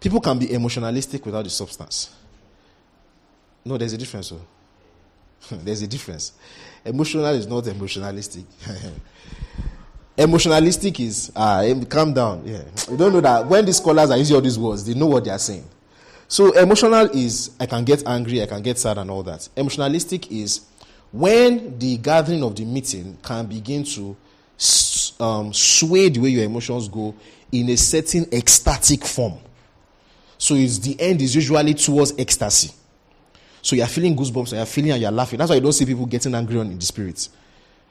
People 0.00 0.20
can 0.20 0.38
be 0.38 0.52
emotionalistic 0.52 1.24
without 1.24 1.44
the 1.44 1.50
substance. 1.50 2.14
No, 3.64 3.78
there's 3.78 3.94
a 3.94 3.98
difference. 3.98 4.32
Oh. 4.32 4.40
there's 5.50 5.80
a 5.80 5.86
difference. 5.86 6.32
Emotional 6.84 7.26
is 7.26 7.46
not 7.46 7.64
emotionalistic. 7.64 8.44
emotionalistic 10.16 11.00
is 11.00 11.32
ah, 11.34 11.62
calm 11.88 12.12
down. 12.12 12.42
Yeah, 12.44 12.62
you 12.90 12.96
don't 12.96 13.12
know 13.12 13.20
that 13.20 13.46
when 13.46 13.64
these 13.64 13.76
scholars 13.78 14.10
are 14.10 14.16
using 14.16 14.36
all 14.36 14.42
these 14.42 14.58
words, 14.58 14.84
they 14.84 14.94
know 14.94 15.06
what 15.06 15.24
they 15.24 15.30
are 15.30 15.38
saying. 15.38 15.64
So 16.28 16.52
emotional 16.52 17.06
is 17.10 17.50
I 17.60 17.66
can 17.66 17.84
get 17.84 18.06
angry, 18.06 18.42
I 18.42 18.46
can 18.46 18.62
get 18.62 18.78
sad, 18.78 18.98
and 18.98 19.10
all 19.10 19.22
that. 19.24 19.48
Emotionalistic 19.56 20.30
is 20.30 20.62
when 21.12 21.78
the 21.78 21.96
gathering 21.98 22.42
of 22.42 22.56
the 22.56 22.64
meeting 22.64 23.18
can 23.22 23.46
begin 23.46 23.84
to 23.84 24.16
um, 25.20 25.52
sway 25.52 26.08
the 26.08 26.20
way 26.20 26.30
your 26.30 26.44
emotions 26.44 26.88
go 26.88 27.14
in 27.52 27.68
a 27.70 27.76
certain 27.76 28.26
ecstatic 28.32 29.04
form. 29.04 29.38
So 30.38 30.54
it's 30.54 30.78
the 30.78 31.00
end 31.00 31.22
is 31.22 31.34
usually 31.34 31.74
towards 31.74 32.12
ecstasy. 32.18 32.72
So 33.62 33.76
you're 33.76 33.86
feeling 33.86 34.16
goosebumps, 34.16 34.48
and 34.50 34.58
you're 34.58 34.66
feeling 34.66 34.90
and 34.92 35.00
you're 35.02 35.10
laughing. 35.10 35.38
That's 35.38 35.48
why 35.50 35.56
you 35.56 35.62
don't 35.62 35.72
see 35.72 35.86
people 35.86 36.06
getting 36.06 36.34
angry 36.34 36.58
on 36.58 36.70
in 36.70 36.78
the 36.78 36.84
spirit. 36.84 37.28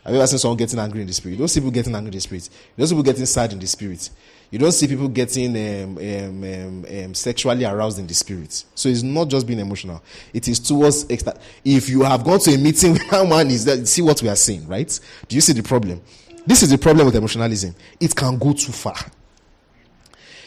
Have 0.03 0.13
you 0.13 0.19
ever 0.19 0.27
seen 0.27 0.39
someone 0.39 0.57
getting 0.57 0.79
angry 0.79 1.01
in 1.01 1.07
the 1.07 1.13
spirit? 1.13 1.33
You 1.33 1.39
don't 1.39 1.47
see 1.47 1.61
people 1.61 1.71
getting 1.71 1.95
angry 1.95 2.09
in 2.09 2.13
the 2.13 2.19
spirit. 2.19 2.49
You 2.51 2.81
don't 2.81 2.87
see 2.87 2.93
people 2.93 3.03
getting 3.03 3.25
sad 3.25 3.53
in 3.53 3.59
the 3.59 3.67
spirit. 3.67 4.09
You 4.51 4.59
don't 4.59 4.73
see 4.73 4.87
people 4.87 5.07
getting 5.07 5.55
um, 5.55 5.97
um, 5.97 6.43
um, 6.43 6.85
um, 6.85 7.13
sexually 7.13 7.63
aroused 7.63 7.99
in 7.99 8.05
the 8.05 8.13
spirit. 8.13 8.65
So 8.75 8.89
it's 8.89 9.01
not 9.01 9.29
just 9.29 9.47
being 9.47 9.59
emotional. 9.59 10.03
It 10.33 10.47
is 10.49 10.59
towards 10.59 11.09
ecstasy. 11.09 11.39
If 11.63 11.87
you 11.87 12.03
have 12.03 12.23
gone 12.25 12.39
to 12.39 12.53
a 12.53 12.57
meeting 12.57 12.97
where 13.09 13.25
man 13.25 13.47
is 13.47 13.63
there, 13.63 13.83
see 13.85 14.01
what 14.01 14.21
we 14.21 14.27
are 14.27 14.35
saying, 14.35 14.67
right? 14.67 14.99
Do 15.29 15.35
you 15.35 15.41
see 15.41 15.53
the 15.53 15.63
problem? 15.63 16.01
This 16.45 16.63
is 16.63 16.69
the 16.69 16.77
problem 16.77 17.05
with 17.05 17.15
emotionalism. 17.15 17.73
It 17.99 18.13
can 18.13 18.37
go 18.37 18.51
too 18.51 18.73
far. 18.73 18.97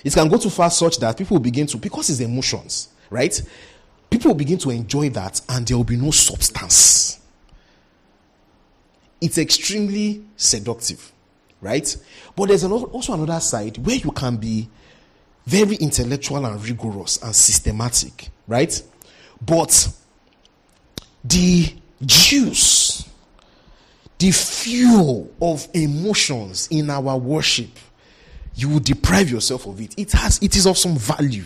It 0.05 0.13
can 0.13 0.29
go 0.29 0.37
too 0.37 0.51
far 0.51 0.71
such 0.71 0.99
that 0.99 1.17
people 1.17 1.39
begin 1.39 1.67
to, 1.69 1.79
because 1.79 2.11
it's 2.11 2.21
emotions, 2.21 2.91
right? 3.09 3.41
People 4.11 4.35
begin 4.35 4.59
to 4.59 4.71
enjoy 4.71 5.09
that 5.11 5.41
and 5.49 5.67
there 5.67 5.79
will 5.79 5.85
be 5.85 5.97
no 5.97 6.11
substance. 6.11 7.21
It's 9.21 9.39
extremely 9.39 10.25
seductive, 10.37 11.13
right? 11.61 11.97
But 12.35 12.49
there's 12.49 12.65
also 12.65 13.15
another 13.15 13.41
side 13.41 13.79
where 13.79 13.97
you 13.97 14.11
can 14.11 14.37
be 14.37 14.69
very 15.47 15.77
intellectual 15.77 16.45
and 16.45 16.63
rigorous 16.63 17.23
and 17.23 17.35
systematic, 17.35 18.29
right? 18.47 18.83
But 19.41 19.89
the 21.25 21.75
juice, 22.05 23.09
the 24.19 24.31
fuel 24.31 25.31
of 25.41 25.69
emotions 25.75 26.69
in 26.71 26.91
our 26.91 27.17
worship 27.17 27.71
you 28.57 28.71
will 28.71 28.81
deprive 28.81 29.31
yourself 29.31 29.67
of 29.67 29.81
it. 29.81 29.95
It 29.99 30.13
has 30.13 30.43
it 30.43 30.57
is 30.57 30.67
of 30.67 30.77
some 30.79 30.97
value. 30.97 31.45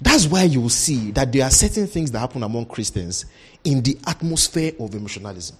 That's 0.00 0.26
why 0.26 0.44
you 0.44 0.60
will 0.60 0.68
see 0.68 1.10
that 1.10 1.32
there 1.32 1.44
are 1.44 1.50
certain 1.50 1.88
things 1.88 2.12
that 2.12 2.20
happen 2.20 2.44
among 2.44 2.66
Christians 2.66 3.26
in 3.64 3.82
the 3.82 3.98
atmosphere 4.06 4.72
of 4.78 4.94
emotionalism. 4.94 5.56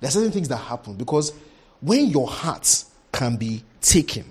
There 0.00 0.08
are 0.08 0.10
certain 0.10 0.32
things 0.32 0.48
that 0.48 0.56
happen 0.56 0.94
because 0.94 1.32
when 1.80 2.06
your 2.06 2.26
heart 2.26 2.84
can 3.12 3.36
be 3.36 3.62
taken, 3.80 4.24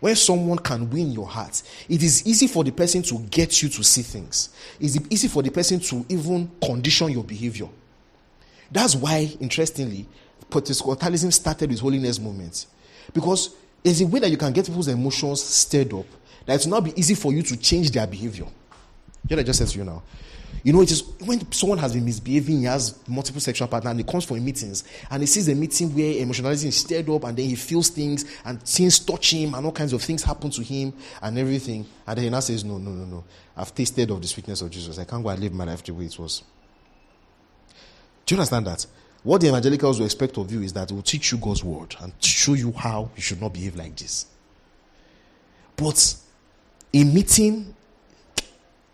when 0.00 0.14
someone 0.14 0.58
can 0.58 0.90
win 0.90 1.12
your 1.12 1.26
heart, 1.26 1.62
it 1.88 2.02
is 2.02 2.26
easy 2.26 2.46
for 2.46 2.62
the 2.64 2.70
person 2.70 3.02
to 3.02 3.18
get 3.30 3.62
you 3.62 3.68
to 3.68 3.82
see 3.82 4.02
things. 4.02 4.50
It's 4.78 4.98
easy 5.10 5.28
for 5.28 5.42
the 5.42 5.50
person 5.50 5.80
to 5.80 6.04
even 6.08 6.50
condition 6.62 7.10
your 7.10 7.24
behavior. 7.24 7.68
That's 8.70 8.94
why, 8.94 9.30
interestingly, 9.40 10.06
Pentecostalism 10.50 11.32
started 11.32 11.70
with 11.70 11.80
holiness 11.80 12.18
movements. 12.18 12.66
Because 13.12 13.54
there's 13.82 14.00
a 14.00 14.06
way 14.06 14.20
that 14.20 14.30
you 14.30 14.36
can 14.36 14.52
get 14.52 14.66
people's 14.66 14.88
emotions 14.88 15.42
stirred 15.42 15.92
up 15.94 16.06
that 16.44 16.60
it 16.60 16.64
will 16.64 16.76
not 16.76 16.84
be 16.84 16.92
easy 16.98 17.14
for 17.14 17.32
you 17.32 17.42
to 17.42 17.56
change 17.56 17.90
their 17.90 18.06
behavior. 18.06 18.46
You 19.28 19.36
know, 19.36 19.40
I 19.40 19.44
just 19.44 19.58
said 19.58 19.68
to 19.68 19.78
you 19.78 19.84
now. 19.84 20.02
You 20.66 20.72
know, 20.72 20.80
it 20.80 20.90
is 20.90 21.04
when 21.24 21.52
someone 21.52 21.78
has 21.78 21.92
been 21.92 22.04
misbehaving, 22.04 22.58
he 22.58 22.64
has 22.64 22.98
multiple 23.06 23.40
sexual 23.40 23.68
partners, 23.68 23.88
and 23.92 24.00
he 24.00 24.04
comes 24.04 24.24
for 24.24 24.34
meetings, 24.34 24.82
and 25.08 25.22
he 25.22 25.26
sees 25.28 25.46
a 25.46 25.54
meeting 25.54 25.94
where 25.94 26.20
emotionalism 26.20 26.70
is 26.70 26.78
stirred 26.78 27.08
up, 27.08 27.22
and 27.22 27.36
then 27.36 27.48
he 27.48 27.54
feels 27.54 27.88
things, 27.88 28.24
and 28.44 28.60
things 28.60 28.98
touch 28.98 29.32
him, 29.32 29.54
and 29.54 29.64
all 29.64 29.70
kinds 29.70 29.92
of 29.92 30.02
things 30.02 30.24
happen 30.24 30.50
to 30.50 30.62
him, 30.62 30.92
and 31.22 31.38
everything. 31.38 31.86
And 32.04 32.16
then 32.16 32.24
he 32.24 32.30
now 32.30 32.40
says, 32.40 32.64
No, 32.64 32.78
no, 32.78 32.90
no, 32.90 33.04
no. 33.04 33.24
I've 33.56 33.72
tasted 33.76 34.10
of 34.10 34.20
the 34.20 34.26
sweetness 34.26 34.60
of 34.60 34.72
Jesus. 34.72 34.98
I 34.98 35.04
can't 35.04 35.22
go 35.22 35.28
and 35.28 35.38
live 35.38 35.52
my 35.52 35.66
life 35.66 35.84
the 35.84 35.94
way 35.94 36.06
it 36.06 36.18
was. 36.18 36.42
Do 38.24 38.34
you 38.34 38.40
understand 38.40 38.66
that? 38.66 38.84
What 39.22 39.42
the 39.42 39.46
evangelicals 39.46 40.00
will 40.00 40.06
expect 40.06 40.36
of 40.36 40.50
you 40.50 40.62
is 40.62 40.72
that 40.72 40.90
it 40.90 40.94
will 40.94 41.02
teach 41.02 41.30
you 41.30 41.38
God's 41.38 41.62
word 41.62 41.94
and 42.00 42.12
show 42.18 42.54
you 42.54 42.72
how 42.72 43.08
you 43.14 43.22
should 43.22 43.40
not 43.40 43.52
behave 43.52 43.76
like 43.76 43.94
this. 43.94 44.26
But 45.76 46.16
in 46.92 47.14
meeting, 47.14 47.75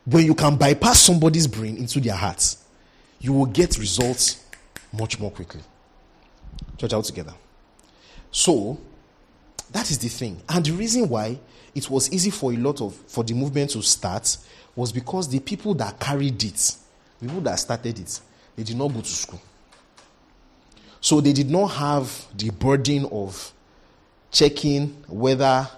when 0.04 0.26
you 0.26 0.34
can 0.34 0.56
bypass 0.56 1.00
somebody's 1.00 1.46
brain 1.46 1.76
into 1.76 2.00
their 2.00 2.14
heart, 2.14 2.56
you 3.20 3.32
will 3.32 3.46
get 3.46 3.78
results 3.78 4.44
much 4.92 5.18
more 5.18 5.30
quickly. 5.30 5.60
Church 6.76 6.92
out 6.92 7.04
together. 7.04 7.34
So, 8.30 8.78
that 9.70 9.90
is 9.90 9.98
the 9.98 10.08
thing. 10.08 10.40
And 10.48 10.64
the 10.64 10.72
reason 10.72 11.08
why 11.08 11.38
it 11.74 11.88
was 11.88 12.12
easy 12.12 12.30
for 12.30 12.52
a 12.52 12.56
lot 12.56 12.80
of 12.80 12.94
for 12.94 13.24
the 13.24 13.34
movement 13.34 13.70
to 13.70 13.82
start 13.82 14.36
was 14.74 14.92
because 14.92 15.28
the 15.28 15.40
people 15.40 15.74
that 15.74 15.98
carried 16.00 16.42
it, 16.42 16.76
people 17.20 17.40
that 17.42 17.56
started 17.56 17.98
it, 17.98 18.20
they 18.56 18.62
did 18.62 18.76
not 18.76 18.88
go 18.88 19.00
to 19.00 19.08
school. 19.08 19.40
So 21.00 21.20
they 21.20 21.32
did 21.32 21.50
not 21.50 21.68
have 21.68 22.26
the 22.36 22.50
burden 22.50 23.06
of 23.10 23.52
checking 24.30 24.88
whether 25.08 25.68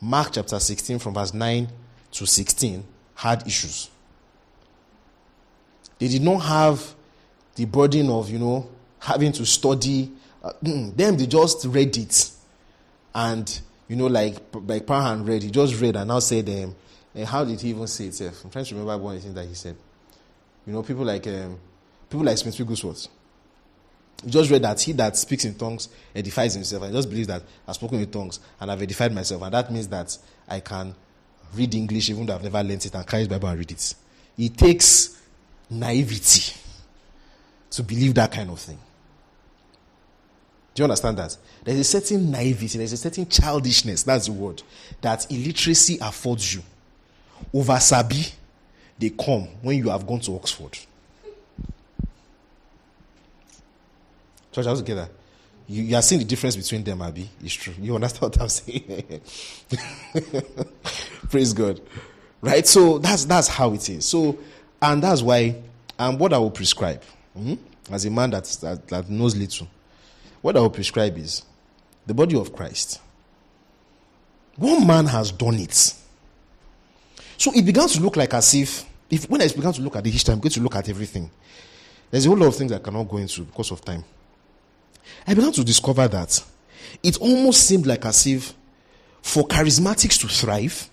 Mark 0.00 0.32
chapter 0.32 0.58
16 0.58 0.98
from 0.98 1.14
verse 1.14 1.32
9 1.32 1.68
to 2.12 2.26
16 2.26 2.84
had 3.14 3.46
issues. 3.46 3.90
They 5.98 6.08
did 6.08 6.22
not 6.22 6.40
have 6.40 6.94
the 7.54 7.64
burden 7.64 8.10
of, 8.10 8.28
you 8.30 8.38
know, 8.38 8.68
having 8.98 9.32
to 9.32 9.46
study. 9.46 10.10
Uh, 10.42 10.52
mm, 10.62 10.96
them, 10.96 11.16
they 11.16 11.26
just 11.26 11.64
read 11.66 11.96
it. 11.96 12.30
And, 13.14 13.60
you 13.88 13.96
know, 13.96 14.06
like, 14.06 14.36
like 14.52 14.86
Parham 14.86 15.24
read, 15.24 15.42
he 15.42 15.50
just 15.50 15.80
read 15.80 15.96
and 15.96 16.08
now 16.08 16.18
said, 16.18 16.48
um, 16.48 16.74
and 17.14 17.26
how 17.26 17.44
did 17.44 17.60
he 17.60 17.70
even 17.70 17.86
say 17.86 18.06
it? 18.06 18.20
I'm 18.44 18.50
trying 18.50 18.64
to 18.64 18.74
remember 18.74 18.98
one 18.98 19.20
things 19.20 19.34
that 19.34 19.46
he 19.46 19.54
said. 19.54 19.76
You 20.66 20.72
know, 20.72 20.82
people 20.82 21.04
like 21.04 21.26
um, 21.26 21.58
people 22.10 22.24
like 22.24 22.38
Smith 22.38 22.58
Wigglesworth. 22.58 23.06
He 24.24 24.30
just 24.30 24.50
read 24.50 24.62
that 24.62 24.80
he 24.80 24.92
that 24.92 25.16
speaks 25.16 25.44
in 25.44 25.54
tongues 25.54 25.88
edifies 26.14 26.54
himself. 26.54 26.82
I 26.82 26.90
just 26.90 27.08
believe 27.08 27.26
that 27.28 27.42
I've 27.68 27.74
spoken 27.74 28.00
in 28.00 28.10
tongues 28.10 28.40
and 28.58 28.70
I've 28.70 28.82
edified 28.82 29.12
myself. 29.12 29.42
And 29.42 29.52
that 29.52 29.70
means 29.70 29.88
that 29.88 30.16
I 30.48 30.60
can 30.60 30.94
read 31.54 31.74
English 31.74 32.10
even 32.10 32.26
though 32.26 32.34
I've 32.34 32.42
never 32.42 32.62
learned 32.62 32.84
it 32.84 32.94
and 32.94 33.06
carry 33.06 33.24
the 33.24 33.30
Bible 33.30 33.48
and 33.48 33.58
read 33.58 33.70
it. 33.70 33.94
It 34.38 34.56
takes 34.56 35.20
naivety 35.70 36.54
to 37.70 37.82
believe 37.82 38.14
that 38.14 38.32
kind 38.32 38.50
of 38.50 38.58
thing. 38.58 38.78
Do 40.74 40.82
you 40.82 40.84
understand 40.84 41.18
that? 41.18 41.36
There's 41.62 41.78
a 41.78 41.84
certain 41.84 42.30
naivety, 42.30 42.78
there's 42.78 42.92
a 42.92 42.96
certain 42.96 43.28
childishness, 43.28 44.02
that's 44.02 44.26
the 44.26 44.32
word, 44.32 44.62
that 45.00 45.30
illiteracy 45.30 45.98
affords 46.00 46.54
you. 46.54 46.62
Over 47.52 47.78
Sabi, 47.78 48.26
they 48.98 49.10
come 49.10 49.48
when 49.62 49.78
you 49.78 49.90
have 49.90 50.06
gone 50.06 50.20
to 50.20 50.34
Oxford. 50.34 50.78
Church, 54.52 54.66
all 54.66 54.76
together. 54.76 55.08
You, 55.66 55.82
you 55.82 55.96
are 55.96 56.02
seeing 56.02 56.20
the 56.20 56.26
difference 56.26 56.56
between 56.56 56.84
them, 56.84 57.02
Abby. 57.02 57.28
It's 57.42 57.54
true. 57.54 57.74
You 57.80 57.94
understand 57.94 58.36
what 58.36 58.42
I'm 58.42 58.48
saying? 58.48 59.20
Praise 61.30 61.52
God. 61.52 61.80
Right? 62.40 62.66
So 62.66 62.98
that's 62.98 63.24
that's 63.24 63.48
how 63.48 63.72
it 63.72 63.88
is. 63.88 64.04
So 64.04 64.38
and 64.82 65.02
that's 65.02 65.22
why 65.22 65.62
and 65.98 66.18
what 66.18 66.32
I 66.32 66.38
will 66.38 66.50
prescribe, 66.50 67.02
mm-hmm, 67.36 67.54
as 67.92 68.04
a 68.04 68.10
man 68.10 68.30
that, 68.30 68.44
that, 68.60 68.88
that 68.88 69.08
knows 69.08 69.36
little, 69.36 69.68
what 70.42 70.56
I 70.56 70.60
will 70.60 70.70
prescribe 70.70 71.16
is 71.18 71.42
the 72.06 72.14
body 72.14 72.36
of 72.36 72.54
Christ. 72.54 73.00
One 74.56 74.86
man 74.86 75.06
has 75.06 75.32
done 75.32 75.54
it. 75.54 75.94
So 77.36 77.52
it 77.54 77.64
began 77.64 77.88
to 77.88 78.00
look 78.00 78.16
like 78.16 78.34
as 78.34 78.54
if, 78.54 78.84
if 79.10 79.28
when 79.28 79.40
I 79.42 79.48
began 79.48 79.72
to 79.72 79.82
look 79.82 79.96
at 79.96 80.04
the 80.04 80.10
history, 80.10 80.32
I'm 80.32 80.40
going 80.40 80.52
to 80.52 80.60
look 80.60 80.76
at 80.76 80.88
everything. 80.88 81.30
There's 82.10 82.26
a 82.26 82.28
whole 82.28 82.38
lot 82.38 82.48
of 82.48 82.56
things 82.56 82.72
I 82.72 82.78
cannot 82.78 83.08
go 83.08 83.16
into 83.16 83.42
because 83.42 83.70
of 83.70 83.84
time. 83.84 84.04
I 85.26 85.34
began 85.34 85.52
to 85.52 85.64
discover 85.64 86.06
that 86.08 86.42
it 87.02 87.18
almost 87.18 87.66
seemed 87.66 87.86
like 87.86 88.04
as 88.04 88.26
if 88.26 88.54
for 89.22 89.46
charismatics 89.46 90.20
to 90.20 90.28
thrive, 90.28 90.88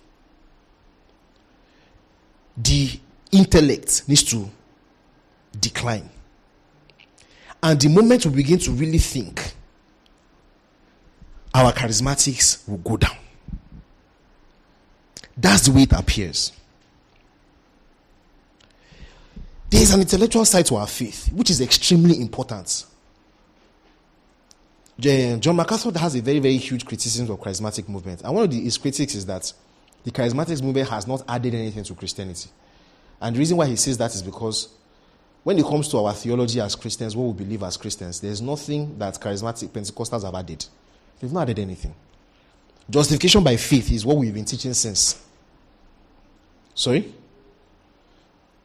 the 2.56 2.98
intellect 3.30 4.08
needs 4.08 4.22
to 4.24 4.48
decline. 5.58 6.08
And 7.62 7.80
the 7.80 7.88
moment 7.88 8.26
we 8.26 8.32
begin 8.32 8.58
to 8.60 8.70
really 8.72 8.98
think, 8.98 9.54
our 11.54 11.72
charismatics 11.72 12.66
will 12.68 12.78
go 12.78 12.96
down. 12.96 13.16
That's 15.36 15.66
the 15.66 15.72
way 15.72 15.82
it 15.82 15.92
appears. 15.92 16.52
There 19.70 19.80
is 19.80 19.94
an 19.94 20.00
intellectual 20.00 20.44
side 20.44 20.66
to 20.66 20.76
our 20.76 20.86
faith, 20.86 21.32
which 21.32 21.50
is 21.50 21.60
extremely 21.60 22.20
important. 22.20 22.84
John 24.98 25.56
MacArthur 25.56 25.98
has 25.98 26.14
a 26.14 26.20
very, 26.20 26.38
very 26.38 26.58
huge 26.58 26.84
criticism 26.84 27.30
of 27.30 27.40
charismatic 27.40 27.88
movement. 27.88 28.22
And 28.22 28.34
one 28.34 28.44
of 28.44 28.50
the, 28.50 28.60
his 28.60 28.76
critics 28.76 29.14
is 29.14 29.24
that 29.26 29.52
the 30.04 30.10
charismatic 30.10 30.62
movement 30.62 30.88
has 30.88 31.06
not 31.06 31.22
added 31.28 31.54
anything 31.54 31.84
to 31.84 31.94
Christianity. 31.94 32.50
And 33.20 33.36
the 33.36 33.38
reason 33.38 33.56
why 33.56 33.66
he 33.66 33.76
says 33.76 33.96
that 33.98 34.14
is 34.14 34.22
because 34.22 34.68
when 35.44 35.58
it 35.58 35.64
comes 35.64 35.88
to 35.88 35.98
our 35.98 36.12
theology 36.12 36.60
as 36.60 36.74
Christians, 36.74 37.16
what 37.16 37.24
we 37.34 37.44
believe 37.44 37.62
as 37.62 37.76
Christians, 37.76 38.20
there's 38.20 38.40
nothing 38.40 38.98
that 38.98 39.14
charismatic 39.20 39.68
Pentecostals 39.68 40.24
have 40.24 40.34
added. 40.34 40.64
They've 41.20 41.32
not 41.32 41.42
added 41.42 41.58
anything. 41.60 41.94
Justification 42.88 43.42
by 43.42 43.56
faith 43.56 43.92
is 43.92 44.04
what 44.04 44.16
we've 44.16 44.34
been 44.34 44.44
teaching 44.44 44.74
since. 44.74 45.24
Sorry? 46.74 47.12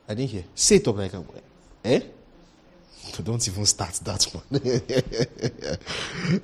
I 0.10 0.14
didn't 0.14 0.30
hear. 0.30 0.44
Say 0.56 0.78
it 0.78 0.88
up 0.88 0.98
like 0.98 1.14
a. 1.14 1.24
Eh? 1.84 2.02
Don't 3.24 3.48
even 3.48 3.66
start 3.66 3.94
that 4.04 4.24
one. 4.34 4.44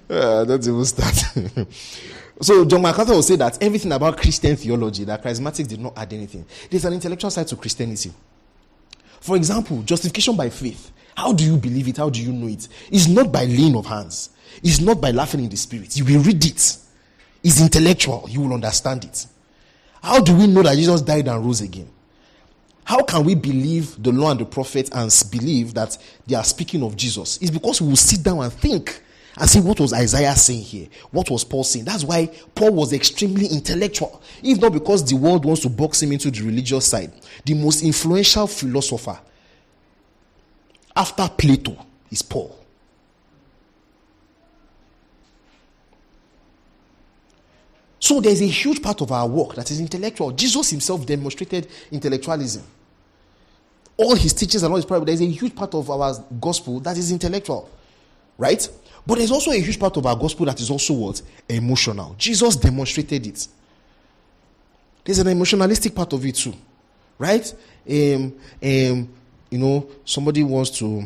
uh, 0.10 0.46
don't 0.46 0.68
even 0.68 0.86
start. 0.86 1.24
so 2.41 2.65
John 2.65 2.81
MacArthur 2.81 3.13
will 3.13 3.23
say 3.23 3.36
that 3.38 3.61
everything 3.61 3.91
about 3.91 4.17
Christian 4.17 4.55
theology, 4.55 5.03
that 5.05 5.23
charismatics 5.23 5.67
did 5.67 5.79
not 5.79 5.93
add 5.97 6.11
anything. 6.13 6.45
There's 6.69 6.86
an 6.86 6.93
intellectual 6.93 7.31
side 7.31 7.47
to 7.47 7.55
Christianity. 7.55 8.11
For 9.21 9.36
example, 9.36 9.81
justification 9.84 10.36
by 10.36 10.49
faith. 10.49 10.91
How 11.15 11.31
do 11.31 11.43
you 11.43 11.57
believe 11.57 11.88
it? 11.88 11.97
How 11.97 12.09
do 12.09 12.21
you 12.21 12.31
know 12.34 12.47
it? 12.47 12.67
It's 12.91 13.07
not 13.07 13.31
by 13.31 13.45
laying 13.45 13.75
of 13.75 13.86
hands. 13.86 14.31
It's 14.63 14.79
not 14.79 14.99
by 14.99 15.11
laughing 15.11 15.43
in 15.43 15.49
the 15.49 15.57
spirit. 15.57 15.95
You 15.95 16.05
will 16.05 16.21
read 16.21 16.43
it. 16.43 16.77
It's 17.43 17.61
intellectual. 17.61 18.25
You 18.29 18.41
will 18.41 18.53
understand 18.53 19.05
it. 19.05 19.27
How 20.01 20.19
do 20.19 20.36
we 20.36 20.47
know 20.47 20.63
that 20.63 20.75
Jesus 20.75 21.01
died 21.01 21.27
and 21.27 21.45
rose 21.45 21.61
again? 21.61 21.89
How 22.84 23.03
can 23.03 23.23
we 23.23 23.36
believe 23.36 24.01
the 24.01 24.11
law 24.11 24.31
and 24.31 24.39
the 24.39 24.45
prophets 24.45 24.89
and 24.93 25.09
believe 25.31 25.73
that 25.75 25.97
they 26.27 26.36
are 26.36 26.43
speaking 26.43 26.84
of 26.84 26.97
Jesus? 26.97 27.38
It's 27.41 27.51
because 27.51 27.81
we 27.81 27.89
will 27.89 27.95
sit 27.95 28.21
down 28.23 28.39
and 28.39 28.51
think 28.51 29.01
and 29.38 29.49
see 29.49 29.59
what 29.59 29.79
was 29.79 29.93
Isaiah 29.93 30.36
saying 30.36 30.61
here? 30.61 30.88
What 31.11 31.29
was 31.29 31.43
Paul 31.43 31.63
saying? 31.63 31.86
That's 31.86 32.03
why 32.03 32.27
Paul 32.53 32.71
was 32.71 32.93
extremely 32.93 33.47
intellectual. 33.47 34.21
If 34.43 34.59
not 34.61 34.73
because 34.73 35.03
the 35.03 35.15
world 35.15 35.43
wants 35.45 35.61
to 35.61 35.69
box 35.69 36.01
him 36.03 36.11
into 36.11 36.29
the 36.29 36.43
religious 36.43 36.86
side. 36.86 37.11
The 37.45 37.55
most 37.55 37.84
influential 37.84 38.45
philosopher 38.47 39.19
after 40.95 41.27
Plato 41.36 41.86
is 42.11 42.21
Paul. 42.21 42.59
So 47.99 48.19
there's 48.19 48.41
a 48.41 48.47
huge 48.47 48.81
part 48.81 49.01
of 49.01 49.11
our 49.11 49.25
work 49.25 49.55
that 49.55 49.71
is 49.71 49.79
intellectual. 49.79 50.31
Jesus 50.31 50.69
himself 50.69 51.05
demonstrated 51.05 51.69
intellectualism. 51.89 52.63
All 53.95 54.15
his 54.15 54.34
teachings 54.34 54.61
and 54.61 54.71
all 54.71 54.75
his 54.75 54.86
prayers, 54.86 55.05
there's 55.05 55.21
a 55.21 55.25
huge 55.25 55.55
part 55.55 55.73
of 55.73 55.89
our 55.89 56.13
gospel 56.39 56.81
that 56.81 56.97
is 56.97 57.11
intellectual. 57.11 57.69
Right? 58.38 58.67
But 59.06 59.18
there's 59.18 59.32
also 59.32 59.51
a 59.51 59.60
huge 59.60 59.80
part 59.80 59.97
of 59.97 60.06
our 60.06 60.16
gospel 60.16 60.45
that 60.45 60.60
is 60.60 60.70
also 60.70 60.93
what? 60.93 61.22
Emotional. 61.49 62.16
Jesus 62.18 62.56
demonstrated 62.56 63.28
it. 63.28 63.47
There's 65.04 65.20
an 65.20 65.28
emotionalistic 65.28 65.93
part 65.93 66.14
of 66.14 66.26
it 66.26 66.36
too. 66.36 66.54
Right? 67.18 67.54
Um, 67.89 68.34
um, 68.64 69.10
you 69.49 69.60
know, 69.60 69.88
somebody 70.06 70.43
wants 70.43 70.72
to 70.80 71.06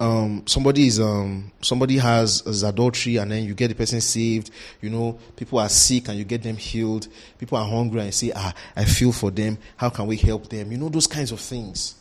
um, 0.00 0.44
somebody 0.46 0.86
is 0.86 1.00
um, 1.00 1.50
somebody 1.60 1.96
has, 1.96 2.40
has 2.40 2.62
adultery 2.62 3.16
and 3.16 3.32
then 3.32 3.44
you 3.44 3.54
get 3.54 3.68
the 3.68 3.74
person 3.74 4.00
saved. 4.00 4.50
You 4.80 4.90
know, 4.90 5.18
people 5.34 5.58
are 5.58 5.68
sick 5.68 6.08
and 6.08 6.16
you 6.18 6.24
get 6.24 6.42
them 6.42 6.56
healed. 6.56 7.08
People 7.38 7.58
are 7.58 7.68
hungry 7.68 8.02
and 8.02 8.14
say, 8.14 8.32
"Ah, 8.34 8.54
I 8.76 8.84
feel 8.84 9.12
for 9.12 9.30
them. 9.30 9.58
How 9.76 9.90
can 9.90 10.06
we 10.06 10.16
help 10.16 10.48
them?" 10.48 10.70
You 10.70 10.78
know 10.78 10.88
those 10.88 11.06
kinds 11.06 11.32
of 11.32 11.40
things. 11.40 11.96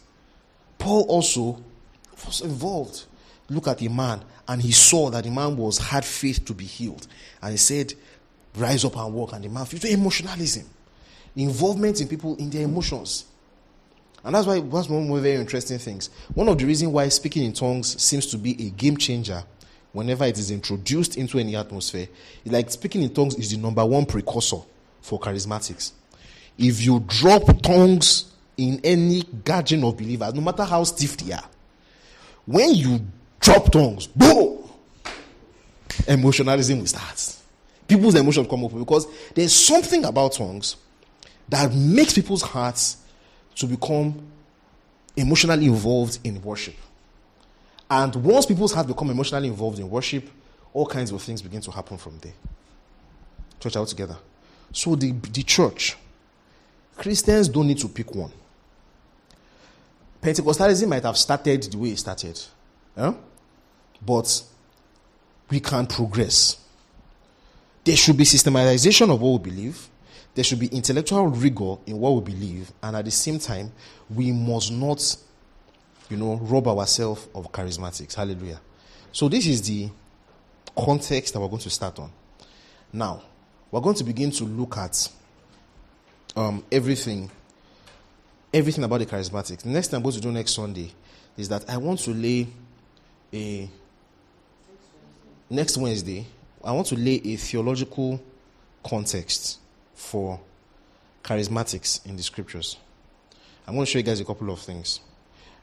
Paul 0.77 1.03
also 1.07 1.59
was 2.25 2.41
involved. 2.41 3.05
Look 3.49 3.67
at 3.67 3.79
the 3.79 3.87
man, 3.87 4.21
and 4.47 4.61
he 4.61 4.71
saw 4.71 5.09
that 5.09 5.23
the 5.23 5.31
man 5.31 5.57
was 5.57 5.77
had 5.77 6.05
faith 6.05 6.45
to 6.45 6.53
be 6.53 6.65
healed, 6.65 7.07
and 7.41 7.51
he 7.51 7.57
said, 7.57 7.93
"Rise 8.55 8.85
up 8.85 8.97
and 8.97 9.13
walk." 9.13 9.33
And 9.33 9.43
the 9.43 9.49
man 9.49 9.65
felt 9.65 9.85
emotionalism, 9.85 10.65
involvement 11.35 12.01
in 12.01 12.07
people 12.07 12.35
in 12.37 12.49
their 12.49 12.63
emotions. 12.63 13.25
And 14.23 14.35
that's 14.35 14.47
why 14.47 14.59
that's 14.59 14.89
one 14.89 15.09
of 15.09 15.15
the 15.15 15.21
very 15.21 15.35
interesting 15.39 15.79
things. 15.79 16.09
One 16.33 16.49
of 16.49 16.57
the 16.57 16.65
reasons 16.65 16.91
why 16.91 17.07
speaking 17.09 17.43
in 17.43 17.53
tongues 17.53 18.01
seems 18.01 18.25
to 18.27 18.37
be 18.37 18.67
a 18.67 18.69
game 18.71 18.97
changer 18.97 19.43
whenever 19.93 20.25
it 20.25 20.37
is 20.37 20.51
introduced 20.51 21.17
into 21.17 21.39
any 21.39 21.55
atmosphere, 21.55 22.07
is 22.45 22.51
like 22.51 22.69
speaking 22.69 23.01
in 23.01 23.13
tongues 23.13 23.35
is 23.35 23.51
the 23.51 23.57
number 23.57 23.83
one 23.85 24.05
precursor 24.05 24.57
for 25.01 25.19
charismatics. 25.19 25.91
If 26.57 26.83
you 26.83 26.99
drop 27.07 27.61
tongues 27.61 28.25
in 28.57 28.79
any 28.83 29.23
gathering 29.43 29.83
of 29.83 29.97
believers, 29.97 30.33
no 30.33 30.41
matter 30.41 30.63
how 30.63 30.83
stiff 30.83 31.17
they 31.17 31.33
are, 31.33 31.43
when 32.45 32.75
you 32.75 33.01
drop 33.39 33.71
tongues, 33.71 34.07
boom, 34.07 34.69
emotionalism 36.07 36.79
will 36.79 36.87
start. 36.87 37.35
People's 37.87 38.15
emotions 38.15 38.47
come 38.49 38.65
up 38.65 38.73
because 38.73 39.07
there's 39.33 39.53
something 39.53 40.03
about 40.05 40.33
tongues 40.33 40.75
that 41.49 41.73
makes 41.73 42.13
people's 42.13 42.41
hearts 42.41 42.97
to 43.55 43.65
become 43.65 44.21
emotionally 45.15 45.65
involved 45.65 46.19
in 46.23 46.41
worship. 46.41 46.75
And 47.89 48.13
once 48.15 48.45
people's 48.45 48.73
hearts 48.73 48.87
become 48.87 49.09
emotionally 49.09 49.47
involved 49.47 49.79
in 49.79 49.89
worship, 49.89 50.29
all 50.73 50.85
kinds 50.85 51.11
of 51.11 51.21
things 51.21 51.41
begin 51.41 51.61
to 51.61 51.71
happen 51.71 51.97
from 51.97 52.17
there. 52.19 52.33
Church 53.59 53.77
out 53.77 53.87
together. 53.87 54.17
So 54.73 54.95
the, 54.95 55.11
the 55.11 55.43
church, 55.43 55.95
Christians 56.97 57.47
don't 57.47 57.67
need 57.67 57.79
to 57.79 57.87
pick 57.87 58.13
one. 58.13 58.31
Pentecostalism 60.21 60.87
might 60.87 61.03
have 61.03 61.17
started 61.17 61.63
the 61.63 61.77
way 61.77 61.89
it 61.89 61.99
started. 61.99 62.39
Yeah? 62.95 63.13
But 64.05 64.43
we 65.49 65.59
can 65.59 65.87
progress. 65.87 66.59
There 67.83 67.95
should 67.95 68.17
be 68.17 68.25
systematization 68.25 69.09
of 69.09 69.21
what 69.21 69.41
we 69.41 69.51
believe 69.51 69.89
there 70.37 70.43
should 70.43 70.59
be 70.59 70.67
intellectual 70.67 71.25
rigor 71.25 71.77
in 71.87 71.97
what 71.97 72.11
we 72.11 72.31
believe, 72.31 72.71
and 72.83 72.95
at 72.95 73.03
the 73.03 73.09
same 73.09 73.39
time, 73.39 73.71
we 74.07 74.31
must 74.31 74.71
not, 74.71 75.17
you 76.11 76.17
know, 76.17 76.35
rob 76.35 76.67
ourselves 76.67 77.27
of 77.33 77.51
charismatics. 77.51 78.13
Hallelujah. 78.13 78.61
So, 79.11 79.29
this 79.29 79.47
is 79.47 79.63
the 79.63 79.89
context 80.77 81.33
that 81.33 81.39
we're 81.39 81.47
going 81.47 81.63
to 81.63 81.71
start 81.71 81.97
on. 81.97 82.11
Now, 82.93 83.23
we're 83.71 83.81
going 83.81 83.95
to 83.95 84.03
begin 84.03 84.29
to 84.29 84.43
look 84.43 84.77
at 84.77 85.09
um, 86.35 86.63
everything, 86.71 87.31
everything 88.53 88.83
about 88.83 88.99
the 88.99 89.07
charismatics. 89.07 89.63
The 89.63 89.69
next 89.69 89.87
thing 89.87 89.97
I'm 89.97 90.03
going 90.03 90.13
to 90.13 90.21
do 90.21 90.31
next 90.31 90.53
Sunday 90.53 90.91
is 91.35 91.49
that 91.49 91.67
I 91.67 91.77
want 91.77 91.97
to 92.01 92.11
lay 92.11 92.45
a 93.33 93.67
next 95.49 95.77
Wednesday. 95.77 96.25
I 96.63 96.71
want 96.71 96.87
to 96.87 96.95
lay 96.95 97.21
a 97.23 97.35
theological 97.35 98.21
context 98.83 99.59
for 99.93 100.39
charismatics 101.23 102.05
in 102.05 102.17
the 102.17 102.23
scriptures. 102.23 102.77
I'm 103.65 103.73
going 103.75 103.85
to 103.85 103.91
show 103.91 103.99
you 103.99 104.03
guys 104.03 104.19
a 104.19 104.25
couple 104.25 104.49
of 104.49 104.59
things. 104.59 104.99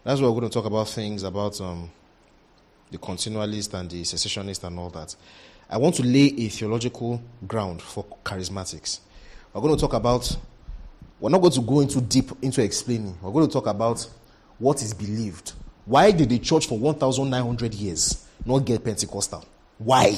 That's 0.03 0.21
why 0.21 0.29
we're 0.29 0.41
going 0.41 0.51
to 0.51 0.55
talk 0.55 0.67
about 0.67 0.89
things 0.89 1.23
about 1.23 1.61
um, 1.61 1.91
the 2.91 2.99
continualist 2.99 3.75
and 3.75 3.91
the 3.91 4.03
cessationist 4.03 4.65
and 4.65 4.79
all 4.79 4.91
that. 4.91 5.15
I 5.69 5.79
want 5.79 5.95
to 5.97 6.03
lay 6.03 6.27
a 6.39 6.49
theological 6.49 7.23
ground 7.47 7.81
for 7.81 8.05
charismatics. 8.25 9.01
We're 9.53 9.63
going 9.63 9.75
to 9.75 9.81
talk 9.81 9.95
about, 9.95 10.37
we're 11.21 11.31
not 11.31 11.41
going 11.41 11.53
to 11.53 11.61
go 11.63 11.81
into 11.81 12.01
deep 12.01 12.31
into 12.43 12.63
explaining. 12.63 13.17
We're 13.23 13.33
going 13.33 13.47
to 13.47 13.53
talk 13.53 13.67
about 13.67 14.07
what 14.59 14.83
is 14.83 14.93
believed. 14.93 15.53
Why 15.87 16.11
did 16.11 16.29
the 16.29 16.39
church 16.39 16.67
for 16.67 16.79
1,900 16.79 17.75
years 17.75 18.27
not 18.45 18.61
get 18.61 18.85
Pentecostal? 18.85 19.45
Why? 19.79 20.17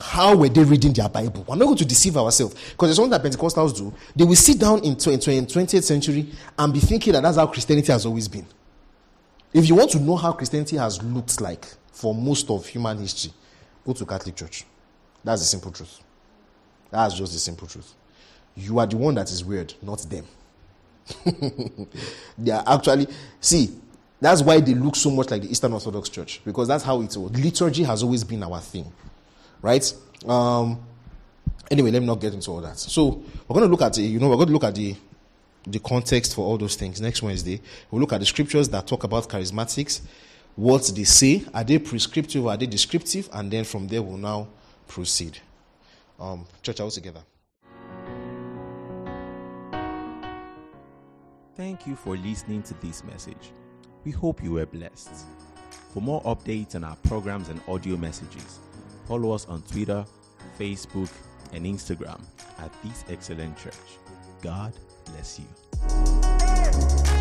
How 0.00 0.36
were 0.36 0.48
they 0.48 0.62
reading 0.64 0.92
their 0.92 1.08
Bible? 1.08 1.44
We're 1.48 1.56
not 1.56 1.64
going 1.64 1.78
to 1.78 1.84
deceive 1.84 2.16
ourselves 2.16 2.54
because 2.70 2.88
there's 2.88 2.96
something 2.96 3.10
that 3.10 3.22
Pentecostals 3.22 3.76
do. 3.76 3.92
They 4.14 4.24
will 4.24 4.36
sit 4.36 4.58
down 4.58 4.84
in 4.84 4.96
20th 4.96 5.82
century 5.82 6.30
and 6.58 6.72
be 6.72 6.80
thinking 6.80 7.12
that 7.14 7.22
that's 7.22 7.36
how 7.36 7.46
Christianity 7.46 7.90
has 7.90 8.04
always 8.04 8.28
been. 8.28 8.46
If 9.52 9.68
you 9.68 9.76
want 9.76 9.90
to 9.92 10.00
know 10.00 10.16
how 10.16 10.32
Christianity 10.32 10.76
has 10.76 11.02
looked 11.02 11.40
like 11.40 11.64
for 11.92 12.14
most 12.14 12.50
of 12.50 12.66
human 12.66 12.98
history, 12.98 13.32
go 13.84 13.92
to 13.92 14.04
Catholic 14.04 14.36
Church. 14.36 14.64
That's 15.22 15.40
the 15.40 15.46
simple 15.46 15.70
truth. 15.70 16.00
That's 16.90 17.14
just 17.14 17.32
the 17.32 17.38
simple 17.38 17.66
truth. 17.66 17.94
You 18.56 18.78
are 18.80 18.86
the 18.86 18.96
one 18.96 19.14
that 19.14 19.30
is 19.30 19.44
weird, 19.44 19.74
not 19.80 20.00
them. 20.00 20.26
they 22.38 22.50
are 22.50 22.64
actually, 22.66 23.06
see, 23.40 23.70
that's 24.24 24.42
why 24.42 24.60
they 24.60 24.74
look 24.74 24.96
so 24.96 25.10
much 25.10 25.30
like 25.30 25.42
the 25.42 25.50
Eastern 25.50 25.72
Orthodox 25.72 26.08
Church 26.08 26.40
because 26.44 26.68
that's 26.68 26.84
how 26.84 27.00
it's. 27.02 27.16
Liturgy 27.16 27.82
has 27.82 28.02
always 28.02 28.24
been 28.24 28.42
our 28.42 28.60
thing 28.60 28.90
right? 29.64 29.94
Um, 30.26 30.78
anyway, 31.70 31.90
let 31.90 32.00
me 32.00 32.06
not 32.06 32.20
get 32.20 32.34
into 32.34 32.50
all 32.50 32.60
that. 32.60 32.78
So 32.78 33.22
we're 33.48 33.54
going 33.54 33.64
to 33.64 33.70
look 33.70 33.80
at 33.80 33.96
you 33.96 34.20
know, 34.20 34.28
we're 34.28 34.36
going 34.36 34.48
to 34.48 34.52
look 34.52 34.64
at 34.64 34.74
the 34.74 34.94
the 35.66 35.78
context 35.78 36.34
for 36.34 36.44
all 36.44 36.58
those 36.58 36.76
things 36.76 37.00
next 37.00 37.22
Wednesday. 37.22 37.58
We'll 37.90 38.02
look 38.02 38.12
at 38.12 38.20
the 38.20 38.26
scriptures 38.26 38.68
that 38.68 38.86
talk 38.86 39.04
about 39.04 39.30
charismatics, 39.30 40.02
what 40.56 40.92
they 40.94 41.04
say, 41.04 41.42
are 41.54 41.64
they 41.64 41.78
prescriptive, 41.78 42.46
are 42.46 42.56
they 42.58 42.66
descriptive, 42.66 43.30
and 43.32 43.50
then 43.50 43.64
from 43.64 43.88
there 43.88 44.02
we'll 44.02 44.18
now 44.18 44.48
proceed. 44.86 45.38
Um, 46.20 46.44
church 46.62 46.80
all 46.80 46.90
together. 46.90 47.22
Thank 51.56 51.86
you 51.86 51.96
for 51.96 52.14
listening 52.18 52.62
to 52.64 52.74
this 52.74 53.02
message. 53.02 53.52
We 54.04 54.12
hope 54.12 54.42
you 54.42 54.52
were 54.52 54.66
blessed. 54.66 55.26
For 55.92 56.00
more 56.00 56.22
updates 56.22 56.74
on 56.74 56.84
our 56.84 56.96
programs 56.96 57.48
and 57.48 57.60
audio 57.68 57.96
messages, 57.96 58.58
Follow 59.06 59.32
us 59.32 59.46
on 59.46 59.62
Twitter, 59.62 60.04
Facebook, 60.58 61.10
and 61.52 61.66
Instagram 61.66 62.20
at 62.58 62.72
This 62.82 63.04
Excellent 63.08 63.56
Church. 63.58 63.74
God 64.42 64.72
bless 65.04 65.38
you. 65.38 67.13